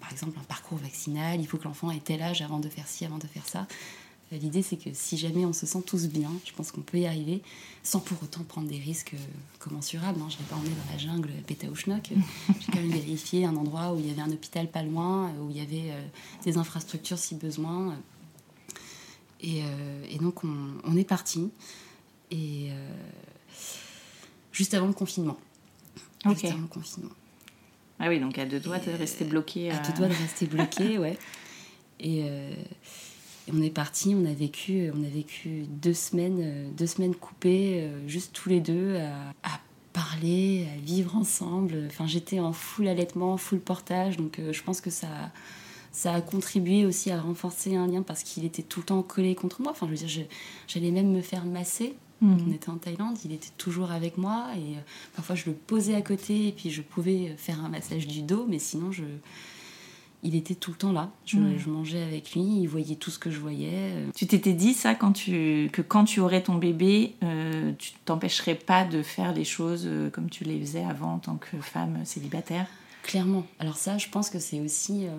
par 0.00 0.10
exemple, 0.10 0.36
un 0.40 0.44
parcours 0.44 0.78
vaccinal, 0.78 1.40
il 1.40 1.46
faut 1.46 1.58
que 1.58 1.64
l'enfant 1.64 1.92
ait 1.92 2.00
tel 2.00 2.20
âge 2.22 2.42
avant 2.42 2.58
de 2.58 2.68
faire 2.68 2.88
ci, 2.88 3.04
avant 3.04 3.18
de 3.18 3.26
faire 3.28 3.46
ça. 3.46 3.68
Euh, 4.32 4.38
L'idée, 4.38 4.62
c'est 4.62 4.76
que 4.76 4.90
si 4.92 5.16
jamais 5.16 5.46
on 5.46 5.52
se 5.52 5.64
sent 5.64 5.82
tous 5.86 6.08
bien, 6.08 6.32
je 6.44 6.52
pense 6.52 6.72
qu'on 6.72 6.80
peut 6.80 6.98
y 6.98 7.06
arriver 7.06 7.40
sans 7.84 8.00
pour 8.00 8.20
autant 8.20 8.42
prendre 8.42 8.66
des 8.66 8.80
risques 8.80 9.14
euh, 9.14 9.18
commensurables. 9.60 10.20
hein. 10.20 10.26
Je 10.28 10.38
n'ai 10.38 10.44
pas 10.44 10.56
emmené 10.56 10.70
dans 10.70 10.92
la 10.92 10.98
jungle 10.98 11.30
péta 11.46 11.68
au 11.70 11.76
schnock. 11.76 12.10
J'ai 12.48 12.72
quand 12.72 12.80
même 12.80 12.90
vérifié 12.90 13.44
un 13.44 13.54
endroit 13.54 13.92
où 13.94 14.00
il 14.00 14.08
y 14.08 14.10
avait 14.10 14.22
un 14.22 14.30
hôpital 14.32 14.68
pas 14.68 14.82
loin, 14.82 15.28
euh, 15.28 15.42
où 15.44 15.50
il 15.50 15.56
y 15.56 15.60
avait 15.60 15.92
euh, 15.92 16.02
des 16.44 16.58
infrastructures 16.58 17.18
si 17.18 17.36
besoin. 17.36 17.96
Et, 19.40 19.62
euh, 19.62 20.18
donc, 20.20 20.42
on, 20.42 20.56
on 20.82 20.96
est 20.96 21.04
parti. 21.04 21.48
Et 22.32 22.70
euh, 22.70 22.88
juste 24.52 24.74
avant 24.74 24.86
le 24.86 24.92
confinement. 24.92 25.38
Ok. 26.24 26.34
Juste 26.34 26.44
avant 26.52 26.62
le 26.62 26.66
confinement. 26.68 27.10
Ah 27.98 28.08
oui, 28.08 28.20
donc 28.20 28.38
à 28.38 28.44
deux 28.44 28.60
doigts, 28.60 28.78
t'es 28.78 28.94
resté 28.94 29.24
bloqué. 29.24 29.70
À 29.70 29.76
euh, 29.76 29.78
deux 29.86 29.92
doigts 29.94 30.08
de 30.08 30.14
rester 30.14 30.46
bloqué, 30.46 30.98
ouais. 30.98 31.18
Et, 32.00 32.22
euh, 32.24 32.54
et 33.48 33.52
on 33.52 33.62
est 33.62 33.70
parti, 33.70 34.14
on 34.16 34.24
a 34.24 34.32
vécu, 34.32 34.90
on 34.94 35.04
a 35.04 35.08
vécu 35.08 35.64
deux 35.68 35.94
semaines, 35.94 36.38
euh, 36.40 36.68
deux 36.76 36.86
semaines 36.86 37.14
coupées, 37.14 37.82
euh, 37.82 38.08
juste 38.08 38.32
tous 38.32 38.48
les 38.48 38.60
deux, 38.60 38.96
à, 38.96 39.30
à 39.42 39.60
parler, 39.92 40.66
à 40.74 40.80
vivre 40.80 41.16
ensemble. 41.16 41.84
Enfin, 41.86 42.06
j'étais 42.06 42.40
en 42.40 42.52
full 42.52 42.88
allaitement, 42.88 43.36
full 43.36 43.60
portage, 43.60 44.16
donc 44.16 44.38
euh, 44.38 44.52
je 44.52 44.62
pense 44.62 44.80
que 44.80 44.90
ça, 44.90 45.08
ça 45.90 46.14
a 46.14 46.20
contribué 46.20 46.84
aussi 46.86 47.10
à 47.10 47.20
renforcer 47.20 47.76
un 47.76 47.86
lien 47.86 48.02
parce 48.02 48.22
qu'il 48.22 48.44
était 48.44 48.62
tout 48.62 48.80
le 48.80 48.86
temps 48.86 49.02
collé 49.02 49.34
contre 49.34 49.60
moi. 49.60 49.72
Enfin, 49.72 49.86
je 49.86 49.92
veux 49.92 50.06
dire, 50.06 50.26
j'allais 50.66 50.90
même 50.90 51.10
me 51.12 51.20
faire 51.20 51.44
masser. 51.44 51.94
Mm. 52.22 52.44
On 52.48 52.52
était 52.52 52.70
en 52.70 52.76
Thaïlande, 52.76 53.16
il 53.24 53.32
était 53.32 53.52
toujours 53.58 53.90
avec 53.90 54.16
moi 54.16 54.46
et 54.56 54.76
euh, 54.76 54.80
parfois 55.14 55.34
je 55.34 55.44
le 55.46 55.52
posais 55.52 55.94
à 55.94 56.02
côté 56.02 56.48
et 56.48 56.52
puis 56.52 56.70
je 56.70 56.82
pouvais 56.82 57.34
faire 57.36 57.62
un 57.64 57.68
massage 57.68 58.06
du 58.06 58.22
dos, 58.22 58.46
mais 58.48 58.58
sinon 58.58 58.90
je, 58.92 59.04
il 60.22 60.36
était 60.36 60.54
tout 60.54 60.70
le 60.70 60.76
temps 60.76 60.92
là. 60.92 61.10
Je, 61.26 61.38
je 61.58 61.68
mangeais 61.68 62.02
avec 62.02 62.32
lui, 62.34 62.42
il 62.62 62.66
voyait 62.66 62.94
tout 62.94 63.10
ce 63.10 63.18
que 63.18 63.30
je 63.30 63.40
voyais. 63.40 63.70
euh, 63.72 64.10
Tu 64.14 64.26
t'étais 64.26 64.52
dit 64.52 64.72
ça 64.72 64.94
quand 64.94 65.12
tu 65.12 65.68
que 65.72 65.82
quand 65.82 66.04
tu 66.04 66.20
aurais 66.20 66.42
ton 66.42 66.54
bébé, 66.54 67.14
euh, 67.24 67.72
tu 67.78 67.92
t'empêcherais 68.04 68.54
pas 68.54 68.84
de 68.84 69.02
faire 69.02 69.32
les 69.32 69.44
choses 69.44 69.82
euh, 69.86 70.10
comme 70.10 70.30
tu 70.30 70.44
les 70.44 70.60
faisais 70.60 70.84
avant 70.84 71.14
en 71.14 71.18
tant 71.18 71.36
que 71.36 71.56
femme 71.60 72.04
célibataire? 72.04 72.66
Clairement. 73.02 73.44
Alors 73.58 73.76
ça, 73.76 73.98
je 73.98 74.08
pense 74.08 74.30
que 74.30 74.38
c'est 74.38 74.60
aussi, 74.60 75.06
euh, 75.06 75.10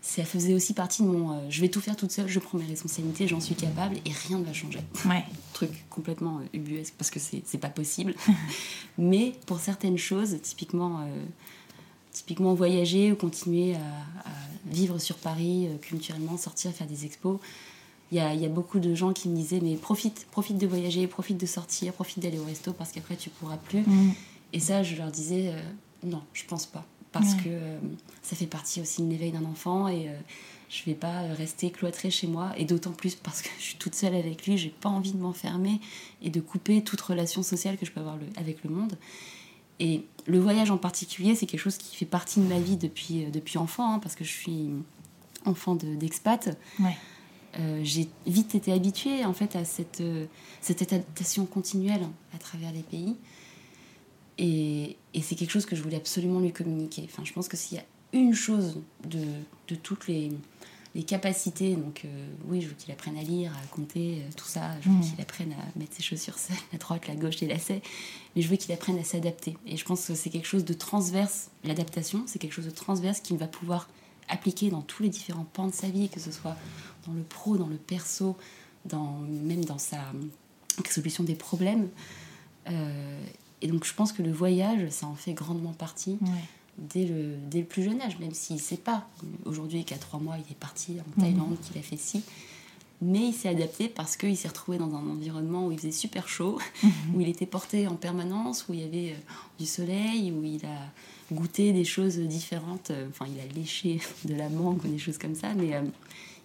ça 0.00 0.24
faisait 0.24 0.54
aussi 0.54 0.74
partie 0.74 1.02
de 1.02 1.08
mon, 1.08 1.32
euh, 1.32 1.40
je 1.50 1.60
vais 1.60 1.68
tout 1.68 1.80
faire 1.80 1.94
toute 1.94 2.10
seule, 2.10 2.26
je 2.26 2.40
prends 2.40 2.58
mes 2.58 2.66
responsabilités, 2.66 3.28
j'en 3.28 3.40
suis 3.40 3.54
capable 3.54 3.96
et 4.04 4.10
rien 4.28 4.38
ne 4.38 4.44
va 4.44 4.52
changer. 4.52 4.80
Ouais. 5.06 5.24
truc 5.52 5.70
complètement 5.88 6.38
euh, 6.38 6.56
ubuesque 6.58 6.94
parce 6.98 7.10
que 7.10 7.20
c'est 7.20 7.42
c'est 7.46 7.58
pas 7.58 7.68
possible. 7.68 8.14
Mais 8.98 9.34
pour 9.46 9.60
certaines 9.60 9.98
choses, 9.98 10.36
typiquement, 10.42 11.00
euh, 11.00 11.24
typiquement 12.10 12.54
voyager 12.54 13.12
ou 13.12 13.16
continuer 13.16 13.76
à, 13.76 13.78
à 13.78 14.32
vivre 14.66 14.98
sur 14.98 15.16
Paris, 15.16 15.68
culturellement, 15.80 16.36
sortir, 16.36 16.72
faire 16.72 16.88
des 16.88 17.04
expos, 17.04 17.38
il 18.10 18.16
y 18.18 18.20
a, 18.20 18.34
il 18.34 18.40
y 18.40 18.46
a 18.46 18.48
beaucoup 18.48 18.80
de 18.80 18.94
gens 18.96 19.12
qui 19.12 19.28
me 19.28 19.36
disaient 19.36 19.60
mais 19.60 19.76
profite, 19.76 20.26
profite 20.32 20.58
de 20.58 20.66
voyager, 20.66 21.06
profite 21.06 21.38
de 21.38 21.46
sortir, 21.46 21.92
profite 21.92 22.20
d'aller 22.20 22.38
au 22.40 22.44
resto 22.44 22.72
parce 22.72 22.90
qu'après 22.90 23.14
tu 23.14 23.30
pourras 23.30 23.58
plus. 23.58 23.82
Mm. 23.82 24.12
Et 24.54 24.60
ça, 24.60 24.82
je 24.82 24.96
leur 24.96 25.12
disais 25.12 25.54
non, 26.02 26.22
je 26.32 26.44
pense 26.44 26.66
pas. 26.66 26.84
Parce 27.12 27.32
Ouais. 27.34 27.42
que 27.44 27.48
euh, 27.48 27.78
ça 28.22 28.36
fait 28.36 28.46
partie 28.46 28.80
aussi 28.80 29.02
de 29.02 29.08
l'éveil 29.10 29.32
d'un 29.32 29.44
enfant 29.44 29.88
et 29.88 30.08
euh, 30.08 30.12
je 30.68 30.84
vais 30.84 30.94
pas 30.94 31.20
rester 31.34 31.70
cloîtrée 31.70 32.10
chez 32.10 32.26
moi. 32.26 32.52
Et 32.58 32.64
d'autant 32.64 32.92
plus 32.92 33.14
parce 33.14 33.40
que 33.42 33.48
je 33.58 33.64
suis 33.64 33.76
toute 33.78 33.94
seule 33.94 34.14
avec 34.14 34.46
lui, 34.46 34.58
j'ai 34.58 34.68
pas 34.68 34.88
envie 34.90 35.12
de 35.12 35.18
m'enfermer 35.18 35.80
et 36.22 36.28
de 36.30 36.40
couper 36.40 36.82
toute 36.84 37.00
relation 37.00 37.42
sociale 37.42 37.76
que 37.78 37.86
je 37.86 37.92
peux 37.92 38.00
avoir 38.00 38.16
le- 38.18 38.26
avec 38.36 38.62
le 38.64 38.70
monde. 38.70 38.98
Et 39.80 40.04
le 40.26 40.38
voyage 40.40 40.70
en 40.70 40.76
particulier, 40.76 41.34
c'est 41.34 41.46
quelque 41.46 41.60
chose 41.60 41.78
qui 41.78 41.96
fait 41.96 42.04
partie 42.04 42.40
de 42.40 42.46
ma 42.46 42.58
vie 42.58 42.76
depuis, 42.76 43.24
euh, 43.24 43.30
depuis 43.30 43.58
enfant, 43.58 43.94
hein, 43.94 43.98
parce 44.00 44.14
que 44.14 44.24
je 44.24 44.32
suis 44.32 44.70
enfant 45.44 45.76
de- 45.76 45.94
d'expat. 45.94 46.58
Ouais. 46.80 46.96
Euh, 47.58 47.80
j'ai 47.82 48.08
vite 48.26 48.54
été 48.54 48.72
habituée 48.72 49.24
en 49.24 49.32
fait 49.32 49.56
à 49.56 49.64
cette, 49.64 50.02
cette 50.60 50.82
adaptation 50.82 51.46
continuelle 51.46 52.06
à 52.34 52.38
travers 52.38 52.72
les 52.72 52.82
pays. 52.82 53.16
Et, 54.38 54.96
et 55.14 55.22
c'est 55.22 55.34
quelque 55.34 55.50
chose 55.50 55.66
que 55.66 55.74
je 55.76 55.82
voulais 55.82 55.96
absolument 55.96 56.40
lui 56.40 56.52
communiquer. 56.52 57.02
Enfin, 57.04 57.24
je 57.24 57.32
pense 57.32 57.48
que 57.48 57.56
s'il 57.56 57.76
y 57.76 57.80
a 57.80 57.84
une 58.12 58.34
chose 58.34 58.80
de, 59.04 59.24
de 59.68 59.74
toutes 59.74 60.06
les, 60.08 60.30
les 60.94 61.02
capacités. 61.02 61.74
Donc, 61.76 62.04
oui, 62.46 62.60
je 62.60 62.68
veux 62.68 62.74
qu'il 62.74 62.90
apprenne 62.92 63.16
à 63.18 63.22
lire, 63.22 63.52
à 63.52 63.66
compter, 63.68 64.22
tout 64.36 64.46
ça. 64.46 64.70
Je 64.80 64.88
veux 64.88 64.94
Mm. 64.96 65.00
qu'il 65.02 65.20
apprenne 65.20 65.52
à 65.52 65.78
mettre 65.78 65.94
ses 65.96 66.02
chaussures 66.02 66.38
seules, 66.38 66.56
la 66.72 66.78
droite, 66.78 67.06
la 67.08 67.14
gauche, 67.14 67.40
les 67.40 67.46
lacets. 67.48 67.82
Mais 68.34 68.42
je 68.42 68.48
veux 68.48 68.56
qu'il 68.56 68.72
apprenne 68.72 68.98
à 68.98 69.04
s'adapter. 69.04 69.56
Et 69.66 69.76
je 69.76 69.84
pense 69.84 70.06
que 70.06 70.14
c'est 70.14 70.30
quelque 70.30 70.46
chose 70.46 70.64
de 70.64 70.72
transverse. 70.74 71.50
L'adaptation, 71.64 72.24
c'est 72.26 72.38
quelque 72.38 72.52
chose 72.54 72.64
de 72.66 72.70
transverse 72.70 73.20
qu'il 73.20 73.36
va 73.36 73.46
pouvoir 73.46 73.88
appliquer 74.28 74.70
dans 74.70 74.82
tous 74.82 75.02
les 75.02 75.08
différents 75.08 75.46
pans 75.52 75.66
de 75.68 75.74
sa 75.74 75.88
vie, 75.88 76.08
que 76.08 76.20
ce 76.20 76.30
soit 76.32 76.56
dans 77.06 77.12
le 77.12 77.22
pro, 77.22 77.56
dans 77.56 77.68
le 77.68 77.76
perso, 77.76 78.36
dans, 78.84 79.18
même 79.20 79.64
dans 79.64 79.78
sa 79.78 80.00
résolution 80.84 81.24
des 81.24 81.34
problèmes. 81.34 81.88
Euh, 82.68 83.20
et 83.62 83.66
donc 83.68 83.84
je 83.84 83.94
pense 83.94 84.12
que 84.12 84.22
le 84.22 84.32
voyage, 84.32 84.88
ça 84.90 85.06
en 85.06 85.14
fait 85.14 85.32
grandement 85.32 85.72
partie 85.72 86.18
Ouais. 86.20 86.28
dès 86.78 87.04
le, 87.06 87.34
dès 87.50 87.60
le 87.60 87.64
plus 87.66 87.82
jeune 87.82 88.00
âge, 88.00 88.18
même 88.18 88.34
s'il 88.34 88.56
ne 88.56 88.60
sait 88.60 88.76
pas. 88.76 89.08
Aujourd'hui, 89.44 89.84
qu'à 89.84 89.96
trois 89.98 90.20
mois, 90.20 90.36
il 90.38 90.50
est 90.52 90.58
parti 90.58 90.92
Mhm. 90.92 91.00
en 91.00 91.20
Thaïlande, 91.22 91.56
qu'il 91.62 91.78
a 91.78 91.82
fait 91.82 91.96
ci. 91.96 92.22
Mais 93.00 93.28
il 93.28 93.32
s'est 93.32 93.48
adapté 93.48 93.88
parce 93.88 94.16
qu'il 94.16 94.36
s'est 94.36 94.48
retrouvé 94.48 94.76
dans 94.78 94.92
un 94.96 95.08
environnement 95.08 95.66
où 95.68 95.72
il 95.72 95.78
faisait 95.78 95.92
super 95.92 96.28
chaud, 96.28 96.58
Mhm. 96.82 96.90
où 97.14 97.20
il 97.20 97.28
était 97.28 97.46
porté 97.46 97.86
en 97.86 97.94
permanence, 97.94 98.66
où 98.68 98.74
il 98.74 98.80
y 98.80 98.84
avait 98.84 99.12
euh, 99.12 99.16
du 99.60 99.66
soleil, 99.66 100.32
où 100.32 100.42
il 100.44 100.64
a 100.66 101.34
goûté 101.34 101.72
des 101.72 101.84
choses 101.84 102.18
différentes. 102.18 102.90
Enfin, 103.10 103.26
il 103.32 103.38
a 103.40 103.52
léché 103.54 104.00
de 104.24 104.34
la 104.34 104.48
mangue 104.48 104.84
ou 104.84 104.88
des 104.88 104.98
choses 104.98 105.18
comme 105.18 105.34
ça, 105.36 105.54
mais 105.54 105.74
euh, 105.74 105.82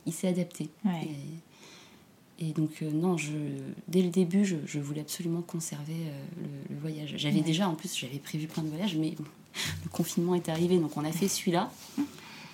il 0.06 0.14
s'est 0.14 0.28
adapté. 0.28 0.70
Ouais. 0.86 1.06
Et, 1.06 1.16
et 2.40 2.52
donc, 2.54 2.72
euh, 2.82 2.92
non, 2.92 3.18
je, 3.18 3.32
dès 3.88 4.02
le 4.02 4.10
début, 4.10 4.46
je, 4.46 4.56
je 4.66 4.80
voulais 4.80 5.02
absolument 5.02 5.42
conserver 5.42 5.94
euh, 5.94 6.24
le, 6.70 6.76
le 6.76 6.82
voyage. 6.82 7.14
J'avais 7.18 7.42
déjà, 7.42 7.68
en 7.68 7.76
plus, 7.76 7.96
j'avais 7.96 8.18
prévu 8.18 8.48
plein 8.48 8.64
de 8.64 8.70
voyages, 8.70 8.96
mais 8.96 9.12
bon, 9.12 9.26
le 9.84 9.90
confinement 9.90 10.36
est 10.36 10.50
arrivé, 10.50 10.80
donc 10.80 10.98
on 10.98 11.06
a 11.06 11.12
fait 11.12 11.28
celui-là. 11.28 11.72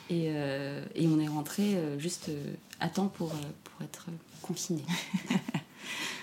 Et, 0.10 0.26
euh, 0.30 0.84
et 0.96 1.08
on 1.08 1.20
est 1.20 1.28
rentré 1.28 1.78
juste 2.00 2.32
à 2.80 2.89
temps 2.89 3.08
pour, 3.08 3.30
pour 3.30 3.84
être 3.84 4.08
confiné. 4.42 4.84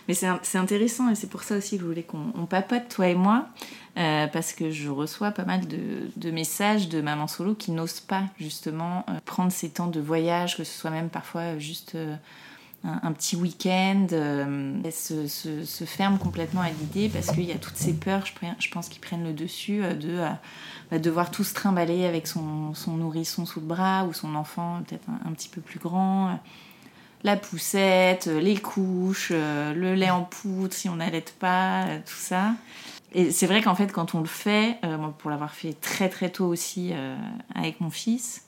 Mais 0.08 0.14
c'est 0.14 0.58
intéressant 0.58 1.10
et 1.10 1.14
c'est 1.14 1.28
pour 1.28 1.42
ça 1.42 1.56
aussi 1.56 1.76
que 1.76 1.82
je 1.82 1.86
voulais 1.88 2.02
qu'on 2.04 2.32
on 2.34 2.46
papote, 2.46 2.88
toi 2.88 3.08
et 3.08 3.16
moi, 3.16 3.48
euh, 3.96 4.28
parce 4.28 4.52
que 4.52 4.70
je 4.70 4.88
reçois 4.88 5.32
pas 5.32 5.44
mal 5.44 5.66
de, 5.66 6.10
de 6.16 6.30
messages 6.30 6.88
de 6.88 7.00
mamans 7.00 7.26
solo 7.26 7.54
qui 7.54 7.72
n'osent 7.72 8.00
pas 8.00 8.24
justement 8.38 9.04
euh, 9.08 9.14
prendre 9.24 9.50
ces 9.50 9.70
temps 9.70 9.88
de 9.88 10.00
voyage, 10.00 10.56
que 10.56 10.62
ce 10.62 10.78
soit 10.78 10.90
même 10.90 11.08
parfois 11.08 11.58
juste 11.58 11.96
un, 12.86 13.12
petit 13.12 13.36
week-end. 13.36 14.06
euh, 14.12 14.90
se, 14.90 15.26
se, 15.26 15.64
se 15.64 15.84
ferment 15.84 16.18
complètement 16.18 16.60
à 16.60 16.70
l'idée 16.70 17.08
parce 17.08 17.32
qu'il 17.32 17.44
y 17.44 17.52
a 17.52 17.58
toutes 17.58 17.76
ces 17.76 17.92
peurs, 17.92 18.24
je, 18.26 18.70
pense, 18.70 18.88
qui 18.88 18.98
prennent 18.98 19.24
le 19.24 19.32
dessus 19.32 19.82
euh, 19.82 19.94
de 19.94 20.18
euh, 20.18 20.28
bah, 20.90 20.98
devoir 20.98 21.30
tout 21.30 21.44
se 21.44 21.54
trimballer 21.54 22.04
avec 22.04 22.26
son, 22.26 22.74
son 22.74 22.96
nourrisson 22.96 23.46
sous 23.46 23.60
le 23.60 23.66
bras 23.66 24.04
ou 24.04 24.12
son 24.12 24.34
enfant 24.34 24.82
peut-être 24.86 25.08
un, 25.24 25.32
petit 25.32 25.48
peu 25.48 25.60
plus 25.60 25.78
grand 25.78 26.38
la 27.24 27.36
poussette, 27.36 28.26
les 28.26 28.56
couches, 28.56 29.32
le 29.32 29.94
lait 29.94 30.10
en 30.10 30.22
poudre 30.22 30.72
si 30.72 30.88
on 30.88 30.96
n'allait 30.96 31.24
pas, 31.40 31.86
tout 32.06 32.14
ça. 32.14 32.54
Et 33.14 33.32
c'est 33.32 33.46
vrai 33.46 33.62
qu'en 33.62 33.74
fait, 33.74 33.90
quand 33.90 34.14
on 34.14 34.20
le 34.20 34.26
fait, 34.26 34.78
pour 35.18 35.30
l'avoir 35.30 35.52
fait 35.52 35.72
très 35.72 36.08
très 36.08 36.30
tôt 36.30 36.46
aussi 36.46 36.92
avec 37.52 37.80
mon 37.80 37.90
fils, 37.90 38.44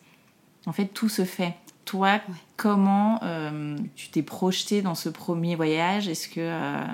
en 0.66 0.72
fait, 0.72 0.86
tout 0.86 1.08
se 1.08 1.24
fait. 1.24 1.54
Toi, 1.88 2.20
comment 2.58 3.18
euh, 3.22 3.78
tu 3.96 4.10
t'es 4.10 4.20
projeté 4.20 4.82
dans 4.82 4.94
ce 4.94 5.08
premier 5.08 5.56
voyage? 5.56 6.06
Est-ce 6.06 6.28
que 6.28 6.34
euh, 6.40 6.84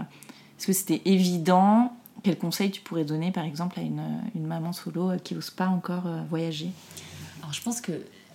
est-ce 0.56 0.68
que 0.68 0.72
c'était 0.72 1.02
évident? 1.04 1.92
Quel 2.22 2.38
conseil 2.38 2.70
tu 2.70 2.80
pourrais 2.80 3.04
donner, 3.04 3.32
par 3.32 3.42
exemple, 3.42 3.80
à 3.80 3.82
une, 3.82 4.04
une 4.36 4.46
maman 4.46 4.72
solo 4.72 5.10
euh, 5.10 5.18
qui 5.18 5.34
n'ose 5.34 5.50
pas 5.50 5.66
encore 5.66 6.06
euh, 6.06 6.20
voyager? 6.30 6.70
Alors, 7.40 7.52
je 7.52 7.60
pense 7.60 7.80
que 7.80 7.90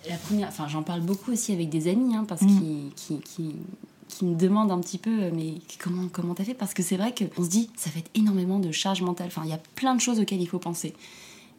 la 0.09 0.17
première. 0.17 0.49
Enfin, 0.49 0.67
j'en 0.67 0.83
parle 0.83 0.99
beaucoup 0.99 1.31
aussi 1.31 1.53
avec 1.53 1.69
des 1.69 1.89
amis, 1.89 2.13
hein, 2.13 2.25
parce 2.27 2.41
Mm. 2.41 2.89
qu'ils 2.97 3.21
qui, 3.21 4.25
me 4.25 4.35
demandent 4.35 4.71
un 4.73 4.79
petit 4.81 4.97
peu, 4.97 5.31
mais 5.31 5.53
comment 5.81 6.09
comment 6.11 6.33
t'as 6.33 6.43
fait? 6.43 6.55
Parce 6.55 6.73
que 6.73 6.83
c'est 6.83 6.97
vrai 6.97 7.15
qu'on 7.15 7.41
se 7.41 7.49
dit, 7.49 7.69
ça 7.77 7.89
va 7.91 7.99
être 7.99 8.11
énormément 8.15 8.59
de 8.59 8.73
charge 8.73 9.01
mentale. 9.01 9.27
Enfin, 9.27 9.43
il 9.45 9.49
y 9.49 9.53
a 9.53 9.61
plein 9.75 9.95
de 9.95 10.01
choses 10.01 10.19
auxquelles 10.19 10.41
il 10.41 10.47
faut 10.49 10.59
penser. 10.59 10.93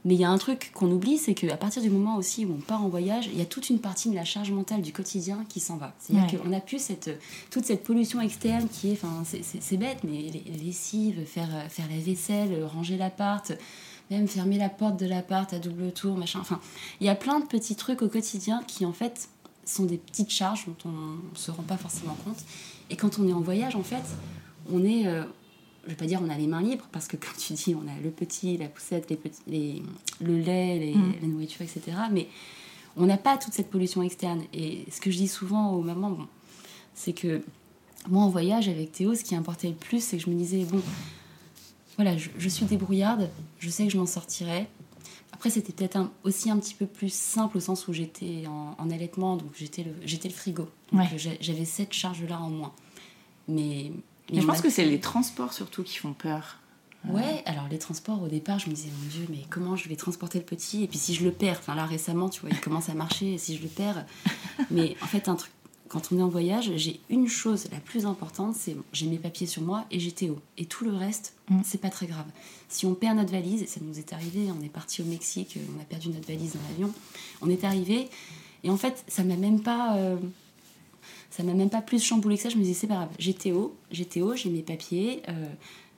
Mais 0.05 0.15
il 0.15 0.21
y 0.21 0.25
a 0.25 0.31
un 0.31 0.39
truc 0.39 0.71
qu'on 0.75 0.91
oublie, 0.91 1.19
c'est 1.19 1.35
qu'à 1.35 1.57
partir 1.59 1.83
du 1.83 1.91
moment 1.91 2.17
aussi 2.17 2.47
où 2.47 2.53
on 2.55 2.61
part 2.61 2.83
en 2.83 2.89
voyage, 2.89 3.27
il 3.33 3.39
y 3.39 3.43
a 3.43 3.45
toute 3.45 3.69
une 3.69 3.81
partie 3.81 4.09
de 4.09 4.15
la 4.15 4.25
charge 4.25 4.51
mentale 4.51 4.81
du 4.81 4.93
quotidien 4.93 5.45
qui 5.49 5.61
s'en 5.61 5.77
va. 5.77 5.95
C'est-à-dire 5.99 6.41
Ouais. 6.41 6.47
qu'on 6.49 6.53
a 6.57 6.61
plus 6.61 6.79
cette, 6.81 7.11
toute 7.51 7.67
cette 7.67 7.83
pollution 7.83 8.21
externe 8.21 8.67
qui 8.69 8.89
est, 8.89 8.93
enfin, 8.93 9.23
c'est- 9.25 9.77
bête, 9.77 9.99
mais 10.05 10.23
les, 10.23 10.43
les 10.47 10.59
lessives, 10.65 11.25
faire, 11.27 11.49
faire 11.69 11.87
la 11.91 11.99
vaisselle, 12.03 12.65
ranger 12.65 12.97
l'appart, 12.97 13.53
même 14.11 14.27
fermer 14.27 14.57
la 14.59 14.69
porte 14.71 14.99
de 14.99 15.07
l'appart 15.07 15.53
à 15.53 15.59
double 15.59 15.93
tour, 15.93 16.17
machin. 16.17 16.39
Enfin, 16.41 16.61
il 17.01 17.07
y 17.07 17.11
a 17.11 17.15
plein 17.15 17.39
de 17.39 17.45
petits 17.47 17.77
trucs 17.77 18.01
au 18.03 18.09
quotidien 18.09 18.63
qui, 18.67 18.85
en 18.87 18.93
fait, 18.93 19.29
sont 19.67 19.85
des 19.85 19.99
petites 19.99 20.31
charges 20.31 20.65
dont 20.67 20.77
on 20.87 20.89
ne 21.33 21.37
se 21.37 21.51
rend 21.51 21.63
pas 21.63 21.77
forcément 21.77 22.17
compte. 22.25 22.39
Et 22.89 22.97
quand 22.97 23.19
on 23.19 23.29
est 23.29 23.33
en 23.33 23.41
voyage, 23.41 23.77
en 23.77 23.83
fait, 23.83 24.03
on 24.73 24.83
est. 24.83 25.07
euh, 25.07 25.25
je 25.91 25.95
vais 25.97 25.99
pas 25.99 26.07
dire 26.07 26.21
on 26.25 26.31
a 26.31 26.37
les 26.39 26.47
mains 26.47 26.63
libres, 26.63 26.87
parce 26.93 27.09
que 27.09 27.17
comme 27.17 27.35
tu 27.37 27.53
dis, 27.55 27.75
on 27.75 27.83
a 27.89 28.01
le 28.03 28.11
petit, 28.11 28.57
la 28.57 28.69
poussette, 28.69 29.11
les 29.11 29.17
petits, 29.17 29.41
les, 29.49 29.83
le 30.21 30.39
lait, 30.39 30.79
les- 30.79 30.95
Mm. 30.95 31.15
la 31.21 31.27
nourriture, 31.29 31.63
etc. 31.63 31.83
Mais 32.13 32.29
on 32.97 33.07
n'a 33.07 33.17
pas 33.17 33.37
toute 33.39 33.53
cette 33.53 33.71
pollution 33.71 34.03
externe. 34.03 34.43
Et 34.55 34.85
ce 34.91 35.01
que 35.01 35.11
je 35.11 35.17
dis 35.17 35.27
souvent 35.29 35.73
aux 35.73 35.83
mamans, 35.83 36.11
bon, 36.11 36.27
c'est 36.95 37.13
que 37.13 37.43
moi, 38.09 38.23
en 38.23 38.29
voyage 38.29 38.69
avec 38.69 38.93
Théo, 38.93 39.15
ce 39.17 39.25
qui 39.25 39.35
importait 39.35 39.69
le 39.69 39.75
plus, 39.75 40.03
c'est 40.03 40.17
que 40.17 40.23
je 40.23 40.31
me 40.31 40.35
disais, 40.37 40.65
bon, 40.65 40.81
voilà, 41.97 42.17
je, 42.17 42.31
je 42.39 42.49
suis 42.49 42.65
débrouillarde, 42.67 43.29
je 43.59 43.69
sais 43.69 43.85
que 43.85 43.91
je 43.93 43.99
m'en 43.99 44.07
sortirai. 44.07 44.69
Après, 45.33 45.51
c'était 45.51 45.73
peut-être 45.73 45.97
un- 45.97 46.11
aussi 46.25 46.51
un 46.51 46.59
petit 46.59 46.75
peu 46.75 46.87
plus 46.87 47.13
simple 47.13 47.57
au 47.57 47.61
sens 47.61 47.89
où 47.89 47.93
j'étais 47.93 48.45
en, 48.47 48.75
en 48.79 48.91
allaitement, 48.91 49.37
donc 49.37 49.51
j'étais 49.59 49.83
le, 49.83 49.93
j'étais 50.05 50.29
le 50.29 50.35
frigo. 50.35 50.69
Donc 50.93 51.01
Ouais. 51.03 51.19
j'a- 51.19 51.31
j'avais 51.41 51.65
cette 51.65 51.93
charge-là 51.93 52.41
en 52.41 52.51
moins. 52.51 52.73
Mais 53.49 53.91
Et 54.33 54.41
je 54.41 54.47
pense 54.47 54.61
que 54.61 54.71
c'est 54.71 54.85
les 54.85 55.01
transports 55.01 55.53
surtout 55.53 55.83
qui 55.83 55.97
font 55.99 56.13
peur. 56.13 56.59
Ouais, 57.09 57.43
alors 57.47 57.67
les 57.71 57.79
transports, 57.79 58.23
au 58.23 58.29
départ, 58.29 58.59
je 58.59 58.69
me 58.69 58.75
disais, 58.75 58.91
mon 59.03 59.09
Dieu, 59.09 59.27
mais 59.31 59.39
comment 59.49 59.75
je 59.75 59.89
vais 59.89 59.97
transporter 59.97 60.39
le 60.39 60.45
petit? 60.45 60.85
Et 60.85 60.87
puis 60.87 60.99
si 60.99 61.15
je 61.15 61.25
le 61.25 61.33
perds, 61.33 61.57
enfin 61.61 61.75
là 61.75 61.87
récemment, 61.87 62.29
tu 62.29 62.43
vois, 62.43 62.51
il 62.51 62.61
commence 62.61 62.91
à 62.91 62.95
marcher, 62.95 63.35
et 63.35 63.39
si 63.39 63.57
je 63.57 63.63
le 63.63 63.69
perds. 63.69 64.05
Mais 64.71 64.97
en 65.03 65.07
fait, 65.07 65.27
un 65.29 65.35
truc, 65.35 65.51
quand 65.89 66.13
on 66.13 66.19
est 66.19 66.23
en 66.23 66.29
voyage, 66.29 66.71
j'ai 66.77 67.01
une 67.09 67.27
chose 67.27 67.69
la 67.73 67.81
plus 67.81 68.05
importante, 68.05 68.55
c'est 68.55 68.75
bon, 68.75 68.85
j'ai 68.93 69.07
mes 69.07 69.17
papiers 69.17 69.47
sur 69.47 69.63
moi 69.63 69.87
et 69.91 69.99
j'ai 69.99 70.13
Théo. 70.13 70.39
Et 70.59 70.67
tout 70.67 70.85
le 70.85 70.95
reste, 70.95 71.35
Mm. 71.49 71.63
c'est 71.65 71.81
pas 71.81 71.89
très 71.91 72.07
grave. 72.07 72.27
Si 72.69 72.85
on 72.87 72.95
perd 72.95 73.17
notre 73.17 73.33
valise, 73.33 73.63
et 73.63 73.67
ça 73.67 73.81
nous 73.83 73.99
est 73.99 74.13
arrivé, 74.13 74.49
on 74.57 74.63
est 74.63 74.69
parti 74.69 75.01
au 75.03 75.05
Mexique, 75.07 75.57
euh, 75.57 75.61
on 75.77 75.81
a 75.81 75.85
perdu 75.85 76.11
notre 76.11 76.29
valise 76.29 76.53
dans 76.53 76.61
l'avion, 76.69 76.93
on 77.41 77.49
est 77.49 77.65
arrivé, 77.65 78.09
et 78.63 78.71
en 78.71 78.77
fait, 78.77 79.03
ça 79.09 79.25
m'a 79.25 79.37
même 79.37 79.63
pas. 79.63 79.97
euh, 79.97 80.17
ça 81.31 81.43
m'a 81.43 81.55
même 81.55 81.71
pas 81.71 81.83
plus 81.83 82.03
chamboulé 82.03 82.37
que 82.37 82.43
ça. 82.43 82.49
Je 82.49 82.57
me 82.57 82.63
disais, 82.63 82.75
c'est 82.75 82.87
pas 82.87 82.95
grave. 82.95 83.11
J'ai 83.19 83.35
Théo, 83.35 83.75
j'ai 83.91 84.05
Théo, 84.05 84.35
j'ai 84.35 84.51
mes 84.51 84.63
papiers, 84.63 85.23
euh, 85.29 85.47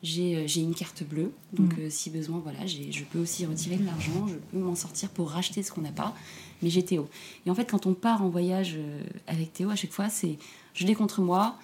j'ai 0.03 0.37
euh, 0.37 0.43
j'ai 0.47 0.61
une 0.61 0.75
carte 0.75 1.03
bleue. 1.05 1.33
Donc, 1.53 1.73
Mm. 1.77 1.81
euh, 1.83 1.91
si 1.91 2.11
besoin, 2.11 2.39
voilà, 2.41 2.67
je 2.67 3.03
peux 3.11 3.19
aussi 3.19 3.47
retirer 3.47 3.77
de 3.77 3.85
l'argent, 3.85 4.27
je 4.29 4.35
peux 4.35 4.59
m'en 4.59 4.75
sortir 4.75 5.09
pour 5.11 5.31
racheter 5.31 5.63
ce 5.63 5.73
qu'on 5.73 5.81
n'a 5.83 5.93
pas. 5.93 6.15
Mais 6.63 6.71
j'ai 6.71 6.85
Théo. 6.85 7.09
Et 7.47 7.51
en 7.51 7.55
fait, 7.55 7.69
quand 7.71 7.87
on 7.87 7.95
part 7.95 8.23
en 8.23 8.29
voyage 8.29 8.75
euh, 8.77 9.03
avec 9.27 9.53
Théo, 9.53 9.71
à 9.71 9.77
chaque 9.77 9.93
fois, 9.93 10.09
c'est 10.09 10.39
je 10.75 10.87
l'ai 10.87 10.95
contre 10.95 11.21
moi. 11.23 11.57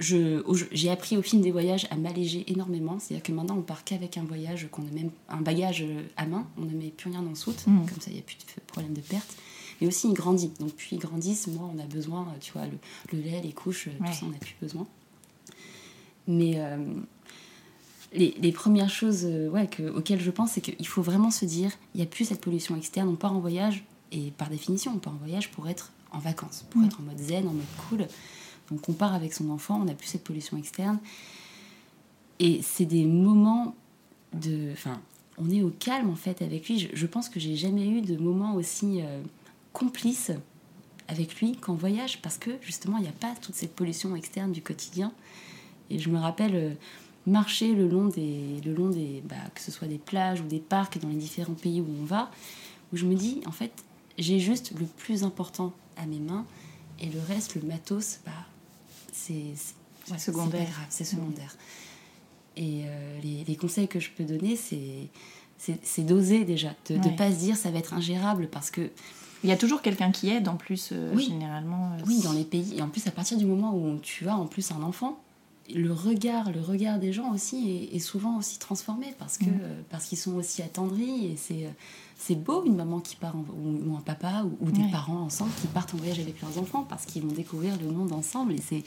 J'ai 0.00 0.90
appris 0.90 1.16
au 1.16 1.22
fil 1.22 1.40
des 1.40 1.50
voyages 1.50 1.88
à 1.90 1.96
m'alléger 1.96 2.44
énormément. 2.52 2.98
C'est-à-dire 3.00 3.22
que 3.24 3.32
maintenant, 3.32 3.56
on 3.58 3.62
part 3.62 3.82
qu'avec 3.82 4.16
un 4.16 4.22
voyage, 4.22 4.68
qu'on 4.70 4.82
a 4.82 4.90
même 4.92 5.10
un 5.28 5.40
bagage 5.40 5.84
à 6.16 6.24
main, 6.26 6.46
on 6.56 6.62
ne 6.62 6.70
met 6.72 6.90
plus 6.90 7.10
rien 7.10 7.20
dans 7.22 7.30
le 7.30 7.34
soute, 7.34 7.66
Mm. 7.66 7.78
comme 7.86 8.00
ça, 8.00 8.10
il 8.10 8.14
n'y 8.14 8.20
a 8.20 8.22
plus 8.22 8.36
de 8.36 8.60
problème 8.68 8.92
de 8.94 9.00
perte. 9.00 9.36
Mais 9.80 9.86
aussi, 9.86 10.08
il 10.08 10.14
grandit. 10.14 10.50
Donc, 10.60 10.72
plus 10.74 10.88
ils 10.92 10.98
grandissent, 10.98 11.46
moi, 11.48 11.70
on 11.74 11.78
a 11.78 11.86
besoin, 11.86 12.22
euh, 12.22 12.38
tu 12.40 12.52
vois, 12.52 12.66
le, 12.66 12.78
le 13.12 13.20
lait, 13.22 13.40
les 13.42 13.52
couches, 13.52 13.88
euh, 13.88 13.92
Ouais. 14.00 14.08
tout 14.10 14.12
ça, 14.14 14.26
on 14.26 14.30
n'a 14.30 14.38
plus 14.38 14.56
besoin. 14.60 14.86
Mais 16.26 16.54
euh, 16.56 16.76
les, 18.12 18.34
les 18.40 18.52
premières 18.52 18.90
choses 18.90 19.24
ouais, 19.24 19.66
que- 19.66 19.88
auxquelles 19.90 20.20
je 20.20 20.30
pense, 20.30 20.52
c'est 20.52 20.60
qu'il 20.60 20.86
faut 20.86 21.02
vraiment 21.02 21.30
se 21.30 21.44
dire, 21.44 21.70
il 21.94 21.98
n'y 21.98 22.02
a 22.02 22.06
plus 22.06 22.24
cette 22.26 22.40
pollution 22.40 22.76
externe, 22.76 23.08
on 23.08 23.16
part 23.16 23.34
en 23.34 23.40
voyage, 23.40 23.84
et 24.12 24.30
par 24.32 24.48
définition, 24.50 24.92
on 24.94 24.98
part 24.98 25.14
en 25.14 25.18
voyage 25.18 25.50
pour 25.50 25.68
être 25.68 25.92
en 26.12 26.18
vacances, 26.18 26.64
pour 26.70 26.82
être 26.84 27.00
en 27.00 27.04
mode 27.04 27.18
zen, 27.18 27.46
en 27.46 27.52
mode 27.52 27.64
cool. 27.88 28.06
Donc 28.70 28.88
on 28.88 28.92
part 28.92 29.14
avec 29.14 29.32
son 29.32 29.50
enfant, 29.50 29.80
on 29.80 29.84
n'a 29.84 29.94
plus 29.94 30.08
cette 30.08 30.24
pollution 30.24 30.56
externe. 30.56 30.98
Et 32.38 32.60
c'est 32.62 32.84
des 32.84 33.04
moments 33.04 33.74
de... 34.32 34.70
Enfin, 34.72 35.00
on 35.38 35.50
est 35.50 35.62
au 35.62 35.70
calme 35.70 36.10
en 36.10 36.14
fait 36.16 36.42
avec 36.42 36.68
lui. 36.68 36.78
Je, 36.78 36.88
je 36.94 37.06
pense 37.06 37.28
que 37.28 37.38
j'ai 37.40 37.56
jamais 37.56 37.86
eu 37.88 38.00
de 38.02 38.16
moment 38.16 38.54
aussi 38.54 39.00
euh, 39.02 39.20
complice 39.78 40.30
avec 41.06 41.36
lui 41.40 41.52
qu'en 41.56 41.74
voyage 41.74 42.20
parce 42.20 42.36
que 42.36 42.50
justement 42.60 42.96
il 42.98 43.02
n'y 43.02 43.08
a 43.08 43.12
pas 43.12 43.34
toute 43.40 43.54
cette 43.54 43.74
pollution 43.74 44.16
externe 44.16 44.52
du 44.52 44.62
quotidien. 44.62 45.12
Et 45.90 45.98
je 45.98 46.10
me 46.10 46.18
rappelle 46.18 46.54
euh, 46.54 46.74
marcher 47.26 47.74
le 47.74 47.88
long 47.88 48.06
des, 48.08 48.60
le 48.64 48.74
long 48.74 48.90
des, 48.90 49.22
bah, 49.24 49.36
que 49.54 49.60
ce 49.60 49.70
soit 49.70 49.88
des 49.88 49.98
plages 49.98 50.40
ou 50.40 50.44
des 50.46 50.58
parcs 50.58 50.98
dans 50.98 51.08
les 51.08 51.14
différents 51.14 51.54
pays 51.54 51.80
où 51.80 51.86
on 52.02 52.04
va, 52.04 52.30
où 52.92 52.96
je 52.96 53.06
me 53.06 53.14
dis 53.14 53.40
en 53.46 53.52
fait 53.52 53.72
j'ai 54.18 54.40
juste 54.40 54.72
le 54.78 54.84
plus 54.86 55.22
important 55.22 55.72
à 55.96 56.04
mes 56.06 56.18
mains 56.18 56.44
et 57.00 57.06
le 57.06 57.20
reste, 57.28 57.54
le 57.54 57.62
matos, 57.62 58.18
bah, 58.26 58.32
c'est 59.12 59.54
ouais, 60.10 60.18
secondaire. 60.18 60.68
c'est 60.90 61.04
secondaire. 61.04 61.56
Et 62.56 62.82
euh, 62.86 63.20
les, 63.22 63.44
les 63.44 63.56
conseils 63.56 63.86
que 63.86 64.00
je 64.00 64.10
peux 64.10 64.24
donner, 64.24 64.56
c'est 64.56 65.08
c'est 65.58 65.78
c'est 65.84 66.02
d'oser 66.02 66.44
déjà, 66.44 66.74
de 66.88 66.96
ne 66.96 67.04
Ouais. 67.04 67.16
pas 67.16 67.30
se 67.32 67.36
dire 67.38 67.56
ça 67.56 67.70
va 67.70 67.78
être 67.78 67.94
ingérable 67.94 68.48
parce 68.50 68.70
que 68.72 68.90
Il 69.44 69.48
y 69.50 69.52
a 69.52 69.56
toujours 69.56 69.82
quelqu'un 69.82 70.10
qui 70.10 70.28
aide 70.30 70.48
en 70.48 70.56
plus, 70.56 70.90
euh, 70.92 71.12
Oui. 71.14 71.26
généralement. 71.28 71.92
euh, 71.92 72.02
Oui, 72.06 72.20
dans 72.22 72.32
les 72.32 72.44
pays. 72.44 72.74
Et 72.78 72.82
en 72.82 72.88
plus, 72.88 73.06
à 73.06 73.10
partir 73.12 73.38
du 73.38 73.46
moment 73.46 73.74
où 73.76 73.98
tu 74.00 74.28
as 74.28 74.36
en 74.36 74.46
plus 74.46 74.72
un 74.72 74.82
enfant, 74.82 75.18
le 75.72 75.92
regard, 75.92 76.50
le 76.50 76.60
regard 76.60 76.98
des 76.98 77.12
gens 77.12 77.32
aussi 77.32 77.70
est, 77.92 77.96
est 77.96 77.98
souvent 78.00 78.38
aussi 78.38 78.58
transformé 78.58 79.14
parce 79.18 79.36
que 79.38 79.44
Mm. 79.44 79.58
euh, 79.62 79.80
parce 79.90 80.06
qu'ils 80.06 80.16
sont 80.18 80.34
aussi 80.34 80.62
attendris 80.62 81.26
et 81.26 81.36
c'est 81.36 81.68
c'est 82.16 82.34
beau 82.34 82.64
une 82.64 82.74
maman 82.74 83.00
qui 83.00 83.16
part 83.16 83.36
en- 83.36 83.44
ou, 83.54 83.90
ou 83.92 83.96
un 83.96 84.00
papa 84.00 84.44
ou, 84.44 84.66
ou 84.66 84.70
des 84.70 84.80
Ouais. 84.82 84.90
parents 84.90 85.20
ensemble 85.20 85.52
qui 85.60 85.66
partent 85.68 85.92
en 85.94 85.98
voyage 85.98 86.18
avec 86.20 86.40
leurs 86.40 86.58
enfants 86.58 86.84
parce 86.88 87.04
qu'ils 87.04 87.22
vont 87.22 87.32
découvrir 87.34 87.76
le 87.80 87.90
monde 87.92 88.12
ensemble 88.12 88.54
et 88.54 88.60
c'est 88.66 88.82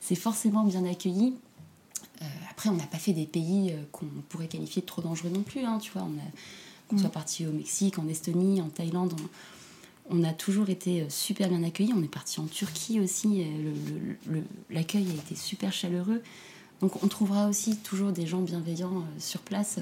c'est 0.00 0.16
forcément 0.16 0.64
bien 0.64 0.84
accueilli. 0.84 1.34
Après, 2.50 2.68
on 2.68 2.74
n'a 2.74 2.86
pas 2.86 2.98
fait 2.98 3.12
des 3.12 3.26
pays 3.26 3.72
qu'on 3.92 4.06
pourrait 4.28 4.46
qualifier 4.48 4.82
de 4.82 4.86
trop 4.86 5.02
dangereux 5.02 5.30
non 5.30 5.42
plus. 5.42 5.60
hein, 5.64 5.78
tu 5.80 5.90
vois, 5.92 6.02
on 6.02 6.18
a 6.18 6.22
qu'on 6.88 6.96
Mm. 6.96 6.98
soit 7.00 7.10
parti 7.10 7.46
au 7.46 7.52
Mexique, 7.52 7.98
en 7.98 8.06
Estonie, 8.08 8.60
en 8.60 8.68
Thaïlande, 8.68 9.14
on, 10.10 10.24
a 10.24 10.32
toujours 10.32 10.68
été 10.70 11.02
euh, 11.02 11.06
super 11.08 11.48
bien 11.48 11.62
accueillis. 11.62 11.92
On 11.96 12.02
est 12.02 12.08
parti 12.08 12.40
en 12.40 12.46
Turquie 12.46 13.00
aussi. 13.00 13.44
le- 14.26 14.42
L'accueil 14.70 15.06
a 15.10 15.14
été 15.14 15.34
super 15.34 15.72
chaleureux. 15.72 16.22
Donc, 16.80 17.02
on 17.02 17.08
trouvera 17.08 17.48
aussi 17.48 17.76
toujours 17.78 18.12
des 18.12 18.26
gens 18.26 18.40
bienveillants 18.40 18.98
euh, 18.98 19.18
sur 19.20 19.40
place. 19.40 19.78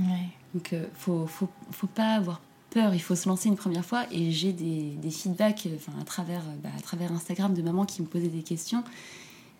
ouais. 0.00 0.28
Donc, 0.54 0.72
euh, 0.72 0.86
faut, 0.94 1.26
faut, 1.26 1.48
faut 1.70 1.86
pas 1.86 2.14
avoir 2.14 2.40
peur. 2.70 2.94
Il 2.94 3.00
faut 3.00 3.14
se 3.16 3.28
lancer 3.28 3.48
une 3.48 3.56
première 3.56 3.84
fois. 3.84 4.04
Et 4.12 4.30
j'ai 4.32 4.52
des, 4.52 4.90
des 5.00 5.10
feedbacks, 5.10 5.66
euh, 5.66 5.76
enfin, 5.76 5.92
à 6.00 6.04
travers, 6.04 6.40
euh, 6.40 6.54
bah, 6.62 6.70
à 6.76 6.80
travers 6.80 7.12
Instagram 7.12 7.54
de 7.54 7.62
mamans 7.62 7.84
qui 7.86 8.02
me 8.02 8.06
posaient 8.06 8.28
des 8.28 8.42
questions 8.42 8.82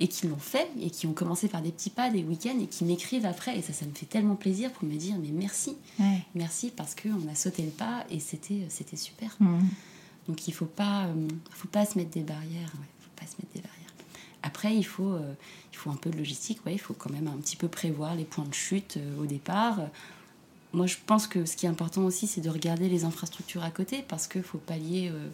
et 0.00 0.08
qui 0.08 0.26
l'ont 0.26 0.36
fait 0.38 0.68
et 0.80 0.90
qui 0.90 1.06
ont 1.06 1.12
commencé 1.12 1.46
par 1.48 1.62
des 1.62 1.70
petits 1.70 1.90
pas, 1.90 2.10
des 2.10 2.22
week-ends 2.24 2.58
et 2.60 2.66
qui 2.66 2.84
m'écrivent 2.84 3.26
après. 3.26 3.58
Et 3.58 3.62
ça, 3.62 3.72
ça 3.72 3.84
me 3.86 3.92
fait 3.92 4.06
tellement 4.06 4.34
plaisir 4.34 4.72
pour 4.72 4.88
me 4.88 4.94
dire 4.96 5.14
mais 5.20 5.30
merci, 5.32 5.76
Ouais. 6.00 6.18
merci 6.34 6.70
parce 6.74 6.94
qu'on 6.94 7.28
a 7.30 7.34
sauté 7.34 7.62
le 7.62 7.70
pas 7.70 8.04
et 8.10 8.18
c'était, 8.20 8.66
c'était 8.68 8.96
super. 8.96 9.36
Mhm. 9.40 9.68
Donc 10.28 10.48
il 10.48 10.52
faut 10.54 10.64
pas, 10.66 11.04
euh, 11.06 11.28
faut 11.50 11.68
pas 11.68 11.86
se 11.86 11.96
mettre 11.98 12.10
des 12.10 12.22
barrières. 12.22 12.72
Ouais, 12.74 12.88
faut 13.00 13.10
pas 13.16 13.26
se 13.26 13.36
mettre 13.40 13.52
des 13.54 13.60
barrières. 13.60 13.70
Après, 14.42 14.74
il 14.76 14.84
faut, 14.84 15.12
euh, 15.12 15.32
il 15.72 15.76
faut 15.76 15.90
un 15.90 15.96
peu 15.96 16.10
de 16.10 16.16
logistique. 16.18 16.64
Ouais, 16.66 16.74
il 16.74 16.78
faut 16.80 16.92
quand 16.94 17.10
même 17.10 17.28
un 17.28 17.36
petit 17.38 17.56
peu 17.56 17.68
prévoir 17.68 18.14
les 18.14 18.24
points 18.24 18.44
de 18.44 18.52
chute 18.54 18.96
euh, 18.98 19.22
au 19.22 19.26
départ. 19.26 19.80
Moi, 20.72 20.86
je 20.86 20.96
pense 21.06 21.26
que 21.28 21.44
ce 21.46 21.56
qui 21.56 21.66
est 21.66 21.68
important 21.68 22.02
aussi, 22.02 22.26
c'est 22.26 22.40
de 22.40 22.50
regarder 22.50 22.88
les 22.88 23.04
infrastructures 23.04 23.62
à 23.62 23.70
côté 23.70 24.04
parce 24.08 24.26
qu'il 24.26 24.42
faut 24.42 24.58
pallier 24.58 25.08
euh, 25.12 25.28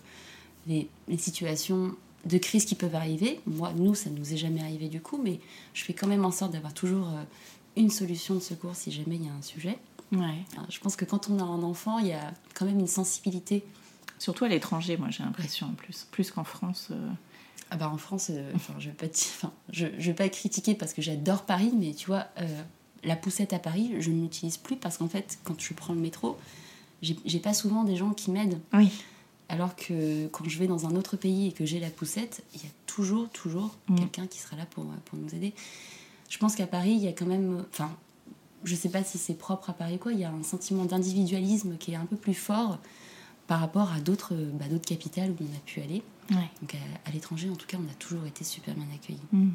les, 0.66 0.86
les 1.08 1.16
situations 1.18 1.96
de 2.26 2.38
crise 2.38 2.64
qui 2.64 2.74
peuvent 2.74 2.94
arriver. 2.94 3.40
Moi, 3.46 3.72
nous, 3.76 3.94
ça 3.94 4.10
nous 4.10 4.32
est 4.32 4.36
jamais 4.36 4.60
arrivé 4.60 4.88
du 4.88 5.00
coup, 5.00 5.18
mais 5.22 5.40
je 5.74 5.84
fais 5.84 5.94
quand 5.94 6.06
même 6.06 6.24
en 6.24 6.30
sorte 6.30 6.52
d'avoir 6.52 6.74
toujours 6.74 7.08
euh, 7.08 7.22
une 7.76 7.90
solution 7.90 8.34
de 8.34 8.40
secours 8.40 8.74
si 8.76 8.90
jamais 8.92 9.16
il 9.16 9.24
y 9.26 9.28
a 9.28 9.32
un 9.32 9.42
sujet. 9.42 9.78
Ouais. 10.12 10.34
Alors, 10.56 10.70
je 10.70 10.80
pense 10.80 10.96
que 10.96 11.04
quand 11.04 11.30
on 11.30 11.38
a 11.38 11.42
un 11.42 11.62
enfant, 11.62 11.98
il 11.98 12.08
y 12.08 12.12
a 12.12 12.32
quand 12.54 12.66
même 12.66 12.78
une 12.80 12.86
sensibilité 12.88 13.64
Surtout 14.18 14.44
à 14.44 14.48
l'étranger, 14.48 14.98
moi 14.98 15.08
j'ai 15.08 15.22
l'impression 15.22 15.66
en 15.68 15.72
plus. 15.72 16.06
Plus 16.10 16.30
qu'en 16.30 16.44
France. 16.44 16.88
euh, 16.90 17.08
Ah 17.70 17.76
bah 17.76 17.88
en 17.88 17.96
France, 17.96 18.26
euh, 18.30 18.52
enfin, 18.54 18.74
je 18.78 18.88
vais 18.90 18.94
pas 18.94 19.08
te- 19.08 19.16
enfin, 19.16 19.50
je, 19.72 19.86
je 19.96 20.06
vais 20.10 20.14
pas 20.14 20.28
critiquer 20.28 20.74
parce 20.74 20.92
que 20.92 21.00
j'adore 21.00 21.46
Paris, 21.46 21.72
mais 21.74 21.94
tu 21.94 22.06
vois, 22.06 22.26
euh, 22.38 22.62
la 23.02 23.16
poussette 23.16 23.54
à 23.54 23.58
Paris, 23.58 23.94
je 23.98 24.10
ne 24.10 24.20
l'utilise 24.20 24.58
plus 24.58 24.76
parce 24.76 24.98
qu'en 24.98 25.08
fait, 25.08 25.38
quand 25.44 25.58
je 25.58 25.72
prends 25.72 25.94
le 25.94 26.00
métro, 26.00 26.36
j'ai 27.00 27.38
pas 27.38 27.54
souvent 27.54 27.82
des 27.84 27.96
gens 27.96 28.10
qui 28.12 28.30
m'aident. 28.30 28.60
Oui. 28.74 28.90
Alors 29.52 29.74
que 29.74 30.28
quand 30.28 30.48
je 30.48 30.58
vais 30.58 30.66
dans 30.68 30.86
un 30.86 30.94
autre 30.94 31.16
pays 31.16 31.48
et 31.48 31.52
que 31.52 31.66
j'ai 31.66 31.80
la 31.80 31.90
poussette, 31.90 32.42
il 32.54 32.62
y 32.62 32.66
a 32.66 32.70
toujours, 32.86 33.28
toujours 33.30 33.76
Mm. 33.88 33.96
quelqu'un 33.96 34.26
qui 34.28 34.38
sera 34.38 34.56
là 34.56 34.64
pour, 34.66 34.84
pour 35.04 35.18
nous 35.18 35.34
aider. 35.34 35.52
Je 36.28 36.38
pense 36.38 36.54
qu'à 36.54 36.66
Paris, 36.68 36.92
il 36.92 37.02
y 37.02 37.08
a 37.08 37.12
quand 37.12 37.26
même. 37.26 37.64
Enfin, 37.72 37.90
je 38.62 38.74
sais 38.76 38.88
pas 38.90 39.02
si 39.02 39.18
c'est 39.18 39.34
propre 39.34 39.70
à 39.70 39.72
Paris 39.72 39.96
ou 39.96 39.98
quoi, 39.98 40.12
il 40.12 40.20
y 40.20 40.24
a 40.24 40.30
un 40.30 40.42
sentiment 40.44 40.84
d'individualisme 40.84 41.76
qui 41.78 41.92
est 41.92 41.96
un 41.96 42.06
peu 42.06 42.16
plus 42.16 42.34
fort 42.34 42.78
par 43.48 43.58
rapport 43.58 43.90
à 43.92 43.98
d'autres 44.00 44.34
bah, 44.34 44.66
d'autres 44.70 44.86
capitales 44.86 45.30
où 45.32 45.42
on 45.42 45.56
a 45.56 45.60
pu 45.66 45.80
aller. 45.80 46.02
Ouais. 46.30 46.48
Donc 46.62 46.76
à, 46.76 47.08
à 47.08 47.12
l'étranger, 47.12 47.50
en 47.50 47.56
tout 47.56 47.66
cas, 47.66 47.78
on 47.84 47.90
a 47.90 47.94
toujours 47.98 48.24
été 48.26 48.44
super 48.44 48.74
bien 48.74 48.86
accueillis. 48.94 49.18
Mhm. 49.32 49.52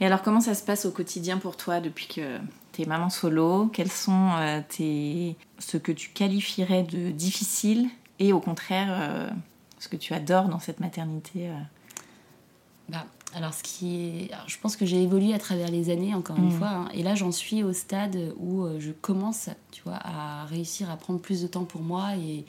Et 0.00 0.06
alors, 0.06 0.22
comment 0.22 0.40
ça 0.40 0.54
se 0.54 0.62
passe 0.64 0.86
au 0.86 0.92
quotidien 0.92 1.36
pour 1.36 1.58
toi 1.58 1.80
depuis 1.80 2.06
que 2.06 2.38
tu 2.72 2.80
es 2.80 2.86
maman 2.86 3.10
solo? 3.10 3.66
Quels 3.66 3.90
sont 3.92 4.30
euh, 4.38 4.62
tes... 4.66 5.36
ce 5.58 5.76
que 5.76 5.92
tu 5.92 6.08
qualifierais 6.08 6.84
de 6.84 7.10
difficile 7.10 7.86
et 8.20 8.32
au 8.32 8.38
contraire 8.40 8.88
euh, 8.90 9.28
ce 9.80 9.88
que 9.88 9.96
tu 9.96 10.14
adores 10.14 10.48
dans 10.48 10.60
cette 10.60 10.78
maternité 10.78 11.48
euh 11.48 11.54
Bah, 12.88 13.06
alors, 13.34 13.54
ce 13.54 13.62
qui 13.62 13.94
est... 14.26 14.32
alors, 14.32 14.48
je 14.48 14.58
pense 14.58 14.76
que 14.76 14.84
j'ai 14.84 15.00
évolué 15.02 15.32
à 15.34 15.38
travers 15.38 15.70
les 15.70 15.88
années, 15.90 16.14
encore 16.14 16.36
une 16.36 16.48
Mm. 16.54 16.58
fois. 16.58 16.68
hein. 16.68 16.88
et 16.92 17.02
là, 17.04 17.14
j'en 17.14 17.30
suis 17.32 17.62
au 17.62 17.72
stade 17.72 18.16
où 18.38 18.64
euh, 18.64 18.80
je 18.80 18.90
commence, 18.90 19.48
tu 19.70 19.82
vois, 19.84 19.98
à 20.02 20.44
réussir 20.46 20.90
à 20.90 20.96
prendre 20.96 21.20
plus 21.20 21.40
de 21.42 21.46
temps 21.46 21.64
pour 21.64 21.80
moi 21.82 22.16
et, 22.16 22.44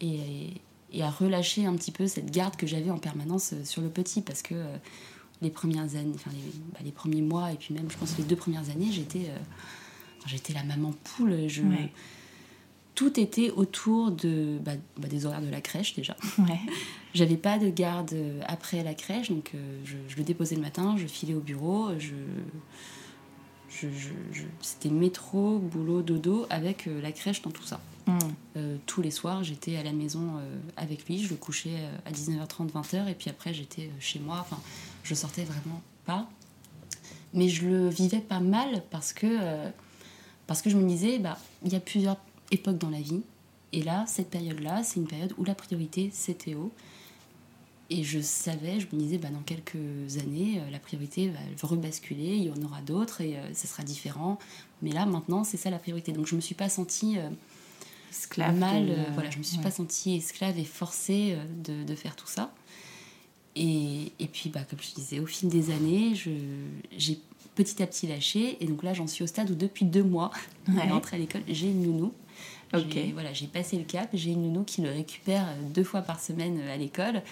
et, 0.00 0.54
et 0.92 1.02
à 1.04 1.10
relâcher 1.10 1.66
un 1.66 1.74
petit 1.76 1.92
peu 1.92 2.08
cette 2.08 2.30
garde 2.32 2.56
que 2.56 2.66
j'avais 2.66 2.90
en 2.90 2.98
permanence 2.98 3.52
euh, 3.52 3.64
sur 3.64 3.80
le 3.80 3.88
petit. 3.90 4.20
Parce 4.20 4.42
que 4.42 4.54
euh, 4.56 4.76
les 5.40 5.50
premières 5.50 5.94
années, 5.94 6.12
enfin, 6.16 6.32
les, 6.32 6.52
bah, 6.72 6.80
les 6.84 6.90
premiers 6.92 7.22
mois, 7.22 7.52
et 7.52 7.56
puis 7.56 7.72
même, 7.72 7.88
je 7.88 7.96
pense, 7.96 8.18
les 8.18 8.24
deux 8.24 8.36
premières 8.36 8.68
années, 8.70 8.90
j'étais... 8.90 9.30
j'étais 10.26 10.52
la 10.52 10.64
maman 10.64 10.92
poule. 11.04 11.46
Je... 11.48 11.62
Ouais. 11.62 11.92
Tout 12.98 13.20
était 13.20 13.50
autour 13.52 14.10
de, 14.10 14.58
bah, 14.60 14.72
bah, 14.96 15.06
des 15.06 15.24
horaires 15.24 15.40
de 15.40 15.50
la 15.50 15.60
crèche 15.60 15.94
déjà. 15.94 16.16
Ouais. 16.36 16.58
J'avais 17.14 17.36
pas 17.36 17.56
de 17.56 17.68
garde 17.70 18.12
euh, 18.12 18.40
après 18.46 18.82
la 18.82 18.92
crèche, 18.92 19.30
donc 19.30 19.52
euh, 19.54 19.78
je, 19.84 19.96
je 20.08 20.16
le 20.16 20.24
déposais 20.24 20.56
le 20.56 20.62
matin, 20.62 20.96
je 20.98 21.06
filais 21.06 21.34
au 21.34 21.38
bureau, 21.40 21.90
je, 21.96 22.16
je, 23.70 23.88
je- 23.88 24.08
je- 24.32 24.42
c'était 24.62 24.88
métro, 24.88 25.58
boulot, 25.60 26.02
dodo, 26.02 26.46
avec 26.50 26.88
euh, 26.88 27.00
la 27.00 27.12
crèche 27.12 27.40
dans 27.42 27.52
tout 27.52 27.62
ça. 27.62 27.80
Euh, 28.56 28.76
tous 28.86 29.00
les 29.00 29.12
soirs, 29.12 29.44
j'étais 29.44 29.76
à 29.76 29.84
la 29.84 29.92
maison 29.92 30.32
avec 30.76 31.06
lui, 31.06 31.22
je 31.22 31.28
le 31.28 31.36
couchais 31.36 31.76
à 32.04 32.10
19h30, 32.10 32.72
20h, 32.72 33.06
et 33.08 33.14
puis 33.14 33.30
après 33.30 33.54
j'étais 33.54 33.90
chez 34.00 34.18
moi, 34.18 34.38
enfin, 34.40 34.58
je 35.04 35.14
sortais 35.14 35.44
vraiment 35.44 35.82
pas. 36.04 36.28
Mais 37.32 37.48
je 37.48 37.68
le 37.68 37.88
vivais 37.90 38.20
pas 38.20 38.40
mal 38.40 38.82
parce 38.90 39.12
que, 39.12 39.36
parce 40.48 40.62
que 40.62 40.70
je 40.70 40.76
me 40.76 40.88
disais, 40.88 41.18
bah, 41.20 41.38
il 41.64 41.72
y 41.72 41.76
a 41.76 41.80
plusieurs 41.80 42.16
époques 42.50 42.78
dans 42.78 42.90
la 42.90 43.00
vie, 43.00 43.22
et 43.72 43.82
là, 43.82 44.04
cette 44.06 44.30
période-là, 44.30 44.82
c'est 44.82 44.96
une 45.00 45.06
période 45.06 45.34
où 45.36 45.44
la 45.44 45.54
priorité, 45.54 46.10
c'est 46.12 46.38
Théo. 46.38 46.72
Et 47.90 48.04
je 48.04 48.20
savais, 48.20 48.80
je 48.80 48.86
me 48.94 49.00
disais, 49.00 49.18
bah, 49.18 49.28
dans 49.30 49.40
quelques 49.40 50.18
années, 50.18 50.60
euh, 50.60 50.70
la 50.70 50.78
priorité 50.78 51.28
va 51.30 51.38
rebasculer, 51.62 52.36
il 52.36 52.44
y 52.44 52.50
en 52.50 52.62
aura 52.62 52.82
d'autres 52.82 53.22
et 53.22 53.36
euh, 53.36 53.54
ce 53.54 53.66
sera 53.66 53.82
différent. 53.82 54.38
Mais 54.82 54.90
là, 54.92 55.06
maintenant, 55.06 55.42
c'est 55.42 55.56
ça 55.56 55.70
la 55.70 55.78
priorité. 55.78 56.12
Donc 56.12 56.26
je 56.26 56.36
me 56.36 56.40
suis 56.40 56.54
pas 56.54 56.68
sentie 56.68 57.18
euh, 57.18 57.30
Esclave 58.10 58.58
mal, 58.58 58.90
euh, 58.90 59.04
voilà, 59.14 59.30
je 59.30 59.38
me 59.38 59.42
suis 59.42 59.56
ouais. 59.58 59.62
pas 59.62 59.70
sentie 59.70 60.16
esclave 60.16 60.58
et 60.58 60.64
forcée 60.64 61.36
de, 61.64 61.84
de 61.84 61.94
faire 61.94 62.14
tout 62.16 62.26
ça. 62.26 62.52
Et, 63.56 64.12
et 64.18 64.26
puis, 64.28 64.50
bah, 64.50 64.60
comme 64.68 64.78
je 64.80 64.94
disais, 64.94 65.18
au 65.20 65.26
fil 65.26 65.48
des 65.48 65.70
années, 65.70 66.14
j'ai 66.14 67.18
petit 67.54 67.82
à 67.82 67.86
petit 67.86 68.06
lâché. 68.06 68.56
Et 68.62 68.66
donc 68.66 68.82
là, 68.82 68.94
j'en 68.94 69.06
suis 69.06 69.24
au 69.24 69.26
stade 69.26 69.50
où 69.50 69.54
depuis 69.54 69.84
deux 69.84 70.04
mois, 70.04 70.30
Ouais. 70.68 70.86
est 70.86 70.92
entré 70.92 71.16
à 71.16 71.20
l'école, 71.20 71.42
j'ai 71.48 71.68
une 71.68 71.82
nounou. 71.82 72.12
Ok. 72.74 72.84
J'ai- 72.90 73.12
Voilà, 73.12 73.32
j'ai 73.32 73.46
passé 73.46 73.76
le 73.78 73.84
cap, 73.84 74.08
j'ai 74.12 74.30
une 74.32 74.42
nounou 74.42 74.64
qui 74.64 74.82
le 74.82 74.90
récupère 74.90 75.44
euh, 75.48 75.54
deux 75.74 75.84
fois 75.84 76.02
par 76.02 76.20
semaine 76.20 76.58
euh, 76.60 76.74
à 76.74 76.76
l'école. 76.76 77.22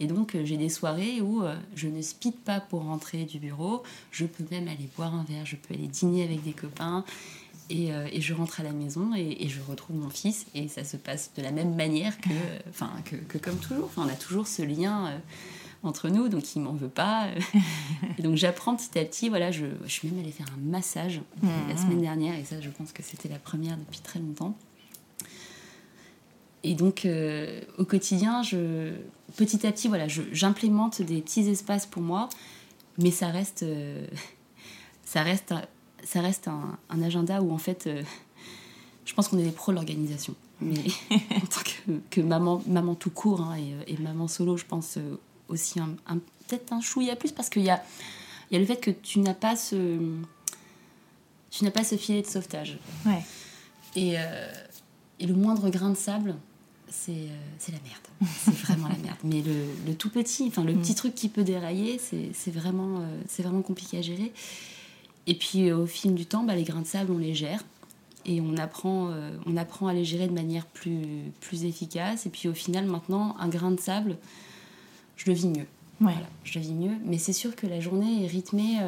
Et 0.00 0.06
donc, 0.06 0.34
euh, 0.34 0.44
j'ai 0.44 0.56
des 0.56 0.68
soirées 0.68 1.20
où 1.20 1.42
je 1.76 1.86
ne 1.88 2.02
speed 2.02 2.34
pas 2.34 2.60
pour 2.60 2.82
rentrer 2.82 3.24
du 3.24 3.38
bureau. 3.38 3.82
Je 4.10 4.24
peux 4.26 4.44
même 4.50 4.66
aller 4.68 4.88
boire 4.96 5.14
un 5.14 5.24
verre, 5.24 5.46
je 5.46 5.56
peux 5.56 5.74
aller 5.74 5.86
dîner 5.86 6.24
avec 6.24 6.42
des 6.42 6.52
copains. 6.52 7.04
Et, 7.70 7.88
et 8.12 8.20
je 8.20 8.34
rentre 8.34 8.60
à 8.60 8.62
la 8.62 8.72
maison 8.72 9.14
et, 9.16 9.38
et 9.44 9.48
je 9.48 9.58
retrouve 9.62 9.96
mon 9.96 10.10
fils. 10.10 10.44
Et 10.54 10.68
ça 10.68 10.84
se 10.84 10.96
passe 10.98 11.30
de 11.36 11.42
la 11.42 11.50
même 11.50 11.74
manière 11.76 12.20
que, 12.20 12.28
enfin, 12.68 12.90
que, 13.06 13.16
que 13.16 13.38
comme 13.38 13.56
toujours. 13.56 13.84
Enfin, 13.86 14.02
on 14.04 14.12
a 14.12 14.16
toujours 14.16 14.46
ce 14.48 14.60
lien 14.62 15.12
entre 15.82 16.08
nous, 16.10 16.28
donc 16.28 16.54
il 16.56 16.60
m'en 16.60 16.72
veut 16.74 16.88
pas. 16.88 17.28
et 18.18 18.22
donc, 18.22 18.36
j'apprends 18.36 18.74
petit 18.76 18.98
à 18.98 19.04
petit. 19.04 19.28
Voilà, 19.30 19.50
je, 19.50 19.64
je 19.84 19.90
suis 19.90 20.08
même 20.08 20.20
allée 20.22 20.32
faire 20.32 20.46
un 20.54 20.60
massage 20.70 21.20
la 21.68 21.76
semaine 21.76 22.02
dernière. 22.02 22.34
Et 22.38 22.44
ça, 22.44 22.60
je 22.60 22.68
pense 22.68 22.92
que 22.92 23.02
c'était 23.02 23.28
la 23.30 23.38
première 23.38 23.76
depuis 23.78 24.00
très 24.00 24.18
longtemps. 24.18 24.54
Et 26.66 26.74
donc, 26.74 27.04
euh, 27.04 27.60
au 27.78 27.84
quotidien, 27.84 28.42
je, 28.42 28.92
petit 29.36 29.66
à 29.66 29.70
petit, 29.72 29.86
voilà, 29.88 30.06
j'implémente 30.08 31.02
des 31.02 31.20
petits 31.20 31.46
espaces 31.48 31.84
pour 31.86 32.00
moi, 32.02 32.28
mais 32.98 33.10
ça 33.10 33.28
reste, 33.28 33.62
euh, 33.62 34.06
ça 35.04 35.22
reste, 35.22 35.52
un- 35.52 35.66
ça 36.04 36.20
reste 36.22 36.48
un, 36.48 36.78
un 36.88 37.02
agenda 37.02 37.42
où, 37.42 37.52
en 37.52 37.58
fait, 37.58 37.86
euh, 37.86 38.02
je 39.04 39.12
pense 39.14 39.28
qu'on 39.28 39.38
est 39.38 39.42
des 39.44 39.50
pros 39.50 39.72
de 39.72 39.76
l'organisation. 39.76 40.34
Mais 40.62 40.80
en 41.10 41.40
tant 41.46 41.60
que, 41.62 41.92
que 42.10 42.20
maman, 42.22 42.62
maman 42.66 42.94
tout 42.94 43.10
court 43.10 43.42
hein, 43.42 43.56
et, 43.58 43.92
et 43.92 43.96
maman 43.98 44.26
solo, 44.26 44.56
je 44.56 44.64
pense 44.64 44.98
aussi 45.48 45.78
un, 45.80 45.90
un- 46.06 46.18
peut-être 46.48 46.72
un 46.72 46.80
chouïa 46.80 47.14
plus 47.16 47.32
parce 47.32 47.50
qu'il 47.50 47.62
y 47.62 47.70
a, 47.70 47.82
y 48.50 48.56
a 48.56 48.58
le 48.58 48.64
fait 48.64 48.76
que 48.78 48.90
tu 48.90 49.18
n'as 49.18 49.34
pas 49.34 49.56
ce, 49.56 49.98
tu 51.50 51.64
n'as 51.64 51.70
pas 51.70 51.84
ce 51.84 51.96
filet 51.96 52.22
de 52.22 52.26
sauvetage. 52.26 52.78
Ouais. 53.04 53.22
Et, 53.96 54.14
euh, 54.18 54.50
et 55.20 55.26
le 55.26 55.34
moindre 55.34 55.68
grain 55.70 55.90
de 55.90 55.96
sable, 55.96 56.36
c'est 56.94 57.12
euh, 57.12 57.72
la 57.72 57.80
merde. 57.80 58.30
C'est 58.44 58.54
vraiment 58.54 58.88
la 58.88 58.96
merde. 58.96 59.18
Mais 59.24 59.42
le, 59.42 59.66
le 59.86 59.94
tout 59.94 60.10
petit, 60.10 60.44
enfin 60.46 60.64
le 60.64 60.74
petit 60.74 60.94
truc 60.94 61.14
qui 61.14 61.28
peut 61.28 61.44
dérailler, 61.44 61.98
c'est 61.98 62.50
vraiment, 62.50 63.00
euh, 63.00 63.20
c'est 63.28 63.42
vraiment 63.42 63.62
compliqué 63.62 63.98
à 63.98 64.02
gérer. 64.02 64.32
Et 65.26 65.34
puis 65.34 65.68
euh, 65.68 65.78
au 65.78 65.86
fil 65.86 66.14
du 66.14 66.26
temps, 66.26 66.44
bah, 66.44 66.54
les 66.54 66.64
grains 66.64 66.82
de 66.82 66.86
sable, 66.86 67.10
on 67.12 67.18
les 67.18 67.34
gère. 67.34 67.62
et 68.26 68.40
on 68.40 68.56
apprend, 68.56 69.08
euh, 69.10 69.36
on 69.46 69.56
apprend 69.56 69.86
à 69.88 69.92
les 69.92 70.04
gérer 70.04 70.28
de 70.28 70.32
manière 70.32 70.66
plus, 70.66 71.30
plus 71.40 71.64
efficace. 71.64 72.26
Et 72.26 72.30
puis 72.30 72.48
au 72.48 72.54
final, 72.54 72.86
maintenant, 72.86 73.36
un 73.38 73.48
grain 73.48 73.70
de 73.70 73.80
sable, 73.80 74.16
je 75.16 75.26
le 75.26 75.32
vis 75.34 75.48
mieux. 75.48 75.66
Voilà, 76.00 76.26
je 76.44 76.58
le 76.58 76.64
vis 76.64 76.74
mieux. 76.74 76.96
Mais 77.04 77.18
c'est 77.18 77.32
sûr 77.32 77.54
que 77.56 77.66
la 77.66 77.80
journée 77.80 78.24
est 78.24 78.26
rythmée, 78.26 78.78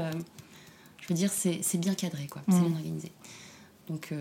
je 1.01 1.09
veux 1.09 1.15
dire, 1.15 1.31
c'est 1.33 1.79
bien 1.79 1.95
cadré, 1.95 2.27
quoi. 2.27 2.43
C'est 2.49 2.57
mm. 2.57 2.65
bien 2.65 2.77
organisé. 2.77 3.13
Donc, 3.89 4.13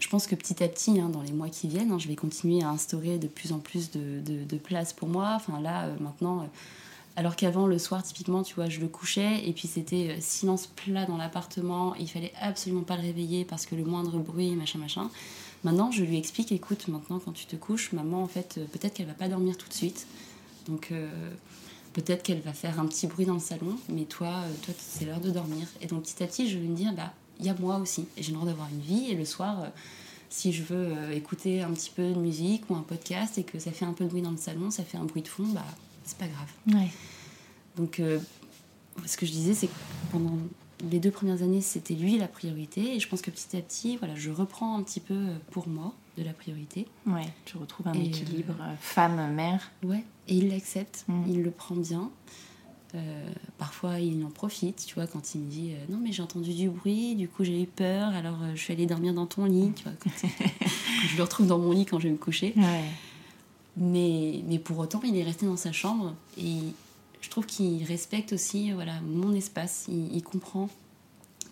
je 0.00 0.08
pense 0.08 0.26
que 0.26 0.34
petit 0.34 0.62
à 0.64 0.68
petit, 0.68 0.98
hein, 0.98 1.08
dans 1.08 1.22
les 1.22 1.32
mois 1.32 1.48
qui 1.48 1.68
viennent, 1.68 1.92
hein, 1.92 1.98
je 1.98 2.08
vais 2.08 2.16
continuer 2.16 2.62
à 2.62 2.70
instaurer 2.70 3.18
de 3.18 3.28
plus 3.28 3.52
en 3.52 3.58
plus 3.58 3.90
de, 3.90 4.20
de, 4.20 4.44
de 4.44 4.56
place 4.56 4.92
pour 4.92 5.08
moi. 5.08 5.34
Enfin, 5.36 5.60
là, 5.60 5.88
maintenant 6.00 6.48
alors 7.16 7.36
qu'avant, 7.36 7.66
le 7.66 7.78
soir, 7.78 8.02
typiquement, 8.02 8.42
tu 8.42 8.54
vois, 8.54 8.68
je 8.68 8.80
le 8.80 8.88
couchais 8.88 9.46
et 9.46 9.52
puis 9.52 9.68
c'était 9.68 10.10
euh, 10.10 10.16
silence 10.20 10.68
plat 10.68 11.06
dans 11.06 11.16
l'appartement. 11.16 11.94
Il 11.96 12.08
fallait 12.08 12.32
absolument 12.40 12.82
pas 12.82 12.96
le 12.96 13.02
réveiller 13.02 13.44
parce 13.44 13.66
que 13.66 13.74
le 13.74 13.84
moindre 13.84 14.18
bruit, 14.18 14.54
machin, 14.56 14.78
machin. 14.78 15.10
Maintenant, 15.64 15.90
je 15.90 16.02
lui 16.04 16.16
explique, 16.16 16.52
écoute, 16.52 16.88
maintenant 16.88 17.20
quand 17.22 17.32
tu 17.32 17.46
te 17.46 17.56
couches, 17.56 17.92
maman, 17.92 18.22
en 18.22 18.26
fait, 18.26 18.56
euh, 18.56 18.64
peut-être 18.72 18.94
qu'elle 18.94 19.06
va 19.06 19.14
pas 19.14 19.28
dormir 19.28 19.56
tout 19.56 19.68
de 19.68 19.74
suite. 19.74 20.06
Donc, 20.66 20.92
euh, 20.92 21.30
peut-être 21.92 22.22
qu'elle 22.22 22.40
va 22.40 22.52
faire 22.52 22.78
un 22.78 22.86
petit 22.86 23.06
bruit 23.06 23.26
dans 23.26 23.34
le 23.34 23.40
salon, 23.40 23.76
mais 23.88 24.04
toi, 24.04 24.44
toi 24.62 24.72
c'est 24.78 25.04
l'heure 25.04 25.20
de 25.20 25.30
dormir. 25.30 25.66
Et 25.82 25.88
donc, 25.88 26.04
petit 26.04 26.22
à 26.22 26.26
petit, 26.26 26.48
je 26.48 26.58
vais 26.58 26.68
me 26.68 26.76
dire, 26.76 26.92
bah, 26.94 27.12
il 27.40 27.46
y 27.46 27.48
a 27.48 27.56
moi 27.58 27.78
aussi. 27.78 28.06
J'ai 28.16 28.28
le 28.28 28.34
droit 28.34 28.46
d'avoir 28.46 28.68
une 28.70 28.80
vie. 28.80 29.10
Et 29.10 29.14
le 29.14 29.24
soir, 29.24 29.66
si 30.28 30.52
je 30.52 30.62
veux 30.62 31.12
écouter 31.12 31.62
un 31.62 31.72
petit 31.72 31.90
peu 31.90 32.12
de 32.12 32.18
musique 32.18 32.70
ou 32.70 32.76
un 32.76 32.82
podcast 32.82 33.36
et 33.38 33.42
que 33.42 33.58
ça 33.58 33.72
fait 33.72 33.84
un 33.84 33.92
peu 33.92 34.04
de 34.04 34.10
bruit 34.10 34.22
dans 34.22 34.30
le 34.30 34.36
salon, 34.36 34.70
ça 34.70 34.84
fait 34.84 34.96
un 34.96 35.04
bruit 35.04 35.22
de 35.22 35.28
fond, 35.28 35.46
bah, 35.48 35.64
c'est 36.04 36.18
pas 36.18 36.28
grave. 36.28 36.86
Donc, 37.76 38.00
euh, 38.00 38.18
ce 39.06 39.16
que 39.16 39.26
je 39.26 39.30
disais, 39.30 39.54
c'est 39.54 39.68
que 39.68 39.72
pendant 40.12 40.36
les 40.90 40.98
deux 40.98 41.10
premières 41.10 41.42
années, 41.42 41.60
c'était 41.60 41.94
lui 41.94 42.18
la 42.18 42.28
priorité. 42.28 42.96
Et 42.96 43.00
je 43.00 43.08
pense 43.08 43.22
que 43.22 43.30
petit 43.30 43.56
à 43.56 43.60
petit, 43.60 43.96
voilà, 43.96 44.14
je 44.14 44.30
reprends 44.30 44.76
un 44.76 44.82
petit 44.82 45.00
peu 45.00 45.14
euh, 45.14 45.36
pour 45.50 45.68
moi 45.68 45.94
de 46.18 46.24
la 46.24 46.32
priorité. 46.32 46.86
Ouais, 47.06 47.28
tu 47.44 47.56
retrouves 47.56 47.88
un 47.88 47.94
équilibre 47.94 48.54
euh, 48.60 48.74
femme-mère. 48.80 49.70
Ouais, 49.82 50.04
et 50.28 50.34
il 50.36 50.48
l'accepte, 50.48 51.04
mm. 51.08 51.24
il 51.28 51.42
le 51.42 51.50
prend 51.50 51.76
bien. 51.76 52.10
Parfois, 53.58 54.00
il 54.00 54.24
en 54.24 54.30
profite, 54.30 54.84
tu 54.86 54.94
vois, 54.94 55.06
quand 55.06 55.34
il 55.34 55.42
me 55.42 55.50
dit 55.50 55.72
Non, 55.88 55.98
mais 56.02 56.12
j'ai 56.12 56.22
entendu 56.22 56.52
du 56.54 56.68
bruit, 56.68 57.14
du 57.14 57.28
coup 57.28 57.44
j'ai 57.44 57.62
eu 57.62 57.66
peur, 57.66 58.08
alors 58.14 58.38
je 58.54 58.60
suis 58.60 58.72
allée 58.72 58.86
dormir 58.86 59.14
dans 59.14 59.26
ton 59.26 59.44
lit, 59.44 59.72
tu 59.74 59.84
vois. 59.84 59.92
Quand, 60.00 60.10
je 61.08 61.16
le 61.16 61.22
retrouve 61.22 61.46
dans 61.46 61.58
mon 61.58 61.72
lit 61.72 61.86
quand 61.86 61.98
je 61.98 62.04
vais 62.04 62.12
me 62.12 62.18
coucher. 62.18 62.52
Ouais. 62.56 62.84
Mais, 63.76 64.42
mais 64.46 64.58
pour 64.58 64.78
autant, 64.78 65.00
il 65.04 65.16
est 65.16 65.22
resté 65.22 65.46
dans 65.46 65.56
sa 65.56 65.72
chambre 65.72 66.14
et 66.36 66.58
je 67.20 67.30
trouve 67.30 67.46
qu'il 67.46 67.84
respecte 67.84 68.32
aussi 68.32 68.72
voilà, 68.72 69.00
mon 69.02 69.34
espace, 69.34 69.86
il, 69.88 70.22
comprend. 70.22 70.68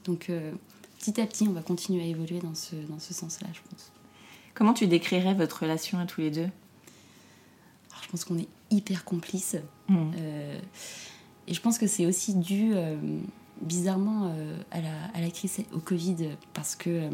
Donc 0.05 0.31
euh, 0.31 0.53
petit 0.99 1.21
à 1.21 1.27
petit, 1.27 1.47
on 1.49 1.53
va 1.53 1.63
continuer 1.63 2.03
à 2.03 2.07
évoluer 2.07 2.41
dans 2.41 2.55
ce, 2.55 2.75
dans 2.89 2.99
ce 2.99 3.15
sens-là, 3.15 3.49
je 3.53 3.61
pense. 3.71 3.93
Comment 4.55 4.75
tu 4.75 4.87
décrirais 4.87 5.35
votre 5.35 5.63
relation 5.63 5.99
à 5.99 6.07
tous 6.07 6.21
les 6.21 6.31
deux? 6.31 6.49
Je 8.03 8.09
pense 8.09 8.25
qu'on 8.25 8.39
est 8.39 8.49
hyper 8.71 9.05
complices. 9.05 9.57
Mmh. 9.89 9.97
Euh, 10.17 10.61
et 11.49 11.55
je 11.55 11.61
pense 11.61 11.79
que 11.79 11.87
c'est 11.87 12.07
aussi 12.07 12.35
dû 12.35 12.71
euh, 12.75 12.97
bizarrement 13.61 14.33
à, 14.71 14.81
la, 14.81 15.05
à, 15.15 15.21
la, 15.21 15.31
crise 15.31 15.59
au 15.73 15.81
Covid 15.81 16.29
parce 16.55 16.77
que 16.77 17.09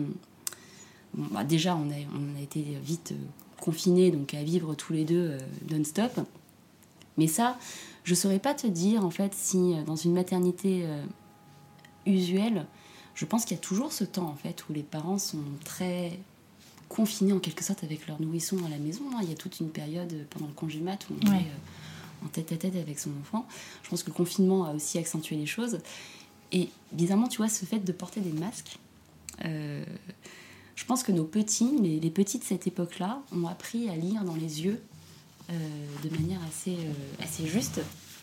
bah, 1.14 1.44
déjà 1.44 1.74
on 1.74 1.90
a, 1.90 1.94
on 2.14 2.38
a 2.38 2.42
été 2.42 2.60
vite 2.82 3.14
confinés, 3.58 4.10
donc 4.10 4.34
à 4.34 4.42
vivre 4.42 4.74
tous 4.74 4.92
les 4.92 5.04
deux 5.04 5.38
non-stop. 5.70 6.20
Mais 7.16 7.26
ça, 7.26 7.56
je 8.04 8.14
saurais 8.14 8.38
pas 8.38 8.54
te 8.54 8.66
dire 8.66 9.04
en 9.04 9.10
fait 9.10 9.34
si 9.34 9.74
euh, 9.74 9.82
dans 9.82 9.96
une 9.96 10.12
maternité 10.12 10.82
euh, 10.84 11.04
usuelle, 12.06 12.66
je 13.14 13.24
pense 13.24 13.44
qu'il 13.44 13.56
y 13.56 13.60
a 13.60 13.62
toujours 13.62 13.92
ce 13.92 14.04
temps 14.04 14.28
en 14.28 14.34
fait 14.34 14.68
où 14.68 14.72
les 14.72 14.82
parents 14.82 15.18
sont 15.18 15.44
très 15.64 16.18
confinés 16.88 17.32
en 17.32 17.38
quelque 17.38 17.64
sorte 17.64 17.82
avec 17.82 18.06
leur 18.06 18.20
nourrisson 18.20 18.58
à 18.66 18.68
la 18.68 18.78
maison. 18.78 19.04
Hein. 19.14 19.20
Il 19.22 19.30
y 19.30 19.32
a 19.32 19.36
toute 19.36 19.58
une 19.60 19.70
période 19.70 20.12
euh, 20.12 20.24
pendant 20.30 20.46
le 20.46 20.52
congé 20.52 20.80
mat 20.80 21.06
où 21.10 21.14
on 21.26 21.32
est 21.32 21.46
en 22.24 22.28
tête 22.28 22.52
à 22.52 22.56
tête 22.56 22.76
avec 22.76 22.98
son 22.98 23.10
enfant. 23.20 23.46
Je 23.82 23.90
pense 23.90 24.02
que 24.02 24.10
le 24.10 24.14
confinement 24.14 24.64
a 24.64 24.72
aussi 24.74 24.98
accentué 24.98 25.36
les 25.36 25.46
choses. 25.46 25.78
Et 26.52 26.68
bizarrement, 26.92 27.28
tu 27.28 27.38
vois, 27.38 27.48
ce 27.48 27.64
fait 27.64 27.80
de 27.80 27.92
porter 27.92 28.20
des 28.20 28.32
masques, 28.32 28.78
je 29.42 30.84
pense 30.86 31.02
que 31.02 31.12
nos 31.12 31.24
petits, 31.24 31.70
les, 31.80 32.00
les 32.00 32.10
petits 32.10 32.38
de 32.38 32.44
cette 32.44 32.66
époque-là, 32.66 33.22
ont 33.32 33.46
appris 33.46 33.88
à 33.88 33.96
lire 33.96 34.24
dans 34.24 34.34
les 34.34 34.62
yeux 34.62 34.80
euh, 35.50 35.52
de 36.02 36.08
manière 36.08 36.40
assez, 36.48 36.72
euh, 36.72 37.22
assez 37.22 37.46
juste 37.46 37.80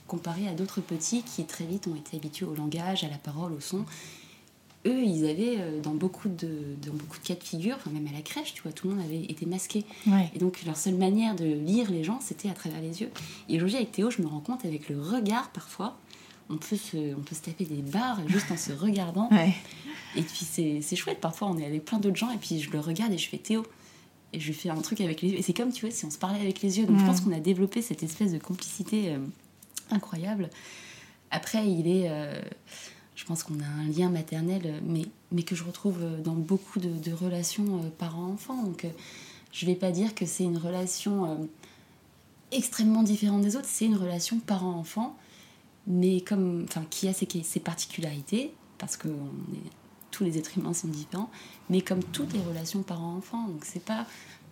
comparé 0.07 0.47
à 0.47 0.53
d'autres 0.53 0.81
petits 0.81 1.21
qui 1.21 1.45
très 1.45 1.65
vite 1.65 1.87
ont 1.87 1.95
été 1.95 2.17
habitués 2.17 2.47
au 2.47 2.55
langage, 2.55 3.03
à 3.03 3.09
la 3.09 3.17
parole, 3.17 3.53
au 3.53 3.59
son. 3.59 3.85
Eux, 4.85 5.03
ils 5.03 5.29
avaient 5.29 5.57
euh, 5.59 5.79
dans 5.79 5.93
beaucoup 5.93 6.27
de, 6.27 6.75
dans 6.85 6.93
beaucoup 6.93 7.19
de 7.19 7.23
cas 7.23 7.35
de 7.35 7.43
figure, 7.43 7.75
enfin 7.75 7.91
même 7.91 8.07
à 8.07 8.11
la 8.11 8.21
crèche, 8.21 8.53
tu 8.53 8.63
vois, 8.63 8.71
tout 8.71 8.87
le 8.87 8.95
monde 8.95 9.05
avait 9.05 9.23
été 9.23 9.45
masqué. 9.45 9.85
Et 10.33 10.39
donc 10.39 10.63
leur 10.65 10.75
seule 10.77 10.95
manière 10.95 11.35
de 11.35 11.45
lire 11.45 11.91
les 11.91 12.03
gens, 12.03 12.19
c'était 12.19 12.49
à 12.49 12.53
travers 12.53 12.81
les 12.81 13.01
yeux. 13.01 13.11
Et 13.47 13.57
aujourd'hui 13.57 13.77
avec 13.77 13.91
Théo, 13.91 14.09
je 14.09 14.21
me 14.21 14.27
rends 14.27 14.39
compte 14.39 14.65
avec 14.65 14.89
le 14.89 14.99
regard 14.99 15.49
parfois, 15.51 15.97
on 16.49 16.57
peut 16.57 16.77
se, 16.77 17.15
on 17.15 17.21
peut 17.21 17.35
se 17.35 17.41
taper 17.41 17.65
des 17.65 17.81
barres 17.81 18.19
juste 18.27 18.51
en 18.51 18.57
se 18.57 18.73
regardant. 18.73 19.29
Et 20.15 20.23
puis 20.23 20.45
c'est 20.81 20.95
chouette, 20.95 21.19
parfois 21.21 21.49
on 21.49 21.57
est 21.57 21.65
avec 21.65 21.85
plein 21.85 21.99
d'autres 21.99 22.17
gens 22.17 22.31
et 22.31 22.37
puis 22.37 22.59
je 22.59 22.71
le 22.71 22.79
regarde 22.79 23.13
et 23.13 23.17
je 23.17 23.29
fais 23.29 23.37
Théo 23.37 23.63
et 24.33 24.39
je 24.39 24.47
lui 24.47 24.53
fais 24.53 24.69
un 24.69 24.81
truc 24.81 25.01
avec 25.01 25.21
les 25.21 25.29
yeux. 25.29 25.37
Et 25.37 25.41
c'est 25.41 25.53
comme, 25.53 25.71
tu 25.71 25.85
vois, 25.85 25.93
si 25.93 26.05
on 26.05 26.09
se 26.09 26.17
parlait 26.17 26.39
avec 26.39 26.61
les 26.61 26.79
yeux. 26.79 26.85
Donc 26.85 26.99
je 26.99 27.05
pense 27.05 27.21
qu'on 27.21 27.33
a 27.33 27.39
développé 27.39 27.81
cette 27.81 28.01
espèce 28.03 28.31
de 28.31 28.39
complicité 28.39 29.09
euh, 29.09 29.19
incroyable. 29.91 30.49
Après, 31.31 31.67
il 31.67 31.87
est. 31.87 32.09
Euh, 32.09 32.41
je 33.21 33.25
pense 33.27 33.43
qu'on 33.43 33.59
a 33.59 33.67
un 33.67 33.87
lien 33.87 34.09
maternel, 34.09 34.81
mais, 34.83 35.05
mais 35.31 35.43
que 35.43 35.53
je 35.53 35.63
retrouve 35.63 35.99
dans 36.23 36.33
beaucoup 36.33 36.79
de, 36.79 37.13
relations 37.13 37.83
euh, 37.83 37.89
parents-enfants. 37.99 38.63
Donc 38.63 38.87
je 39.51 39.65
vais 39.67 39.75
pas 39.75 39.91
dire 39.91 40.15
que 40.15 40.25
c'est 40.25 40.43
une 40.43 40.57
relation 40.57 41.47
extrêmement 42.51 43.03
différente 43.03 43.41
des 43.41 43.55
autres. 43.55 43.67
C'est 43.69 43.85
une 43.85 43.95
relation 43.95 44.39
parent-enfant, 44.39 45.15
mais 45.85 46.21
comme, 46.21 46.65
enfin, 46.67 46.83
qui 46.89 47.07
a 47.07 47.13
ses, 47.13 47.59
particularités, 47.59 48.55
parce 48.79 48.97
qu'on 48.97 49.09
est 49.09 49.69
tous 50.09 50.23
les 50.23 50.39
êtres 50.39 50.57
humains 50.57 50.73
sont 50.73 50.87
différents, 50.87 51.29
mais 51.69 51.81
comme 51.81 52.03
toutes 52.03 52.33
les 52.33 52.41
relations 52.41 52.81
parents-enfants. 52.81 53.47
Donc 53.47 53.63
c'est 53.63 53.83
pas 53.83 54.07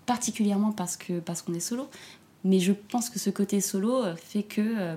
particulièrement 0.06 0.72
parce 0.72 0.96
que 0.96 1.20
parce 1.20 1.42
qu'on 1.42 1.56
est 1.56 1.60
solo, 1.60 1.90
mais 2.44 2.60
je 2.60 2.72
pense 2.72 3.10
que 3.10 3.20
ce 3.20 3.30
côté 3.30 3.60
solo 3.60 4.04
euh, 4.04 4.16
fait 4.16 4.44
que 4.44 4.62
euh, 4.62 4.96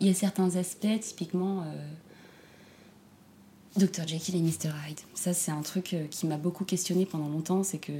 il 0.00 0.06
y 0.08 0.10
a 0.10 0.14
certains 0.14 0.56
aspects, 0.56 1.00
typiquement 1.00 1.62
euh, 1.62 1.86
Dr 3.76 4.06
Jekyll 4.06 4.36
et 4.36 4.40
Mr 4.40 4.68
Hyde. 4.68 5.00
Ça 5.14 5.34
c'est 5.34 5.50
un 5.50 5.62
truc 5.62 5.96
qui 6.10 6.26
m'a 6.26 6.36
beaucoup 6.36 6.64
questionné 6.64 7.06
pendant 7.06 7.28
longtemps, 7.28 7.62
c'est 7.62 7.78
que 7.78 7.92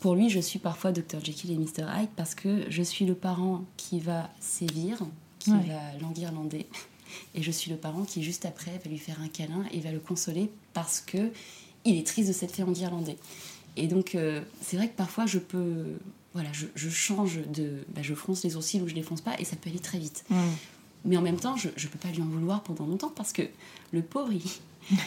pour 0.00 0.14
lui, 0.14 0.30
je 0.30 0.40
suis 0.40 0.58
parfois 0.58 0.92
Dr 0.92 1.22
Jekyll 1.22 1.52
et 1.52 1.56
Mr 1.56 1.84
Hyde 1.94 2.08
parce 2.16 2.34
que 2.34 2.64
je 2.70 2.82
suis 2.82 3.04
le 3.04 3.14
parent 3.14 3.64
qui 3.76 4.00
va 4.00 4.30
sévir, 4.40 4.98
qui 5.38 5.50
va 5.50 5.98
l'enguirlander 6.00 6.66
et 7.34 7.42
je 7.42 7.50
suis 7.50 7.70
le 7.70 7.76
parent 7.76 8.04
qui, 8.04 8.22
juste 8.22 8.46
après, 8.46 8.80
va 8.82 8.90
lui 8.90 8.98
faire 8.98 9.20
un 9.20 9.28
câlin 9.28 9.64
et 9.72 9.80
va 9.80 9.92
le 9.92 10.00
consoler 10.00 10.50
parce 10.72 11.00
que 11.00 11.30
il 11.84 11.96
est 11.96 12.06
triste 12.06 12.28
de 12.28 12.32
s'être 12.32 12.54
fait 12.54 12.62
enguirlander. 12.62 13.16
Et 13.76 13.86
donc, 13.86 14.14
euh, 14.14 14.42
c'est 14.62 14.76
vrai 14.76 14.88
que 14.88 14.96
parfois, 14.96 15.26
je 15.26 15.38
peux. 15.38 15.84
Voilà, 16.32 16.50
je, 16.52 16.66
je 16.74 16.88
change 16.88 17.40
de. 17.48 17.84
Bah, 17.94 18.02
je 18.02 18.14
fronce 18.14 18.42
les 18.42 18.50
sourcils 18.50 18.80
ou 18.80 18.88
je 18.88 18.94
les 18.94 19.02
fronce 19.02 19.20
pas 19.20 19.38
et 19.38 19.44
ça 19.44 19.56
peut 19.56 19.68
aller 19.70 19.78
très 19.78 19.98
vite. 19.98 20.24
Mais 21.04 21.16
en 21.16 21.22
même 21.22 21.38
temps, 21.38 21.56
je 21.56 21.68
ne 21.68 21.90
peux 21.90 21.98
pas 21.98 22.08
lui 22.08 22.22
en 22.22 22.26
vouloir 22.26 22.62
pendant 22.62 22.86
longtemps 22.86 23.12
parce 23.14 23.32
que 23.32 23.42
le 23.92 24.02
pauvre, 24.02 24.32
il 24.32 24.38
n'y 24.38 24.98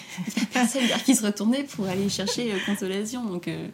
a 0.41 0.45
personne 0.51 0.85
vers 0.85 1.03
qui 1.03 1.15
se 1.15 1.25
retourner 1.25 1.63
pour 1.63 1.85
aller 1.85 2.09
chercher 2.09 2.51
euh, 2.53 2.57
consolation. 2.65 3.25
Donc, 3.25 3.47
euh, 3.47 3.67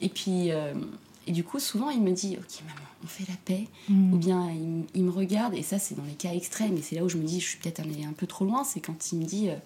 et 0.00 0.08
puis. 0.08 0.48
et 0.48 1.32
du 1.32 1.44
coup, 1.44 1.58
souvent, 1.58 1.90
il 1.90 2.02
me 2.02 2.12
dit 2.12 2.36
Ok, 2.38 2.62
maman, 2.66 2.86
on 3.04 3.06
fait 3.06 3.24
la 3.28 3.36
paix, 3.44 3.66
mm. 3.88 4.12
ou 4.12 4.16
bien 4.16 4.50
il, 4.94 5.02
me 5.02 5.10
regarde, 5.10 5.54
et 5.54 5.62
ça 5.62 5.78
c'est 5.78 5.94
dans 5.94 6.04
les 6.04 6.14
cas 6.14 6.32
extrêmes, 6.32 6.76
et 6.76 6.82
c'est 6.82 6.96
là 6.96 7.04
où 7.04 7.08
je 7.08 7.16
me 7.16 7.24
dis 7.24 7.40
je 7.40 7.48
suis 7.48 7.58
peut-être 7.58 7.80
allée 7.80 8.04
un 8.04 8.12
peu 8.12 8.26
trop 8.26 8.44
loin, 8.44 8.64
c'est 8.64 8.80
quand 8.80 9.12
il 9.12 9.18
me 9.18 9.24
dit 9.24 9.48
euh, 9.48 9.56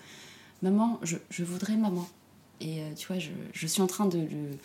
maman, 0.63 0.99
je, 1.03 1.17
je, 1.31 1.45
voudrais 1.45 1.77
maman. 1.77 2.09
Et 2.61 2.81
euh, 2.81 2.93
tu 2.95 3.07
vois, 3.07 3.19
je, 3.19 3.31
je, 3.53 3.67
suis 3.67 3.81
en 3.81 3.87
train 3.87 4.07
de 4.07 4.19
le, 4.19 4.59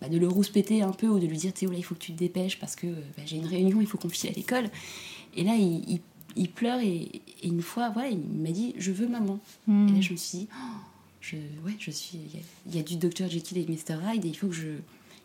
bah, 0.00 0.08
de 0.08 0.18
le 0.18 0.28
rouspéter 0.28 0.82
un 0.82 0.92
peu, 0.92 1.08
ou 1.08 1.18
de 1.18 1.26
lui 1.26 1.36
dire 1.36 1.52
Théo, 1.52 1.70
là 1.70 1.78
il 1.78 1.82
faut 1.82 1.94
que 1.94 2.00
tu 2.00 2.12
te 2.12 2.18
dépêches 2.18 2.58
parce 2.58 2.76
que 2.76 2.86
bah, 2.86 3.22
j'ai 3.26 3.36
une 3.36 3.46
réunion, 3.46 3.80
il 3.80 3.86
faut 3.86 3.98
qu'on 3.98 4.08
file 4.08 4.30
à 4.30 4.32
l'école. 4.32 4.70
Et 5.34 5.44
là 5.44 5.54
il, 5.56 5.82
il, 5.88 6.00
pleure, 6.48 6.80
et, 6.80 7.22
une 7.42 7.62
fois, 7.62 7.90
voilà, 7.90 8.08
il 8.08 8.18
m'a 8.18 8.50
dit 8.50 8.74
je 8.78 8.92
veux 8.92 9.08
maman. 9.08 9.38
Mm. 9.66 9.88
Et 9.88 9.92
là 9.92 10.00
je 10.00 10.12
me 10.12 10.16
suis 10.16 10.38
dit 10.38 10.48
oh, 10.52 10.76
je, 11.20 11.36
ouais, 11.64 11.76
je 11.78 11.90
suis, 11.90 12.18
il 12.66 12.76
y, 12.76 12.78
a 12.78 12.82
du 12.82 12.96
Dr 12.96 13.28
Jekyll 13.28 13.58
et 13.58 13.66
Mr 13.66 13.98
Hyde, 14.04 14.24
et 14.24 14.28
il 14.28 14.36
faut 14.36 14.48
que 14.48 14.54
je. 14.54 14.68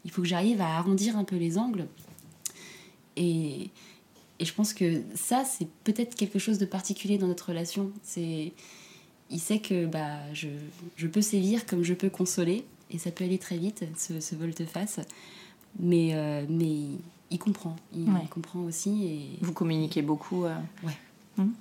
Il 0.06 0.12
faut 0.12 0.22
que 0.22 0.28
j'arrive 0.28 0.62
à 0.62 0.78
arrondir 0.78 1.18
un 1.18 1.26
peu 1.26 1.36
les 1.36 1.58
angles 1.58 1.86
et, 3.18 3.72
et 4.40 4.46
je 4.46 4.54
pense 4.54 4.74
que 4.74 5.02
ça, 5.16 5.44
c'est 5.44 5.68
peut-être 5.84 6.16
quelque 6.16 6.40
chose 6.40 6.60
de 6.60 6.66
particulier 6.66 7.18
dans 7.18 7.28
notre 7.28 7.50
relation. 7.50 7.92
C'est, 8.04 8.54
il 9.30 9.40
sait 9.40 9.60
que 9.60 9.86
bah, 9.86 10.20
je, 10.34 10.48
je, 10.96 11.08
peux 11.08 11.22
sévir 11.22 11.66
comme 11.66 11.84
je 11.84 11.96
peux 11.96 12.10
consoler, 12.10 12.64
et 12.92 13.00
ça 13.00 13.12
peut 13.12 13.24
aller 13.24 13.40
très 13.40 13.58
vite, 13.58 13.84
ce, 13.98 14.20
ce 14.20 14.36
volte-face. 14.36 15.00
Mais, 15.80 16.12
euh, 16.14 16.46
mais 16.48 16.84
il 17.30 17.40
comprend, 17.40 17.76
il, 17.94 18.08
comprend 18.30 18.62
aussi. 18.62 19.06
Et... 19.06 19.46
Vous 19.46 19.54
communiquez 19.54 20.02
beaucoup 20.02 20.46
euh... 20.46 20.56
Ouais. 20.84 20.98
Hum. 21.40 21.54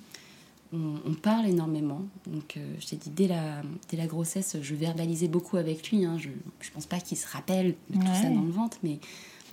on, 0.73 1.13
parle 1.13 1.47
énormément. 1.47 2.01
Donc, 2.25 2.57
euh, 2.57 2.75
je 2.79 2.87
t'ai 2.87 2.95
dit, 2.95 3.09
dès 3.09 3.27
la, 3.27 3.61
dès 3.89 3.97
la 3.97 4.07
grossesse, 4.07 4.57
je 4.61 4.75
verbalisais 4.75 5.27
beaucoup 5.27 5.57
avec 5.57 5.91
lui. 5.91 6.05
Hein. 6.05 6.17
Je 6.19 6.29
ne 6.29 6.73
pense 6.73 6.85
pas 6.85 6.99
qu'il 6.99 7.17
se 7.17 7.27
rappelle 7.27 7.75
de 7.89 7.99
tout 7.99 8.05
ça 8.05 8.29
dans 8.29 8.41
le 8.41 8.51
ventre, 8.51 8.77
mais 8.83 8.99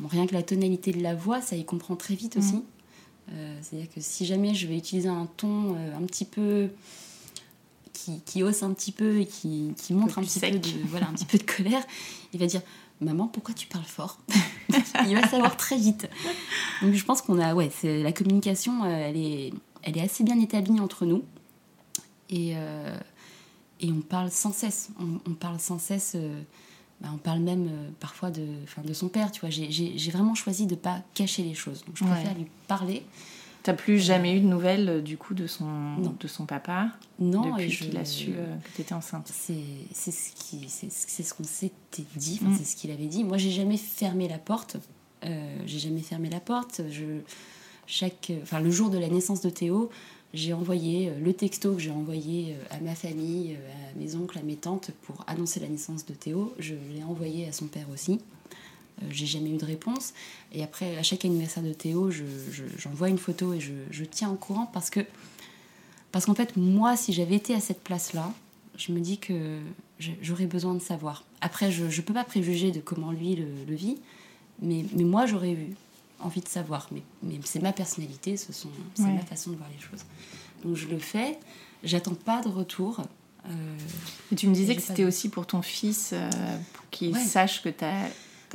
rien 0.08 0.26
que 0.26 0.34
la 0.34 0.42
tonalité 0.42 0.92
de 0.92 1.02
la 1.02 1.14
voix, 1.14 1.40
ça 1.40 1.56
y 1.56 1.64
comprend 1.64 1.96
très 1.96 2.14
vite 2.14 2.36
aussi. 2.36 2.56
Mm. 2.56 2.62
Euh, 3.32 3.58
c'est-à-dire 3.62 3.90
que 3.90 4.00
si 4.00 4.26
jamais 4.26 4.54
je 4.54 4.66
vais 4.66 4.76
utiliser 4.76 5.08
un 5.08 5.26
ton 5.36 5.74
euh, 5.76 5.96
un 5.96 6.02
petit 6.02 6.24
peu. 6.24 6.68
Qui, 7.92 8.20
qui, 8.26 8.42
hausse 8.42 8.64
un 8.64 8.74
petit 8.74 8.90
peu 8.90 9.20
et 9.20 9.24
qui, 9.24 9.72
qui 9.76 9.94
montre 9.94 10.18
un, 10.18 10.22
petit 10.22 10.40
peu, 10.40 10.50
de, 10.50 10.68
voilà, 10.88 11.08
un 11.08 11.12
petit 11.12 11.24
peu 11.24 11.38
de 11.38 11.44
colère, 11.44 11.82
il 12.34 12.40
va 12.40 12.46
dire 12.46 12.60
Maman, 13.00 13.28
pourquoi 13.28 13.54
tu 13.54 13.66
parles 13.66 13.84
fort? 13.84 14.18
Il 15.06 15.14
va 15.14 15.26
savoir 15.28 15.56
très 15.56 15.76
vite. 15.76 16.08
Donc 16.82 16.94
je 16.94 17.04
pense 17.04 17.22
qu'on 17.22 17.38
a. 17.38 17.54
Ouais, 17.54 17.70
la 17.82 18.12
communication, 18.12 18.84
elle 18.84 19.16
est 19.16 19.52
elle 19.84 19.98
est 19.98 20.00
assez 20.02 20.24
bien 20.24 20.40
établie 20.40 20.80
entre 20.80 21.04
nous. 21.04 21.22
Et, 22.30 22.52
euh, 22.56 22.98
et 23.80 23.90
on 23.90 24.00
parle 24.00 24.30
sans 24.30 24.52
cesse. 24.52 24.88
On, 24.98 25.34
parle 25.34 25.60
sans 25.60 25.78
cesse. 25.78 26.12
Euh, 26.16 26.40
bah, 27.00 27.10
on 27.12 27.18
parle 27.18 27.40
même 27.40 27.68
euh, 27.68 27.88
parfois 28.00 28.30
de, 28.30 28.46
de 28.82 28.92
son 28.94 29.08
père. 29.08 29.30
Tu 29.30 29.40
vois, 29.40 29.50
j'ai 29.50 30.10
vraiment 30.10 30.34
choisi 30.34 30.66
de 30.66 30.74
ne 30.74 30.80
pas 30.80 31.02
cacher 31.12 31.42
les 31.42 31.54
choses. 31.54 31.84
Donc 31.84 31.96
je 31.96 32.04
préfère 32.04 32.34
lui 32.34 32.46
parler. 32.66 33.04
T'as 33.64 33.74
plus 33.74 33.98
jamais 33.98 34.36
eu 34.36 34.40
de 34.40 34.46
nouvelles 34.46 35.02
du 35.02 35.16
coup 35.16 35.34
de 35.34 35.48
son, 35.48 35.96
de 36.20 36.28
son 36.28 36.46
papa? 36.46 36.90
Non, 37.18 37.56
depuis 37.56 37.76
qu'il 37.76 37.96
a 37.96 38.04
su 38.04 38.26
que 38.26 38.76
tu 38.76 38.82
étais 38.82 38.94
enceinte. 38.94 39.28
C'est 39.32 39.54
ce 39.92 40.10
ce 40.10 41.34
qu'on 41.34 41.44
s'était 41.44 42.04
dit, 42.14 42.40
mm. 42.42 42.56
c'est 42.56 42.64
ce 42.64 42.76
qu'il 42.76 42.92
avait 42.92 43.06
dit. 43.06 43.24
Moi, 43.24 43.38
j'ai 43.38 43.50
jamais 43.50 43.78
fermé 43.78 44.28
la 44.28 44.38
porte. 44.38 44.76
j'ai 45.22 45.78
jamais 45.78 46.02
fermé 46.02 46.30
la 46.30 46.40
porte. 46.40 46.82
Je, 46.90 47.20
chaque, 47.86 48.32
enfin, 48.42 48.60
le 48.60 48.70
jour 48.70 48.90
de 48.90 48.98
la 48.98 49.08
naissance 49.08 49.40
de 49.40 49.50
Théo, 49.50 49.90
j'ai 50.34 50.52
envoyé 50.52 51.08
euh, 51.08 51.12
le 51.22 51.32
texto 51.32 51.74
que 51.74 51.80
j'ai 51.80 51.90
envoyé 51.90 52.54
euh, 52.54 52.76
à 52.76 52.80
ma 52.80 52.94
famille, 52.94 53.56
euh, 53.56 53.90
à 53.92 53.98
mes 53.98 54.16
oncles, 54.16 54.38
à 54.38 54.42
mes 54.42 54.56
tantes 54.56 54.90
pour 55.02 55.24
annoncer 55.26 55.60
la 55.60 55.68
naissance 55.68 56.04
de 56.04 56.12
Théo. 56.12 56.52
Je 56.58 56.74
l'ai 56.92 57.04
envoyé 57.04 57.46
à 57.46 57.52
son 57.52 57.66
père 57.66 57.86
aussi. 57.92 58.20
J'ai 59.10 59.26
jamais 59.26 59.50
eu 59.50 59.56
de 59.56 59.64
réponse. 59.64 60.14
Et 60.52 60.62
après, 60.62 60.96
à 60.96 61.02
chaque 61.02 61.24
anniversaire 61.24 61.62
de 61.62 61.72
Théo, 61.72 62.10
j'envoie 62.78 63.08
une 63.08 63.18
photo 63.18 63.52
et 63.52 63.60
je, 63.60 64.04
tiens 64.04 64.30
au 64.30 64.36
courant 64.36 64.66
parce 64.72 64.90
que, 64.90 65.00
parce 66.12 66.26
qu'en 66.26 66.34
fait, 66.34 66.56
moi, 66.56 66.96
si 66.96 67.12
j'avais 67.12 67.36
été 67.36 67.54
à 67.54 67.60
cette 67.60 67.82
place-là, 67.82 68.32
je 68.76 68.92
me 68.92 69.00
dis 69.00 69.18
que 69.18 69.60
j'aurais 70.20 70.46
besoin 70.46 70.74
de 70.74 70.80
savoir. 70.80 71.24
Après, 71.40 71.70
je 71.70 71.84
ne 71.84 72.02
peux 72.02 72.14
pas 72.14 72.24
préjuger 72.24 72.72
de 72.72 72.80
comment 72.80 73.12
lui 73.12 73.36
le, 73.36 73.46
le 73.68 73.74
vit, 73.74 73.98
mais, 74.62 74.84
mais 74.94 75.04
moi, 75.04 75.26
j'aurais 75.26 75.52
eu 75.52 75.74
envie 76.20 76.40
de 76.40 76.48
savoir. 76.48 76.88
Mais, 76.90 77.02
mais 77.22 77.38
c'est 77.44 77.60
ma 77.60 77.72
personnalité, 77.72 78.36
ce 78.36 78.52
sont, 78.52 78.70
c'est 78.94 79.02
ma 79.02 79.20
façon 79.20 79.50
de 79.50 79.56
voir 79.56 79.68
les 79.74 79.80
choses. 79.80 80.04
Donc 80.64 80.76
je 80.76 80.88
le 80.88 80.98
fais, 80.98 81.38
j'attends 81.82 82.14
pas 82.14 82.40
de 82.40 82.48
retour. 82.48 83.02
Euh, 83.46 83.78
et 84.32 84.36
tu 84.36 84.48
me 84.48 84.54
disais 84.54 84.74
que 84.74 84.82
c'était 84.82 85.04
aussi 85.04 85.28
pour 85.28 85.46
ton 85.46 85.62
fils, 85.62 86.10
euh, 86.12 86.30
pour 86.72 86.88
qu'il 86.90 87.14
sache 87.16 87.62
que 87.62 87.68
tu 87.68 87.84
as, 87.84 88.08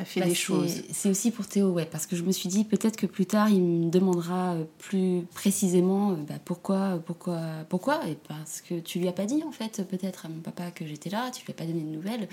fait 0.05 0.19
bah, 0.19 0.27
des 0.27 0.35
choses. 0.35 0.83
C'est 0.91 1.09
aussi 1.09 1.31
pour 1.31 1.47
Théo, 1.47 1.69
ouais, 1.71 1.85
parce 1.85 2.05
que 2.05 2.15
je 2.15 2.23
me 2.23 2.31
suis 2.31 2.49
dit 2.49 2.63
peut-être 2.63 2.95
que 2.95 3.05
plus 3.05 3.25
tard 3.25 3.49
il 3.49 3.61
me 3.61 3.89
demandera 3.89 4.53
euh, 4.53 4.63
plus 4.77 5.23
précisément 5.33 6.11
bah, 6.11 6.35
pourquoi, 6.43 7.01
pourquoi, 7.05 7.39
pourquoi, 7.69 8.07
et 8.07 8.17
parce 8.27 8.61
que 8.61 8.79
tu 8.79 8.99
lui 8.99 9.07
as 9.07 9.13
pas 9.13 9.25
dit 9.25 9.43
en 9.45 9.51
fait, 9.51 9.83
peut-être 9.87 10.25
à 10.25 10.29
mon 10.29 10.39
papa 10.39 10.71
que 10.71 10.85
j'étais 10.85 11.09
là, 11.09 11.31
tu 11.31 11.45
lui 11.45 11.51
as 11.51 11.55
pas 11.55 11.65
donné 11.65 11.81
de 11.81 11.89
nouvelles. 11.89 12.27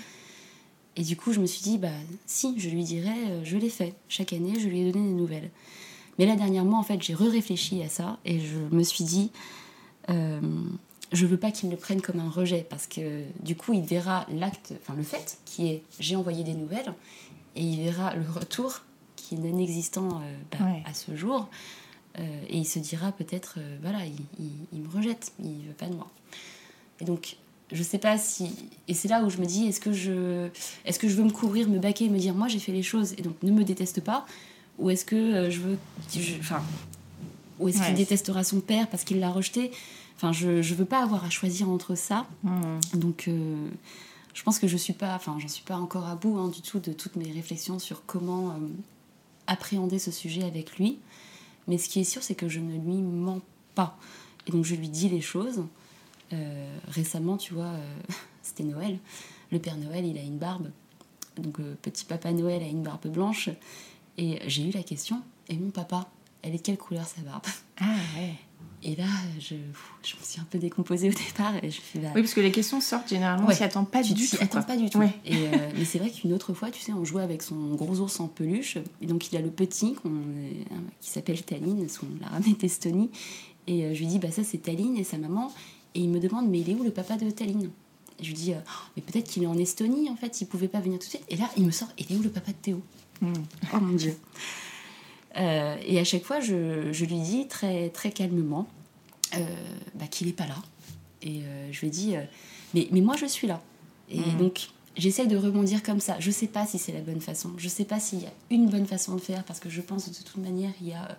Et 0.95 1.03
du 1.03 1.15
coup, 1.15 1.31
je 1.31 1.39
me 1.39 1.45
suis 1.45 1.61
dit, 1.61 1.77
bah 1.77 1.89
si, 2.25 2.59
je 2.59 2.69
lui 2.69 2.83
dirais, 2.83 3.15
euh, 3.29 3.41
je 3.43 3.57
l'ai 3.57 3.69
fait. 3.69 3.93
Chaque 4.09 4.33
année, 4.33 4.59
je 4.59 4.67
lui 4.67 4.81
ai 4.81 4.91
donné 4.91 5.07
des 5.07 5.13
nouvelles. 5.13 5.51
Mais 6.17 6.25
là, 6.25 6.35
dernièrement, 6.35 6.79
en 6.79 6.83
fait, 6.83 7.01
j'ai 7.01 7.13
re-réfléchi 7.13 7.83
à 7.83 7.89
ça 7.89 8.17
et 8.25 8.39
je 8.39 8.57
me 8.75 8.81
suis 8.81 9.03
dit, 9.03 9.31
euh, 10.09 10.41
je 11.11 11.25
veux 11.25 11.37
pas 11.37 11.51
qu'il 11.51 11.69
me 11.69 11.75
le 11.75 11.79
prenne 11.79 12.01
comme 12.01 12.19
un 12.19 12.29
rejet 12.29 12.65
parce 12.69 12.87
que 12.87 13.21
du 13.41 13.55
coup, 13.55 13.73
il 13.73 13.83
verra 13.83 14.25
l'acte, 14.33 14.73
enfin 14.81 14.95
le 14.95 15.03
fait 15.03 15.37
qui 15.45 15.67
est 15.67 15.83
j'ai 15.99 16.15
envoyé 16.15 16.43
des 16.43 16.53
nouvelles 16.53 16.93
et 17.57 17.61
il 17.61 17.83
verra 17.83 18.15
le 18.15 18.29
retour 18.29 18.81
qui 19.15 19.35
est 19.35 19.37
non 19.37 19.59
existant 19.59 20.21
euh, 20.21 20.37
bah, 20.51 20.65
à 20.85 20.93
ce 20.93 21.15
jour. 21.15 21.49
Euh, 22.19 22.21
et 22.49 22.57
il 22.57 22.65
se 22.65 22.79
dira 22.79 23.11
peut-être, 23.11 23.59
voilà, 23.81 23.99
il, 24.05 24.49
il, 24.73 24.79
me 24.79 24.89
rejette, 24.89 25.33
il 25.43 25.67
veut 25.67 25.73
pas 25.77 25.87
de 25.87 25.95
moi. 25.95 26.09
Et 26.99 27.05
donc, 27.05 27.37
je 27.71 27.83
sais 27.83 27.97
pas 27.97 28.17
si 28.17 28.51
et 28.87 28.93
c'est 28.93 29.07
là 29.07 29.23
où 29.23 29.29
je 29.29 29.37
me 29.37 29.45
dis 29.45 29.67
est-ce 29.67 29.79
que 29.79 29.91
je 29.91 30.47
est-ce 30.85 30.99
que 30.99 31.09
je 31.09 31.15
veux 31.15 31.23
me 31.23 31.31
couvrir 31.31 31.67
me 31.67 31.79
baquer 31.79 32.09
me 32.09 32.17
dire 32.17 32.33
moi 32.33 32.47
j'ai 32.47 32.59
fait 32.59 32.71
les 32.71 32.83
choses 32.83 33.13
et 33.17 33.21
donc 33.21 33.35
ne 33.43 33.51
me 33.51 33.63
déteste 33.63 34.01
pas 34.01 34.25
ou 34.79 34.89
est-ce 34.89 35.03
que 35.03 35.15
euh, 35.15 35.51
je 35.51 35.59
veux 35.59 35.77
enfin 36.39 36.61
ou 37.59 37.67
est-ce 37.67 37.83
qu'il 37.83 37.95
détestera 37.95 38.43
son 38.43 38.59
père 38.59 38.87
parce 38.87 39.03
qu'il 39.03 39.19
l'a 39.19 39.31
rejeté? 39.31 39.71
Enfin 40.15 40.31
je 40.31 40.61
je 40.61 40.75
veux 40.75 40.85
pas 40.85 41.01
avoir 41.03 41.25
à 41.25 41.29
choisir 41.29 41.69
entre 41.69 41.95
ça. 41.95 42.25
Mmh. 42.43 42.79
donc 42.93 43.25
euh, 43.27 43.67
je 44.37 44.43
pense 44.43 44.59
que 44.59 44.67
je 44.67 44.77
suis 44.77 44.93
suis 45.47 45.63
pas 45.63 45.77
encore 45.77 46.05
à 46.05 46.15
bout 46.15 46.37
hein, 46.37 46.49
du 46.49 46.61
tout 46.61 46.79
de 46.79 46.93
toutes 46.93 47.15
mes 47.15 47.31
réflexions 47.31 47.79
sur 47.79 48.05
comment 48.05 48.51
euh, 48.51 48.53
appréhender 49.47 49.99
ce 49.99 50.11
sujet 50.11 50.43
avec 50.43 50.77
lui 50.77 50.99
mais 51.67 51.77
ce 51.77 51.89
qui 51.89 51.99
est 51.99 52.05
sûr 52.05 52.23
c'est 52.23 52.35
que 52.35 52.47
je 52.47 52.59
ne 52.59 52.73
lui 52.73 53.01
mens 53.01 53.41
pas 53.75 53.97
et 54.45 54.51
donc 54.51 54.63
je 54.65 54.75
lui 54.75 54.89
dis 54.89 55.09
les 55.09 55.21
choses 55.21 55.63
euh, 56.33 56.77
récemment, 56.89 57.37
tu 57.37 57.53
vois, 57.53 57.65
euh, 57.65 57.95
c'était 58.41 58.63
Noël. 58.63 58.99
Le 59.51 59.59
Père 59.59 59.77
Noël, 59.77 60.05
il 60.05 60.17
a 60.17 60.21
une 60.21 60.37
barbe. 60.37 60.69
Donc, 61.37 61.59
euh, 61.59 61.75
petit 61.81 62.05
Papa 62.05 62.31
Noël 62.31 62.61
a 62.61 62.67
une 62.67 62.83
barbe 62.83 63.07
blanche. 63.07 63.49
Et 64.17 64.39
j'ai 64.47 64.67
eu 64.67 64.71
la 64.71 64.81
question 64.81 65.21
Et 65.47 65.55
mon 65.55 65.69
papa, 65.69 66.09
elle 66.41 66.55
est 66.55 66.57
de 66.57 66.63
quelle 66.63 66.77
couleur 66.77 67.05
sa 67.05 67.21
barbe? 67.21 67.45
Ah 67.79 67.95
ouais. 68.17 68.33
Et 68.83 68.95
là, 68.95 69.05
je, 69.39 69.55
je 70.03 70.15
me 70.15 70.23
suis 70.23 70.39
un 70.39 70.45
peu 70.49 70.59
décomposée 70.59 71.09
au 71.09 71.13
départ. 71.13 71.53
Et 71.63 71.71
je 71.71 71.81
fais, 71.81 71.99
bah, 71.99 72.09
oui, 72.15 72.21
parce 72.21 72.33
que 72.33 72.41
les 72.41 72.51
questions 72.51 72.79
sortent 72.79 73.09
généralement, 73.09 73.47
on 73.49 73.51
s'y 73.51 73.63
attend 73.63 73.85
pas 73.85 74.03
du 74.03 74.13
tout. 74.13 74.37
attends 74.39 74.61
pas 74.61 74.77
du 74.77 74.89
tout. 74.89 75.01
Et, 75.25 75.35
mais 75.75 75.83
c'est 75.83 75.97
vrai 75.99 76.11
qu'une 76.11 76.31
autre 76.31 76.53
fois, 76.53 76.69
tu 76.69 76.79
sais, 76.79 76.93
on 76.93 77.03
jouait 77.03 77.23
avec 77.23 77.41
son 77.41 77.75
gros 77.75 77.99
ours 77.99 78.19
en 78.19 78.27
peluche. 78.27 78.77
Et 79.01 79.07
donc, 79.07 79.31
il 79.31 79.35
y 79.35 79.37
a 79.37 79.41
le 79.41 79.49
petit 79.49 79.95
qui 81.01 81.09
s'appelle 81.09 81.41
Taline, 81.43 81.87
on 82.03 82.21
l'a 82.21 82.29
ramené 82.29 82.53
d'Estonie. 82.53 83.09
Et 83.65 83.93
je 83.93 83.99
lui 83.99 84.07
dis, 84.07 84.19
bah 84.19 84.31
ça, 84.31 84.43
c'est 84.43 84.59
Taline 84.59 84.95
et 84.95 85.03
sa 85.03 85.17
maman. 85.17 85.51
Et 85.95 86.01
il 86.01 86.09
me 86.09 86.19
demande, 86.19 86.47
mais 86.47 86.59
il 86.59 86.69
est 86.69 86.75
où 86.75 86.83
le 86.83 86.91
papa 86.91 87.17
de 87.17 87.29
Taline? 87.31 87.71
Je 88.21 88.27
lui 88.27 88.33
dis, 88.33 88.53
euh, 88.53 88.59
mais 88.95 89.01
peut-être 89.01 89.27
qu'il 89.27 89.43
est 89.43 89.47
en 89.47 89.57
Estonie, 89.57 90.09
en 90.09 90.15
fait, 90.15 90.41
il 90.41 90.45
pouvait 90.47 90.67
pas 90.67 90.79
venir 90.79 90.99
tout 90.99 91.05
de 91.05 91.09
suite. 91.09 91.23
Et 91.29 91.35
là, 91.35 91.49
il 91.57 91.65
me 91.65 91.71
sort, 91.71 91.89
il 91.97 92.11
est 92.11 92.17
où 92.17 92.23
le 92.23 92.29
papa 92.29 92.51
de 92.51 92.57
Théo? 92.57 92.81
Hmm. 93.21 93.33
Oh 93.73 93.79
mon 93.79 93.95
Dieu. 93.95 94.17
Euh, 95.37 95.75
et 95.85 95.99
à 95.99 96.03
chaque 96.03 96.23
fois, 96.23 96.39
je, 96.39 96.91
je, 96.91 97.05
lui 97.05 97.19
dis 97.19 97.47
très, 97.47 97.89
très 97.89 98.11
calmement 98.11 98.67
euh, 99.35 99.39
bah, 99.95 100.07
qu'il 100.07 100.27
n'est 100.27 100.33
pas 100.33 100.47
là. 100.47 100.57
Et 101.21 101.41
je 101.71 101.81
lui 101.81 101.89
dis, 101.89 102.15
mais, 102.73 102.87
mais 102.91 103.01
moi, 103.01 103.15
je 103.17 103.25
suis 103.25 103.47
là. 103.47 103.61
Et 104.09 104.19
hmm. 104.19 104.37
donc, 104.37 104.69
j'essaye 104.95 105.27
de 105.27 105.35
rebondir 105.35 105.83
comme 105.83 105.99
ça. 105.99 106.15
Je 106.19 106.31
sais 106.31 106.47
pas 106.47 106.65
si 106.65 106.77
c'est 106.77 106.93
la 106.93 107.01
bonne 107.01 107.21
façon. 107.21 107.51
Je 107.57 107.67
sais 107.67 107.85
pas 107.85 107.99
s'il 107.99 108.21
y 108.21 108.25
a 108.25 108.31
une 108.49 108.69
bonne 108.69 108.85
façon 108.85 109.15
de 109.15 109.19
faire, 109.19 109.43
parce 109.43 109.59
que 109.59 109.69
je 109.69 109.81
pense 109.81 110.05
que 110.05 110.09
de 110.11 110.15
toute 110.15 110.37
manière, 110.37 110.71
il 110.79 110.87
y 110.87 110.93
a 110.93 111.17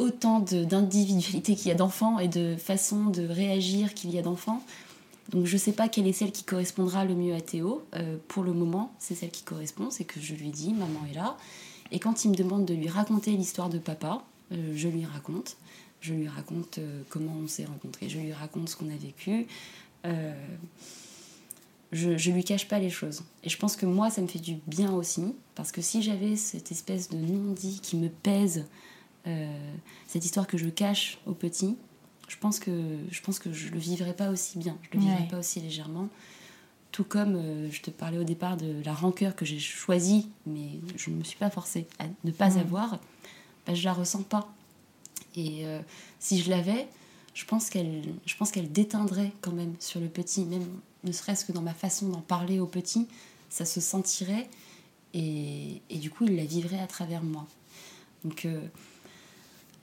autant 0.00 0.40
d'individualité 0.40 1.54
qu'il 1.54 1.68
y 1.68 1.70
a 1.70 1.74
d'enfants 1.74 2.18
et 2.18 2.28
de 2.28 2.56
façons 2.56 3.04
de 3.06 3.26
réagir 3.26 3.94
qu'il 3.94 4.10
y 4.10 4.18
a 4.18 4.22
d'enfants. 4.22 4.62
Donc 5.30 5.46
je 5.46 5.54
ne 5.54 5.58
sais 5.58 5.72
pas 5.72 5.88
quelle 5.88 6.06
est 6.06 6.12
celle 6.12 6.32
qui 6.32 6.42
correspondra 6.42 7.04
le 7.04 7.14
mieux 7.14 7.34
à 7.34 7.40
Théo. 7.40 7.84
Euh, 7.94 8.16
pour 8.28 8.42
le 8.42 8.52
moment, 8.52 8.92
c'est 8.98 9.14
celle 9.14 9.30
qui 9.30 9.42
correspond, 9.42 9.90
c'est 9.90 10.04
que 10.04 10.20
je 10.20 10.34
lui 10.34 10.48
dis, 10.48 10.72
maman 10.72 11.00
est 11.10 11.14
là. 11.14 11.36
Et 11.92 11.98
quand 11.98 12.24
il 12.24 12.30
me 12.30 12.36
demande 12.36 12.64
de 12.64 12.74
lui 12.74 12.88
raconter 12.88 13.32
l'histoire 13.32 13.68
de 13.68 13.78
papa, 13.78 14.24
euh, 14.52 14.72
je 14.74 14.88
lui 14.88 15.04
raconte. 15.04 15.56
Je 16.00 16.14
lui 16.14 16.28
raconte 16.28 16.78
euh, 16.78 17.02
comment 17.08 17.34
on 17.42 17.46
s'est 17.46 17.66
rencontrés, 17.66 18.08
je 18.08 18.18
lui 18.18 18.32
raconte 18.32 18.68
ce 18.68 18.76
qu'on 18.76 18.88
a 18.88 18.96
vécu. 18.96 19.46
je, 21.92 22.08
ne 22.08 22.34
lui 22.34 22.44
cache 22.44 22.68
pas 22.68 22.78
les 22.78 22.90
choses. 22.90 23.22
Et 23.44 23.50
je 23.50 23.58
pense 23.58 23.76
que 23.76 23.86
moi, 23.86 24.10
ça 24.10 24.22
me 24.22 24.26
fait 24.26 24.38
du 24.38 24.56
bien 24.66 24.92
aussi, 24.92 25.34
parce 25.54 25.72
que 25.72 25.82
si 25.82 26.02
j'avais 26.02 26.36
cette 26.36 26.72
espèce 26.72 27.10
de 27.10 27.18
non-dit 27.18 27.80
qui 27.82 27.96
me 27.96 28.08
pèse, 28.08 28.64
euh, 29.26 29.72
cette 30.06 30.24
histoire 30.24 30.46
que 30.46 30.56
je 30.56 30.68
cache 30.68 31.18
aux 31.26 31.34
petits, 31.34 31.76
je 32.28 32.36
pense 32.38 32.58
que 32.58 32.70
je 33.10 33.20
pense 33.20 33.38
que 33.38 33.52
je 33.52 33.68
le 33.68 33.78
vivrais 33.78 34.14
pas 34.14 34.30
aussi 34.30 34.58
bien, 34.58 34.78
je 34.82 34.96
le 34.96 35.04
vivrais 35.04 35.28
pas 35.28 35.38
aussi 35.38 35.60
légèrement. 35.60 36.08
Tout 36.92 37.04
comme 37.04 37.36
euh, 37.36 37.70
je 37.70 37.80
te 37.80 37.90
parlais 37.90 38.18
au 38.18 38.24
départ 38.24 38.56
de 38.56 38.82
la 38.84 38.92
rancœur 38.92 39.36
que 39.36 39.44
j'ai 39.44 39.58
choisie, 39.58 40.28
mais 40.46 40.80
je 40.96 41.10
ne 41.10 41.16
me 41.16 41.24
suis 41.24 41.38
pas 41.38 41.50
forcée 41.50 41.86
à 41.98 42.04
ne 42.24 42.32
pas 42.32 42.58
avoir, 42.58 42.98
bah, 43.66 43.74
je 43.74 43.84
la 43.84 43.92
ressens 43.92 44.22
pas. 44.22 44.52
Et 45.36 45.66
euh, 45.66 45.80
si 46.18 46.40
je 46.40 46.50
l'avais, 46.50 46.88
je 47.34 47.44
pense 47.44 47.70
qu'elle 47.70 48.02
je 48.26 48.36
pense 48.36 48.50
qu'elle 48.50 48.72
déteindrait 48.72 49.32
quand 49.40 49.52
même 49.52 49.74
sur 49.78 50.00
le 50.00 50.08
petit, 50.08 50.44
même 50.44 50.66
ne 51.04 51.12
serait-ce 51.12 51.44
que 51.44 51.52
dans 51.52 51.62
ma 51.62 51.74
façon 51.74 52.08
d'en 52.08 52.20
parler 52.20 52.58
au 52.58 52.66
petit, 52.66 53.06
ça 53.48 53.64
se 53.64 53.80
sentirait 53.80 54.48
et, 55.14 55.80
et, 55.90 55.96
du 55.96 56.10
coup 56.10 56.24
il 56.24 56.36
la 56.36 56.44
vivrait 56.44 56.80
à 56.80 56.86
travers 56.86 57.22
moi. 57.22 57.46
Donc 58.24 58.46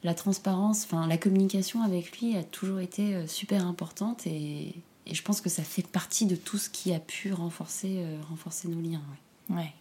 la 0.03 0.13
transparence, 0.13 0.83
enfin 0.83 1.07
la 1.07 1.17
communication 1.17 1.81
avec 1.81 2.19
lui 2.19 2.35
a 2.37 2.43
toujours 2.43 2.79
été 2.79 3.15
euh, 3.15 3.27
super 3.27 3.65
importante 3.65 4.27
et, 4.27 4.75
je 5.13 5.21
pense 5.21 5.41
que 5.41 5.49
ça 5.49 5.63
fait 5.63 5.85
partie 5.85 6.25
de 6.25 6.35
tout 6.35 6.57
ce 6.57 6.69
qui 6.69 6.93
a 6.93 6.99
pu 6.99 7.33
renforcer, 7.33 7.97
euh, 7.97 8.17
renforcer 8.29 8.67
nos 8.67 8.81
liens. 8.81 9.01
Ouais. 9.49 9.73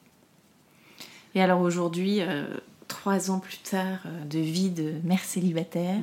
Et 1.35 1.43
alors 1.43 1.61
aujourd'hui, 1.61 2.21
euh, 2.21 2.47
trois 2.89 3.31
ans 3.31 3.41
plus 3.41 3.59
tard 3.59 4.01
de 4.29 4.39
vie 4.39 4.71
de 4.71 4.95
mère 5.05 5.23
célibataire, 5.23 6.01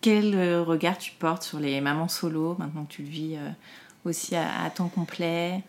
quel 0.00 0.60
regard 0.60 0.98
tu 0.98 1.12
portes 1.12 1.44
sur 1.44 1.58
les 1.58 1.80
mamans 1.80 2.08
solo 2.08 2.56
maintenant 2.58 2.84
que 2.84 2.92
tu 2.92 3.02
le 3.02 3.08
vis 3.08 3.36
aussi 4.04 4.36
à, 4.36 4.68
temps 4.68 4.88
complet? 4.88 5.62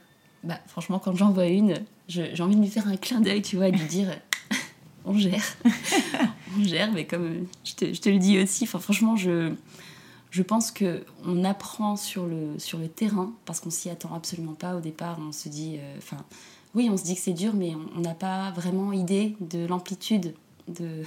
Bah, 0.44 0.60
Franchement, 0.68 1.00
quand 1.00 1.16
j'en 1.16 1.32
vois 1.32 1.48
une, 1.48 1.76
j'ai 2.10 2.42
envie 2.42 2.56
de 2.56 2.62
lui 2.62 2.70
faire 2.70 2.88
un 2.88 2.98
clin 2.98 3.22
d'œil, 3.22 3.42
tu 3.42 3.56
vois, 3.56 3.70
et 3.70 3.72
de 3.72 3.78
lui 3.78 3.86
dire 3.86 4.10
on 5.06 5.18
gère. 5.18 5.56
on 6.58 6.64
gère, 6.64 6.92
mais 6.92 7.06
comme 7.06 7.48
je 7.64 7.74
te, 7.74 7.94
je 7.94 8.02
te 8.02 8.10
le 8.10 8.18
dis 8.18 8.40
aussi, 8.40 8.66
franchement, 8.66 9.16
je, 9.16 9.54
je 10.36 10.44
pense 10.44 10.74
qu'on 10.74 11.46
apprend 11.46 11.96
sur 11.96 12.26
le, 12.26 12.60
sur 12.60 12.78
le 12.78 12.90
terrain 12.90 13.32
parce 13.46 13.62
qu'on 13.62 13.70
s'y 13.70 13.90
attend 13.90 14.14
absolument 14.14 14.54
pas 14.54 14.76
au 14.76 14.82
départ. 14.82 15.18
On 15.26 15.32
se 15.32 15.48
dit, 15.48 15.78
euh, 15.78 15.98
enfin, 15.98 16.18
oui, 16.74 16.90
on 16.92 16.98
se 16.98 17.06
dit 17.06 17.16
que 17.16 17.22
c'est 17.22 17.32
dur, 17.32 17.54
mais 17.54 17.72
on 17.96 18.02
n'a 18.02 18.16
pas 18.16 18.52
vraiment 18.52 18.92
idée 18.92 19.38
de 19.40 19.66
l'amplitude, 19.66 20.34
de, 20.68 21.04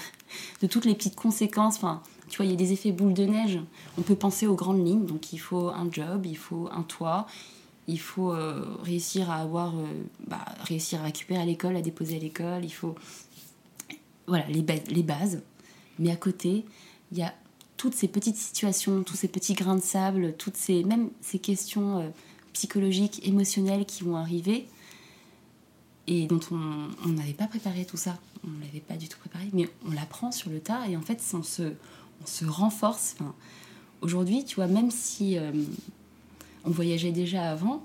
de 0.62 0.66
toutes 0.66 0.86
les 0.86 0.94
petites 0.94 1.14
conséquences. 1.14 1.76
Enfin, 1.76 2.02
tu 2.30 2.38
vois, 2.38 2.46
il 2.46 2.52
y 2.52 2.54
a 2.54 2.56
des 2.56 2.72
effets 2.72 2.90
boule 2.90 3.12
de 3.12 3.24
neige. 3.24 3.60
On 3.98 4.00
peut 4.00 4.14
penser 4.14 4.46
aux 4.46 4.54
grandes 4.54 4.82
lignes. 4.82 5.04
Donc, 5.04 5.30
il 5.34 5.38
faut 5.38 5.68
un 5.68 5.92
job, 5.92 6.24
il 6.24 6.38
faut 6.38 6.70
un 6.72 6.82
toit, 6.82 7.26
il 7.86 8.00
faut 8.00 8.32
euh, 8.32 8.64
réussir 8.82 9.30
à 9.30 9.42
avoir, 9.42 9.76
euh, 9.76 9.84
bah, 10.26 10.42
réussir 10.60 11.00
à 11.00 11.02
récupérer 11.02 11.42
à 11.42 11.44
l'école, 11.44 11.76
à 11.76 11.82
déposer 11.82 12.16
à 12.16 12.20
l'école. 12.20 12.64
Il 12.64 12.72
faut, 12.72 12.94
voilà, 14.26 14.46
les, 14.46 14.64
les 14.88 15.02
bases. 15.02 15.42
Mais 15.98 16.10
à 16.10 16.16
côté, 16.16 16.64
il 17.12 17.18
y 17.18 17.22
a 17.22 17.34
toutes 17.78 17.94
ces 17.94 18.08
petites 18.08 18.36
situations, 18.36 19.02
tous 19.02 19.16
ces 19.16 19.28
petits 19.28 19.54
grains 19.54 19.76
de 19.76 19.80
sable, 19.82 20.34
toutes 20.36 20.56
ces, 20.56 20.84
même 20.84 21.08
ces 21.22 21.38
questions 21.38 22.00
euh, 22.00 22.08
psychologiques, 22.52 23.26
émotionnelles 23.26 23.86
qui 23.86 24.02
vont 24.04 24.16
arriver 24.16 24.66
et 26.08 26.26
dont 26.26 26.40
on 26.50 27.08
n'avait 27.08 27.34
pas 27.34 27.46
préparé 27.46 27.84
tout 27.84 27.96
ça. 27.96 28.18
On 28.44 28.50
ne 28.50 28.60
l'avait 28.64 28.80
pas 28.80 28.96
du 28.96 29.08
tout 29.08 29.18
préparé, 29.18 29.48
mais 29.52 29.68
on 29.86 29.92
l'apprend 29.92 30.32
sur 30.32 30.50
le 30.50 30.58
tas 30.58 30.88
et 30.88 30.96
en 30.96 31.02
fait, 31.02 31.22
on 31.34 31.42
se, 31.42 31.62
on 31.62 32.26
se 32.26 32.44
renforce. 32.44 33.14
Enfin, 33.18 33.34
aujourd'hui, 34.00 34.44
tu 34.44 34.56
vois, 34.56 34.66
même 34.66 34.90
si 34.90 35.38
euh, 35.38 35.52
on 36.64 36.70
voyageait 36.70 37.12
déjà 37.12 37.50
avant, 37.50 37.84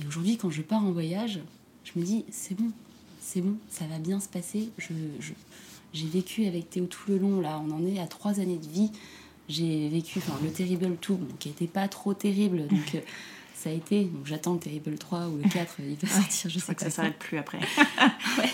et 0.00 0.06
aujourd'hui, 0.06 0.36
quand 0.38 0.50
je 0.50 0.62
pars 0.62 0.84
en 0.84 0.92
voyage, 0.92 1.40
je 1.84 1.98
me 1.98 2.04
dis, 2.04 2.24
c'est 2.30 2.54
bon, 2.54 2.70
c'est 3.20 3.40
bon, 3.40 3.56
ça 3.68 3.84
va 3.86 3.98
bien 3.98 4.20
se 4.20 4.28
passer. 4.28 4.70
Je, 4.78 4.92
j'ai 5.92 6.06
vécu 6.06 6.46
avec 6.46 6.70
Théo 6.70 6.86
tout 6.86 7.10
le 7.10 7.18
long, 7.18 7.40
là, 7.40 7.62
on 7.66 7.70
en 7.70 7.84
est 7.84 7.98
à 7.98 8.06
trois 8.06 8.38
années 8.40 8.58
de 8.58 8.68
vie 8.68 8.92
j'ai 9.48 9.88
vécu 9.88 10.18
enfin, 10.18 10.38
le 10.42 10.50
Terrible 10.50 10.96
2, 11.06 11.18
qui 11.38 11.48
n'était 11.48 11.66
pas 11.66 11.88
trop 11.88 12.14
terrible. 12.14 12.66
Donc, 12.66 12.94
euh, 12.94 13.00
ça 13.54 13.70
a 13.70 13.72
été. 13.72 14.04
Donc, 14.04 14.26
j'attends 14.26 14.54
le 14.54 14.60
Terrible 14.60 14.96
3 14.98 15.28
ou 15.28 15.36
le 15.36 15.48
4, 15.48 15.76
il 15.80 15.96
va 15.96 16.08
sortir, 16.08 16.50
je 16.50 16.58
sais 16.58 16.74
que 16.74 16.82
ça 16.82 16.90
s'arrête 16.90 17.18
plus 17.18 17.38
après. 17.38 17.58
ouais. 18.38 18.50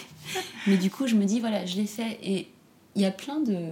Mais 0.67 0.77
du 0.77 0.91
coup, 0.91 1.07
je 1.07 1.15
me 1.15 1.25
dis, 1.25 1.41
voilà, 1.41 1.67
je 1.67 1.77
l'ai 1.77 1.87
fait. 1.87 2.19
Et 2.23 2.49
il 2.95 3.03
y 3.03 3.07
a 3.07 3.11
plein 3.11 3.41
de. 3.41 3.71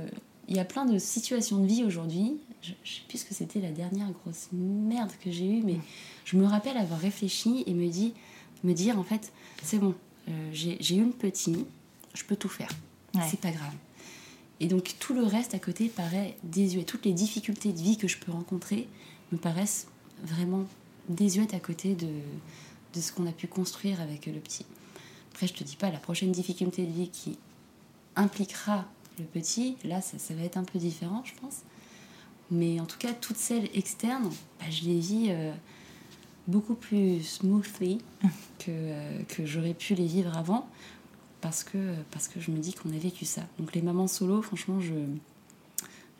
Il 0.49 0.57
y 0.57 0.61
a 0.61 0.65
plein 0.65 0.85
de 0.85 0.99
situations 0.99 1.59
de 1.59 1.67
vie 1.67 1.85
aujourd'hui. 1.85 2.39
Je, 2.61 2.71
ne 2.71 2.75
sais 2.85 3.03
plus 3.09 3.19
ce 3.19 3.25
que 3.25 3.35
c'était 3.35 3.61
la 3.61 3.71
dernière 3.71 4.11
grosse 4.11 4.49
merde 4.53 5.13
que 5.25 5.31
j'ai 5.31 5.47
eue, 5.47 5.63
mais 5.63 5.77
je 6.25 6.37
me 6.37 6.45
rappelle 6.45 6.77
avoir 6.77 6.99
réfléchi 6.99 7.63
et 7.67 7.73
me, 7.73 7.89
dit, 7.89 8.13
me 8.65 8.75
dire 8.75 8.99
en 8.99 9.05
fait, 9.05 9.33
c'est 9.63 9.79
bon, 9.79 9.95
euh, 10.29 10.51
j'ai 10.53 10.97
eu 10.97 11.01
une 11.01 11.13
petite, 11.13 11.67
je 12.15 12.25
peux 12.25 12.37
tout 12.37 12.49
faire. 12.49 12.69
C'est 13.29 13.41
pas 13.41 13.51
grave. 13.51 13.73
Et 14.61 14.69
donc 14.69 14.95
tout 14.99 15.15
le 15.15 15.23
reste 15.23 15.55
à 15.55 15.59
côté 15.59 15.89
paraît 15.89 16.37
désuet. 16.43 16.85
Toutes 16.85 17.05
les 17.07 17.13
difficultés 17.13 17.73
de 17.73 17.81
vie 17.81 17.97
que 17.97 18.09
je 18.09 18.19
peux 18.19 18.31
rencontrer 18.31 18.87
me 19.33 19.39
paraissent 19.39 19.89
vraiment 20.23 20.65
désuètes 21.09 21.55
à 21.55 21.61
côté 21.61 21.95
de, 21.95 22.09
de 22.95 23.01
ce 23.01 23.13
qu'on 23.13 23.27
a 23.27 23.33
pu 23.33 23.47
construire 23.47 24.01
avec 24.01 24.27
le 24.27 24.39
petit. 24.39 24.67
Après, 25.33 25.47
je 25.47 25.55
te 25.55 25.65
dis 25.65 25.77
pas, 25.77 25.91
la 25.91 25.99
prochaine 25.99 26.33
difficulté 26.33 26.85
de 26.85 26.93
vie 26.93 27.09
qui 27.09 27.39
impliquera 28.17 28.85
le 29.19 29.25
petit, 29.25 29.77
là, 29.85 30.01
ça, 30.01 30.19
ça 30.19 30.35
va 30.35 30.43
être 30.43 30.57
un 30.57 30.65
peu 30.65 30.79
différent, 30.79 31.23
je 31.25 31.33
pense. 31.41 31.61
Mais 32.51 32.81
en 32.81 32.87
tout 32.87 32.99
cas, 32.99 33.13
toutes 33.13 33.37
celles 33.37 33.69
externes, 33.75 34.29
bah, 34.59 34.67
je 34.71 34.85
les 34.85 34.99
vis 34.99 35.27
euh, 35.31 35.53
beaucoup 36.49 36.75
plus 36.75 37.23
smoothly 37.23 37.99
que, 38.59 38.71
euh, 38.71 39.23
que 39.29 39.47
j'aurais 39.47 39.75
pu 39.75 39.95
les 39.95 40.07
vivre 40.07 40.37
avant 40.37 40.69
parce 41.41 41.65
que, 41.65 41.95
parce 42.11 42.29
que 42.29 42.41
je 42.41 42.51
me 42.51 42.59
dis 42.59 42.73
qu'on 42.73 42.91
a 42.91 42.99
vécu 42.99 43.25
ça. 43.25 43.43
Donc 43.59 43.75
les 43.75 43.83
mamans 43.83 44.09
solo, 44.09 44.43
franchement, 44.43 44.81
je, 44.81 44.95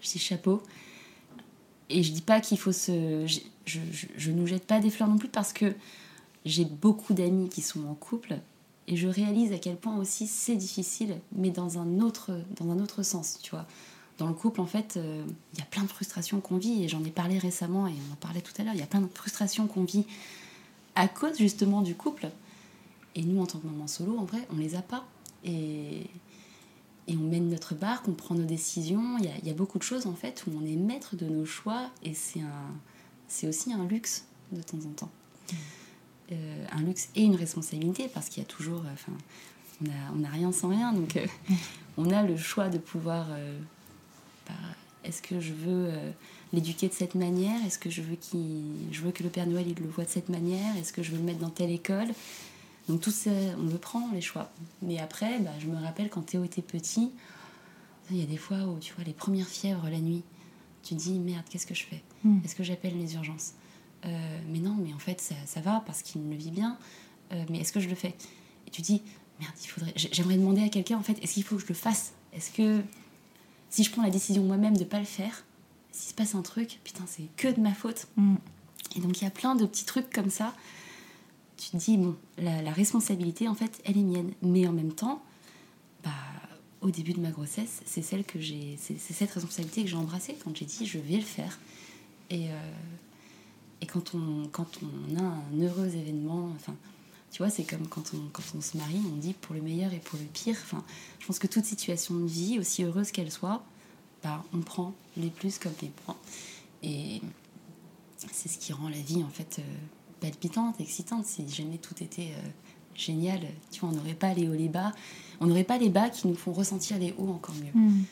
je 0.01 0.11
dis 0.11 0.19
chapeau. 0.19 0.63
Et 1.89 2.03
je 2.03 2.13
dis 2.13 2.23
pas 2.23 2.41
qu'il 2.41 2.59
faut 2.59 2.73
se... 2.73 3.27
Je, 3.27 3.41
je, 3.67 3.79
je, 4.17 4.31
nous 4.31 4.47
jette 4.47 4.67
pas 4.67 4.81
des 4.81 4.91
fleurs 4.91 5.09
non 5.09 5.19
plus 5.19 5.29
parce 5.29 5.53
que 5.53 5.75
j'ai 6.45 6.65
beaucoup 6.65 7.15
d'amis 7.15 7.49
qui 7.49 7.63
sont 7.63 7.87
en 7.87 7.95
couple 7.95 8.39
et 8.89 8.97
je 8.97 9.07
réalise 9.07 9.53
à 9.53 9.59
quel 9.59 9.77
point 9.77 9.97
aussi 9.97 10.27
c'est 10.27 10.57
difficile, 10.57 11.19
mais 11.33 11.51
dans 11.51 11.79
un 11.79 12.01
autre, 12.01 12.33
dans 12.59 12.71
un 12.71 12.81
autre 12.81 13.03
sens, 13.03 13.39
tu 13.43 13.51
vois. 13.51 13.67
Dans 14.19 14.27
le 14.27 14.35
couple, 14.35 14.61
en 14.61 14.67
fait, 14.67 14.97
euh, 14.97 15.25
il 15.55 15.59
y 15.59 15.63
a 15.63 15.65
plein 15.65 15.83
de 15.83 15.89
frustrations 15.89 16.41
qu'on 16.41 16.59
vit 16.59 16.85
et 16.85 16.89
j'en 16.89 17.03
ai 17.05 17.11
parlé 17.11 17.39
récemment 17.39 17.87
et 17.87 17.93
on 17.93 18.13
en 18.13 18.17
parlait 18.17 18.41
tout 18.43 18.53
à 18.59 18.65
l'heure. 18.65 18.75
Il 18.75 18.81
y 18.81 18.83
a 18.83 18.87
plein 18.87 19.01
de 19.01 19.07
frustrations 19.07 19.67
qu'on 19.67 19.85
vit 19.85 20.05
à 20.95 21.09
cause 21.09 21.39
justement 21.39 21.83
du 21.83 21.95
couple. 21.95 22.29
Et 23.15 23.23
nous, 23.23 23.41
en 23.41 23.47
tant 23.47 23.59
que 23.59 23.67
maman 23.67 23.87
solo, 23.87 24.19
en 24.19 24.25
vrai, 24.25 24.47
on 24.53 24.57
les 24.57 24.75
a 24.75 24.83
pas. 24.83 25.07
Et, 25.45 26.07
et 27.09 27.17
on 27.17 27.23
mène 27.29 27.49
notre 27.49 27.75
barque, 27.75 28.09
on 28.09 28.13
prend 28.13 28.35
nos 28.35 28.45
décisions. 28.45 29.19
Il 29.19 29.25
y, 29.25 29.29
a, 29.29 29.37
il 29.43 29.49
y, 29.49 29.51
a, 29.51 29.55
beaucoup 29.55 29.79
de 29.79 29.83
choses, 29.83 30.07
en 30.07 30.15
fait, 30.15 30.45
où 30.47 30.53
on 30.57 30.65
est 30.65 30.77
maître 30.77 31.17
de 31.17 31.27
nos 31.27 31.45
choix. 31.45 31.91
Et 32.03 32.15
c'est, 32.15 32.41
un, 32.41 32.75
c'est 33.29 33.49
aussi 33.49 33.73
un 33.73 33.87
luxe, 33.87 34.25
de 34.53 34.63
temps 34.63 34.79
en 34.87 34.93
temps. 34.93 35.11
Euh, 36.33 36.67
un 36.71 36.83
luxe 36.83 37.09
et 37.17 37.23
une 37.23 37.37
responsabilité, 37.37 38.09
parce 38.09 38.29
qu'il 38.29 38.43
y 38.43 38.47
a 38.47 38.49
toujours... 38.49 38.85
Enfin, 38.93 39.13
on 39.83 39.89
n'a 39.89 39.95
on 40.15 40.25
a 40.25 40.29
rien 40.29 40.53
sans 40.53 40.69
rien. 40.69 40.93
Donc, 40.93 41.17
euh, 41.17 41.27
on 41.97 42.11
a 42.11 42.23
le 42.23 42.37
choix 42.37 42.69
de 42.69 42.79
pouvoir... 42.79 43.29
Euh, 43.31 43.59
bah, 44.47 44.55
est-ce 45.05 45.23
que 45.23 45.41
je 45.41 45.53
veux 45.53 45.89
euh, 45.89 46.11
l'éduquer 46.53 46.89
de 46.89 46.93
cette 46.93 47.15
manière? 47.15 47.65
Est-ce 47.65 47.79
que 47.79 47.91
je 47.91 48.03
veux, 48.03 48.19
je 48.93 49.01
veux 49.01 49.13
que 49.13 49.23
le 49.23 49.31
Père 49.31 49.47
Noël 49.47 49.67
il 49.67 49.83
le 49.83 49.89
voit 49.89 50.05
de 50.05 50.11
cette 50.11 50.29
manière? 50.29 50.77
Est-ce 50.77 50.93
que 50.93 51.03
je 51.03 51.13
veux 51.13 51.19
le 51.19 51.25
mettre 51.25 51.39
dans 51.39 51.51
telle 51.51 51.71
école? 51.71 52.09
Donc 52.91 53.01
tout 53.01 53.13
ça, 53.13 53.31
on 53.57 53.67
le 53.67 53.79
prend, 53.79 54.11
les 54.13 54.21
choix. 54.21 54.51
Mais 54.83 54.99
après, 54.99 55.39
bah, 55.39 55.53
je 55.61 55.67
me 55.67 55.81
rappelle 55.81 56.11
quand 56.11 56.23
Théo 56.23 56.43
était 56.43 56.63
petit, 56.63 57.13
il 58.11 58.17
y 58.17 58.23
a 58.23 58.27
des 58.27 58.37
fois 58.37 58.59
où 58.65 58.81
tu 58.81 58.93
vois 58.95 59.05
les 59.05 59.13
premières 59.13 59.47
fièvres 59.47 59.89
la 59.89 60.01
nuit, 60.01 60.25
tu 60.83 60.97
te 60.97 61.01
dis 61.01 61.19
merde, 61.21 61.45
qu'est-ce 61.49 61.67
que 61.67 61.75
je 61.75 61.85
fais? 61.85 62.03
Hmm. 62.25 62.39
Est-ce 62.45 62.57
que 62.57 62.65
j'appelle 62.65 62.99
les 62.99 63.15
urgences? 63.15 63.53
Euh, 64.07 64.41
Mais 64.49 64.59
non, 64.59 64.75
mais 64.75 64.93
en 64.93 64.99
fait 64.99 65.21
ça, 65.21 65.37
ça 65.47 65.61
va 65.61 65.85
parce 65.87 66.03
qu'il 66.03 66.29
le 66.29 66.35
vit 66.35 66.51
bien. 66.51 66.79
Euh, 67.33 67.45
mais 67.49 67.61
est-ce 67.61 67.73
que 67.73 67.79
je 67.79 67.89
le 67.89 67.95
fais? 67.95 68.17
Et 68.67 68.71
tu 68.71 68.83
dis 68.83 69.03
merde, 69.39 69.55
il 69.63 69.69
faudrait. 69.69 69.93
J'aimerais 69.95 70.37
demander 70.37 70.63
à 70.63 70.69
quelqu'un 70.69 70.99
en 70.99 71.03
fait, 71.03 71.23
est-ce 71.23 71.35
qu'il 71.35 71.45
faut 71.45 71.57
que 71.57 71.63
je 71.63 71.69
le 71.69 71.75
fasse? 71.75 72.13
Est-ce 72.33 72.51
que 72.51 72.83
si 73.69 73.85
je 73.85 73.91
prends 73.93 74.03
la 74.03 74.11
décision 74.11 74.43
moi-même 74.43 74.77
de 74.77 74.85
pas 74.85 74.99
le 74.99 75.05
faire, 75.05 75.45
s'il 75.93 76.11
se 76.11 76.15
passe 76.15 76.35
un 76.35 76.43
truc, 76.43 76.81
putain, 76.83 77.05
c'est 77.07 77.29
que 77.37 77.49
de 77.49 77.61
ma 77.61 77.73
faute. 77.73 78.09
Hmm. 78.17 78.37
Et 78.97 79.01
donc 79.01 79.21
il 79.21 79.25
y 79.25 79.27
a 79.29 79.31
plein 79.31 79.55
de 79.55 79.65
petits 79.65 79.85
trucs 79.85 80.11
comme 80.11 80.31
ça 80.31 80.55
tu 81.61 81.71
te 81.71 81.77
dis, 81.77 81.99
bon, 81.99 82.17
la, 82.39 82.73
responsabilité, 82.73 83.47
en 83.47 83.55
fait, 83.55 83.83
elle 83.85 83.99
est 83.99 84.03
mienne. 84.03 84.33
Mais 84.41 84.67
en 84.67 84.73
même 84.73 84.93
temps, 84.93 85.23
bah, 86.03 86.11
au 86.81 86.91
début 86.91 87.13
de 87.13 87.21
ma 87.21 87.31
grossesse, 87.31 87.83
c'est 87.85 88.01
celle 88.01 88.25
que 88.25 88.41
j'ai, 88.41 88.79
c'est, 88.81 88.99
cette 88.99 89.31
responsabilité 89.31 89.83
que 89.85 89.91
j'ai 89.91 89.97
embrassée 89.97 90.37
quand 90.43 90.57
j'ai 90.57 90.65
dit, 90.65 90.87
je 90.87 90.99
vais 90.99 91.17
le 91.17 91.23
faire. 91.23 91.59
Et, 92.31 92.49
euh, 92.49 92.73
et 93.83 93.87
quand, 93.87 94.15
on, 94.15 94.49
quand 94.51 94.81
on 94.83 95.19
a 95.19 95.23
un 95.23 95.61
heureux 95.61 95.95
événement, 95.95 96.51
enfin, 96.57 96.75
tu 97.31 97.43
vois, 97.43 97.51
c'est 97.51 97.65
comme 97.65 97.87
quand 97.89 98.15
on, 98.15 98.29
quand 98.33 98.43
on 98.57 98.63
se 98.63 98.79
marie, 98.79 99.01
on 99.13 99.17
dit 99.17 99.35
pour 99.35 99.55
le 99.55 99.61
meilleur 99.61 99.93
et 99.93 99.99
pour 99.99 100.19
le 100.19 100.25
pire. 100.25 100.57
Enfin, 100.63 100.83
je 101.19 101.27
pense 101.27 101.39
que 101.39 101.47
toute 101.47 101.67
situation 101.67 102.15
de 102.15 102.27
vie, 102.27 102.59
aussi 102.59 102.85
heureuse 102.85 103.11
qu'elle 103.11 103.31
soit, 103.31 103.63
bah, 104.23 104.43
on 104.55 104.61
prend 104.61 104.95
les 105.19 105.29
plus 105.29 105.59
comme 105.59 105.75
les 105.83 105.89
points. 105.89 106.17
Et 106.83 107.21
c'est 108.33 108.49
ce 108.49 108.59
qui 108.59 108.73
rend 108.73 108.89
la 108.89 109.01
vie, 109.01 109.23
en 109.23 109.29
fait, 109.29 109.59
euh, 109.59 109.63
palpitante, 110.21 110.81
excitante. 110.81 111.25
Si 111.25 111.49
jamais 111.49 111.79
tout 111.79 112.03
était 112.03 112.33
euh, 112.37 112.49
génial, 112.95 113.41
tu 113.71 113.81
vois, 113.81 113.91
on 113.91 113.93
n'aurait 113.93 114.15
pas 114.15 114.35
les 114.35 114.49
hauts, 114.49 114.55
les 114.55 114.69
bas. 114.69 114.93
On 115.41 115.47
n'aurait 115.47 115.65
pas 115.65 115.79
les 115.79 115.89
bas 115.89 116.11
qui 116.11 116.29
nous 116.29 116.35
font 116.35 116.53
ressentir 116.53 116.99
les 116.99 117.15
hauts 117.19 117.31
encore 117.31 117.55
mieux. 117.57 117.73
Mm. 117.75 118.03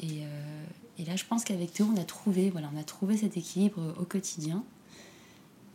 Et, 0.00 0.22
euh, 0.22 0.64
et, 0.98 1.04
là, 1.04 1.16
je 1.16 1.24
pense 1.24 1.44
qu'avec 1.44 1.72
Théo, 1.72 1.88
on 1.92 2.00
a 2.00 2.04
trouvé, 2.04 2.50
voilà, 2.50 2.70
on 2.74 2.78
a 2.78 2.84
trouvé 2.84 3.16
cet 3.16 3.36
équilibre 3.36 3.94
au 3.98 4.04
quotidien. 4.04 4.62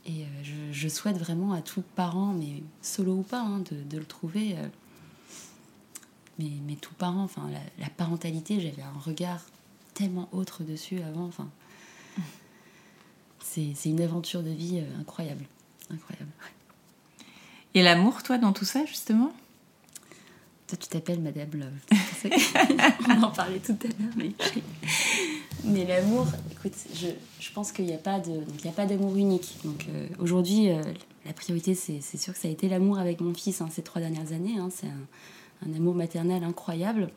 Et 0.05 0.23
euh, 0.23 0.69
je, 0.71 0.87
souhaite 0.87 1.17
vraiment 1.17 1.53
à 1.53 1.61
tout 1.61 1.83
parent, 1.95 2.33
mais 2.33 2.61
solo 2.81 3.13
ou 3.15 3.23
pas, 3.23 3.41
hein, 3.41 3.59
de, 3.71 3.83
de, 3.83 3.97
le 3.97 4.05
trouver. 4.05 4.55
mais, 6.39 6.51
mais 6.67 6.75
tout 6.75 6.93
parent, 6.93 7.23
enfin, 7.23 7.49
la, 7.51 7.59
la 7.79 7.89
parentalité, 7.89 8.59
j'avais 8.59 8.81
un 8.81 8.99
regard 8.99 9.43
tellement 9.93 10.29
autre 10.31 10.63
dessus 10.63 11.01
avant. 11.01 11.25
Enfin, 11.25 11.49
mm. 12.17 12.21
c'est 13.39 13.89
une 13.89 14.01
aventure 14.01 14.43
de 14.43 14.51
vie 14.51 14.81
incroyable 14.99 15.45
incroyable. 15.93 16.31
Et 17.75 17.81
l'amour, 17.81 18.23
toi, 18.23 18.37
dans 18.37 18.53
tout 18.53 18.65
ça, 18.65 18.85
justement? 18.85 19.33
Toi, 20.67 20.77
tu 20.79 20.87
t'appelles 20.87 21.19
Madame 21.19 21.49
Love. 21.53 22.31
On 23.09 23.23
en 23.23 23.31
parlait 23.31 23.59
tout 23.59 23.77
à 23.83 23.87
l'heure. 23.87 24.31
Mais, 25.63 25.85
l'amour, 25.85 26.27
écoute, 26.51 26.73
je, 26.93 27.07
je 27.39 27.51
pense 27.51 27.71
qu'il 27.71 27.85
n'y 27.85 27.93
a 27.93 27.97
pas 27.97 28.19
d'amour 28.19 29.15
unique. 29.15 29.57
Donc 29.63 29.85
euh, 29.89 30.07
aujourd'hui, 30.19 30.69
euh, 30.69 30.81
la 31.25 31.33
priorité, 31.33 31.73
c'est 31.75 32.17
sûr 32.17 32.33
que 32.33 32.39
ça 32.39 32.47
a 32.47 32.51
été 32.51 32.67
l'amour 32.67 32.99
avec 32.99 33.21
mon 33.21 33.33
fils 33.33 33.61
hein, 33.61 33.69
ces 33.71 33.81
trois 33.81 34.01
dernières 34.01 34.33
années. 34.33 34.57
Hein. 34.57 34.69
c'est 34.71 34.87
un, 34.87 35.69
un, 35.69 35.75
amour 35.75 35.95
maternel 35.95 36.43
incroyable. 36.43 37.09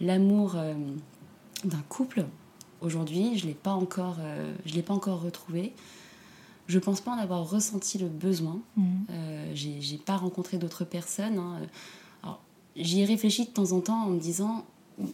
L'amour 0.00 0.54
euh, 0.56 0.74
d'un 1.64 1.82
couple, 1.88 2.24
aujourd'hui, 2.80 3.36
je 3.36 3.46
l'ai 3.46 3.54
pas 3.54 3.72
encore, 3.72 4.16
euh, 4.20 4.54
je 4.64 4.74
l'ai 4.74 4.82
pas 4.82 4.94
encore 4.94 5.20
retrouvé. 5.20 5.72
Je 6.68 6.78
pense 6.78 7.00
pas 7.00 7.10
en 7.10 7.18
avoir 7.18 7.48
ressenti 7.48 7.98
le 7.98 8.08
besoin. 8.08 8.60
Mhm. 8.76 8.86
Euh, 9.10 9.50
j'ai 9.54 9.98
pas 9.98 10.16
rencontré 10.16 10.58
d'autres 10.58 10.84
personnes. 10.84 11.38
hein. 11.38 11.60
J'y 12.76 13.00
ai 13.00 13.04
réfléchi 13.04 13.44
de 13.46 13.50
temps 13.50 13.72
en 13.72 13.80
temps 13.80 14.04
en 14.04 14.10
me 14.10 14.20
disant, 14.20 14.64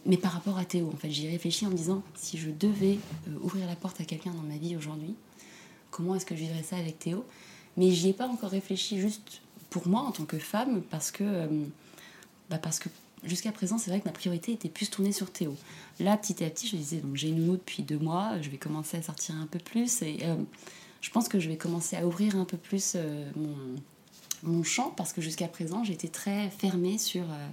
mais 0.05 0.17
par 0.17 0.33
rapport 0.33 0.59
à 0.59 0.65
Théo, 0.65 0.91
en 0.93 0.97
fait, 0.97 1.09
j'y 1.09 1.25
ai 1.25 1.29
réfléchi 1.31 1.65
en 1.65 1.71
me 1.71 1.75
disant, 1.75 2.03
si 2.13 2.37
je 2.37 2.51
devais 2.51 2.99
euh, 3.27 3.39
ouvrir 3.41 3.65
la 3.65 3.75
porte 3.75 3.99
à 4.01 4.03
quelqu'un 4.03 4.31
dans 4.31 4.43
ma 4.43 4.57
vie 4.57 4.75
aujourd'hui, 4.75 5.15
comment 5.89 6.13
est-ce 6.13 6.27
que 6.27 6.35
je 6.35 6.41
vivrais 6.41 6.61
ça 6.61 6.75
avec 6.75 6.99
Théo? 6.99 7.25
Mais 7.75 7.89
j'y 7.89 8.09
ai 8.09 8.13
pas 8.13 8.27
encore 8.27 8.51
réfléchi 8.51 8.99
juste 8.99 9.41
pour 9.71 9.87
moi 9.87 10.01
en 10.01 10.11
tant 10.11 10.25
que 10.25 10.37
femme, 10.37 10.83
parce 10.91 11.09
que, 11.09 11.23
euh, 11.23 11.47
bah 12.51 12.59
parce 12.59 12.77
que 12.77 12.89
jusqu'à 13.23 13.51
présent, 13.51 13.79
c'est 13.79 13.89
vrai 13.89 13.99
que 13.99 14.05
ma 14.05 14.11
priorité 14.13 14.51
était 14.51 14.69
plus 14.69 14.91
tournée 14.91 15.11
sur 15.11 15.31
Théo. 15.31 15.55
Là, 15.99 16.17
petit 16.17 16.43
à 16.43 16.49
petit, 16.51 16.67
je 16.67 16.75
me 16.75 16.81
disais, 16.81 16.97
donc 16.97 17.15
j'ai 17.15 17.29
une 17.29 17.39
nounou 17.39 17.53
depuis 17.53 17.81
deux 17.81 17.97
mois, 17.97 18.39
je 18.41 18.49
vais 18.51 18.57
commencer 18.57 18.97
à 18.97 19.01
sortir 19.01 19.35
un 19.41 19.47
peu 19.47 19.59
plus, 19.59 20.03
et 20.03 20.19
euh, 20.23 20.35
je 21.05 21.11
pense 21.11 21.29
que 21.29 21.39
je 21.39 21.47
vais 21.47 21.55
commencer 21.55 21.95
à 21.95 22.07
ouvrir 22.07 22.35
un 22.35 22.45
peu 22.45 22.57
plus 22.57 22.93
euh, 22.95 23.29
mon, 23.35 23.55
mon 24.41 24.63
champ, 24.63 24.89
parce 24.97 25.13
que 25.13 25.21
jusqu'à 25.21 25.47
présent, 25.47 25.83
j'étais 25.83 26.07
très 26.07 26.49
fermée 26.49 26.97
sur 26.97 27.21
euh, 27.21 27.47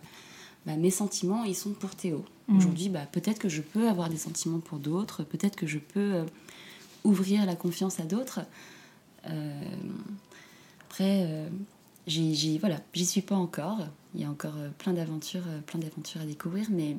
bah, 0.64 0.76
mes 0.76 0.90
sentiments, 0.90 1.44
ils 1.44 1.55
sont 1.55 1.72
pour 1.72 1.94
Théo. 1.94 2.24
Mhm. 2.48 2.57
Aujourd'hui, 2.57 2.88
bah, 2.88 3.05
peut-être 3.12 3.38
que 3.38 3.50
je 3.50 3.61
peux 3.61 3.90
avoir 3.90 4.09
des 4.09 4.16
sentiments 4.16 4.59
pour 4.59 4.78
d'autres, 4.78 5.22
peut-être 5.22 5.55
que 5.55 5.66
je 5.66 5.78
peux 5.78 6.14
euh, 6.14 6.24
ouvrir 7.05 7.44
la 7.44 7.55
confiance 7.55 8.00
à 8.00 8.05
d'autres. 8.05 8.40
Après, 10.88 11.46
j'y, 12.09 12.59
voilà, 12.59 12.80
j'y 12.92 13.07
suis 13.07 13.22
pas 13.22 13.36
encore. 13.36 13.78
Il 14.14 14.22
y 14.22 14.24
a 14.24 14.30
encore 14.30 14.55
plein 14.78 14.94
d'aventures, 14.94 15.44
plein 15.66 15.78
d'aventures 15.78 16.22
à 16.22 16.24
découvrir, 16.24 16.66
mais 16.70 16.96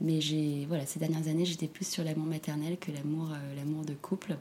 mais 0.00 0.20
j'ai 0.20 0.64
voilà, 0.66 0.86
ces 0.86 1.00
dernières 1.00 1.26
années, 1.26 1.44
j'étais 1.44 1.66
plus 1.66 1.88
sur 1.88 2.04
l'amour 2.04 2.26
maternel 2.26 2.76
que 2.78 2.92
l'amour 2.92 3.30
l'amour 3.56 3.84
de 3.84 3.94
couple. 3.94 4.36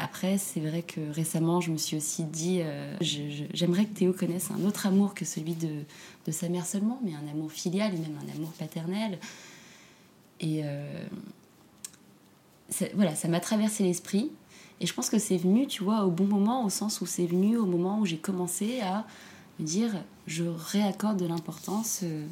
Après, 0.00 0.38
c'est 0.38 0.60
vrai 0.60 0.82
que 0.82 1.00
récemment, 1.10 1.60
je 1.60 1.72
me 1.72 1.76
suis 1.76 1.96
aussi 1.96 2.22
dit, 2.22 2.60
euh, 2.62 2.96
j'aimerais 3.00 3.84
que 3.84 3.98
Théo 3.98 4.12
connaisse 4.12 4.48
un 4.52 4.64
autre 4.64 4.86
amour 4.86 5.12
que 5.12 5.24
celui 5.24 5.54
de, 5.54 5.82
sa 6.30 6.48
mère 6.48 6.66
seulement, 6.66 7.00
mais 7.02 7.14
un 7.14 7.28
amour 7.32 7.50
filial 7.50 7.92
et 7.92 7.98
même 7.98 8.16
un 8.24 8.36
amour 8.36 8.52
paternel. 8.52 9.18
Et 10.38 10.60
euh, 10.62 11.04
voilà, 12.94 13.16
ça 13.16 13.26
m'a 13.26 13.40
traversé 13.40 13.82
l'esprit. 13.82 14.30
Et 14.80 14.86
je 14.86 14.94
pense 14.94 15.10
que 15.10 15.18
c'est 15.18 15.36
venu, 15.36 15.66
tu 15.66 15.82
vois, 15.82 16.04
au 16.04 16.12
bon 16.12 16.26
moment, 16.26 16.64
au 16.64 16.70
sens 16.70 17.00
où 17.00 17.06
c'est 17.06 17.26
venu 17.26 17.56
au 17.56 17.66
moment 17.66 17.98
où 17.98 18.06
j'ai 18.06 18.18
commencé 18.18 18.80
à 18.80 19.04
me 19.58 19.66
dire, 19.66 19.90
je 20.28 20.44
réaccorde 20.44 21.18
de 21.18 21.26
l'importance 21.26 22.02
euh, 22.04 22.24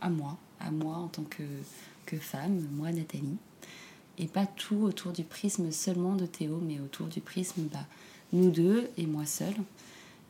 à, 0.00 0.08
moi, 0.08 0.36
à 0.60 0.70
moi 0.70 0.94
en 0.98 1.08
tant 1.08 1.24
que 1.24 2.16
femme, 2.18 2.64
moi 2.76 2.92
Nathalie. 2.92 3.38
Et 4.18 4.26
pas 4.26 4.46
tout 4.46 4.82
autour 4.82 5.12
du 5.12 5.24
prisme 5.24 5.72
seulement 5.72 6.14
de 6.14 6.26
Théo, 6.26 6.60
mais 6.62 6.80
autour 6.80 7.06
du 7.06 7.20
prisme, 7.20 7.62
bah, 7.72 7.86
nous 8.32 8.50
deux 8.50 8.88
et 8.96 9.06
moi 9.06 9.26
seule. 9.26 9.54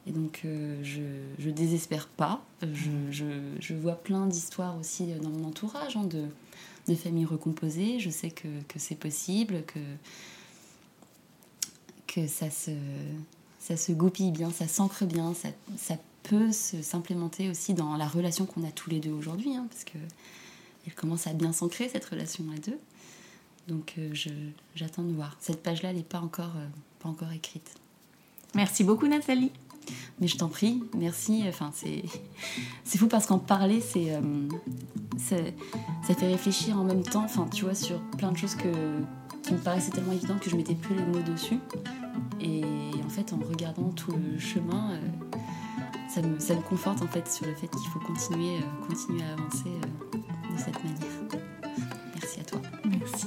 Et 0.07 0.13
donc, 0.13 0.43
euh, 0.45 0.83
je, 0.83 1.03
je 1.39 1.51
désespère 1.51 2.09
pas. 2.09 2.45
Je, 2.63 2.91
je, 3.11 3.25
je 3.61 3.75
vois 3.75 3.95
plein 3.95 4.27
d'histoires 4.27 4.77
aussi 4.79 5.07
dans 5.07 5.31
mon 5.31 5.49
entourage, 5.49 5.97
hein, 5.97 6.05
de, 6.05 6.27
de 6.89 6.95
familles 6.95 7.25
recomposées. 7.25 8.01
Je 8.01 8.11
sais 8.11 8.31
que, 8.31 8.49
que 8.69 8.79
c'est 8.79 8.97
possible, 8.97 9.63
que, 9.67 9.81
que 12.07 12.27
ça 12.27 12.51
se, 12.51 12.73
ça 13.59 13.77
se 13.77 13.93
goupille 13.93 14.33
bien, 14.33 14.51
ça 14.51 14.67
s'ancre 14.67 15.05
bien, 15.07 15.35
ça, 15.35 15.49
ça 15.77 15.97
peut 16.25 16.51
s'implémenter 16.53 17.49
aussi 17.49 17.75
dans 17.75 17.97
la 17.97 18.07
relation 18.09 18.47
qu'on 18.47 18.65
a 18.65 18.71
tous 18.71 18.91
les 18.91 19.01
deux 19.01 19.13
aujourd'hui, 19.13 19.55
hein, 19.57 19.67
parce 19.71 19.85
que 19.85 19.99
elle 20.87 20.95
commence 20.95 21.29
à 21.29 21.33
bien 21.33 21.53
s'ancrer 21.53 21.89
cette 21.89 22.05
relation 22.05 22.45
à 22.55 22.59
deux. 22.59 22.79
Donc 23.69 23.95
euh, 23.99 24.11
je- 24.13 24.29
j'attends 24.75 25.03
de 25.05 25.13
voir. 25.13 25.37
Cette 25.41 25.63
page-là, 25.63 25.91
elle 25.91 25.97
n'est 25.97 26.03
pas 26.03 26.21
encore, 26.21 26.53
euh, 26.57 26.67
pas 27.01 27.09
encore 27.09 27.33
écrite. 27.33 27.75
Merci 28.55 28.85
beaucoup 28.85 29.07
Nathalie. 29.07 29.51
Mais 30.21 30.29
je 30.29 30.37
t'en 30.37 30.49
prie, 30.49 30.83
merci. 30.97 31.43
Enfin, 31.49 31.71
c'est 31.75 32.05
c'est 32.85 32.99
fou 32.99 33.09
parce 33.09 33.27
qu'en 33.27 33.39
parler, 33.41 33.81
c'est 33.81 34.15
euh, 34.15 34.21
c'est- 35.19 35.55
ça 36.07 36.15
fait 36.15 36.29
réfléchir 36.29 36.79
en 36.79 36.85
même 36.85 37.03
temps. 37.03 37.25
Enfin, 37.25 37.47
tu 37.53 37.65
vois, 37.65 37.75
sur 37.75 38.01
plein 38.19 38.31
de 38.31 38.37
choses 38.37 38.55
que, 38.55 38.69
qui 39.43 39.55
me 39.55 39.59
paraissaient 39.59 39.91
tellement 39.91 40.13
évidentes 40.13 40.41
que 40.41 40.51
je 40.51 40.57
mettais 40.57 40.75
plus 40.77 40.95
les 40.95 41.05
mots 41.05 41.23
dessus. 41.23 41.59
Et 42.41 42.63
en 43.05 43.09
fait, 43.09 43.33
en 43.33 43.39
regardant 43.39 43.91
tout 43.91 44.13
le 44.13 44.39
chemin, 44.39 44.93
euh, 44.93 45.39
ça, 46.09 46.23
me, 46.23 46.39
ça 46.39 46.55
me 46.55 46.61
conforte 46.61 47.03
en 47.03 47.09
fait 47.09 47.29
sur 47.31 47.47
le 47.47 47.55
fait 47.55 47.67
qu'il 47.69 47.89
faut 47.91 48.01
continuer, 48.01 48.59
euh, 48.59 48.87
continuer 48.87 49.23
à 49.25 49.33
avancer 49.33 49.71
de 50.53 50.59
cette 50.59 50.83
manière. 50.85 51.43
Merci 52.15 52.41
à 52.41 52.45
toi. 52.45 52.61
Merci. 52.85 53.27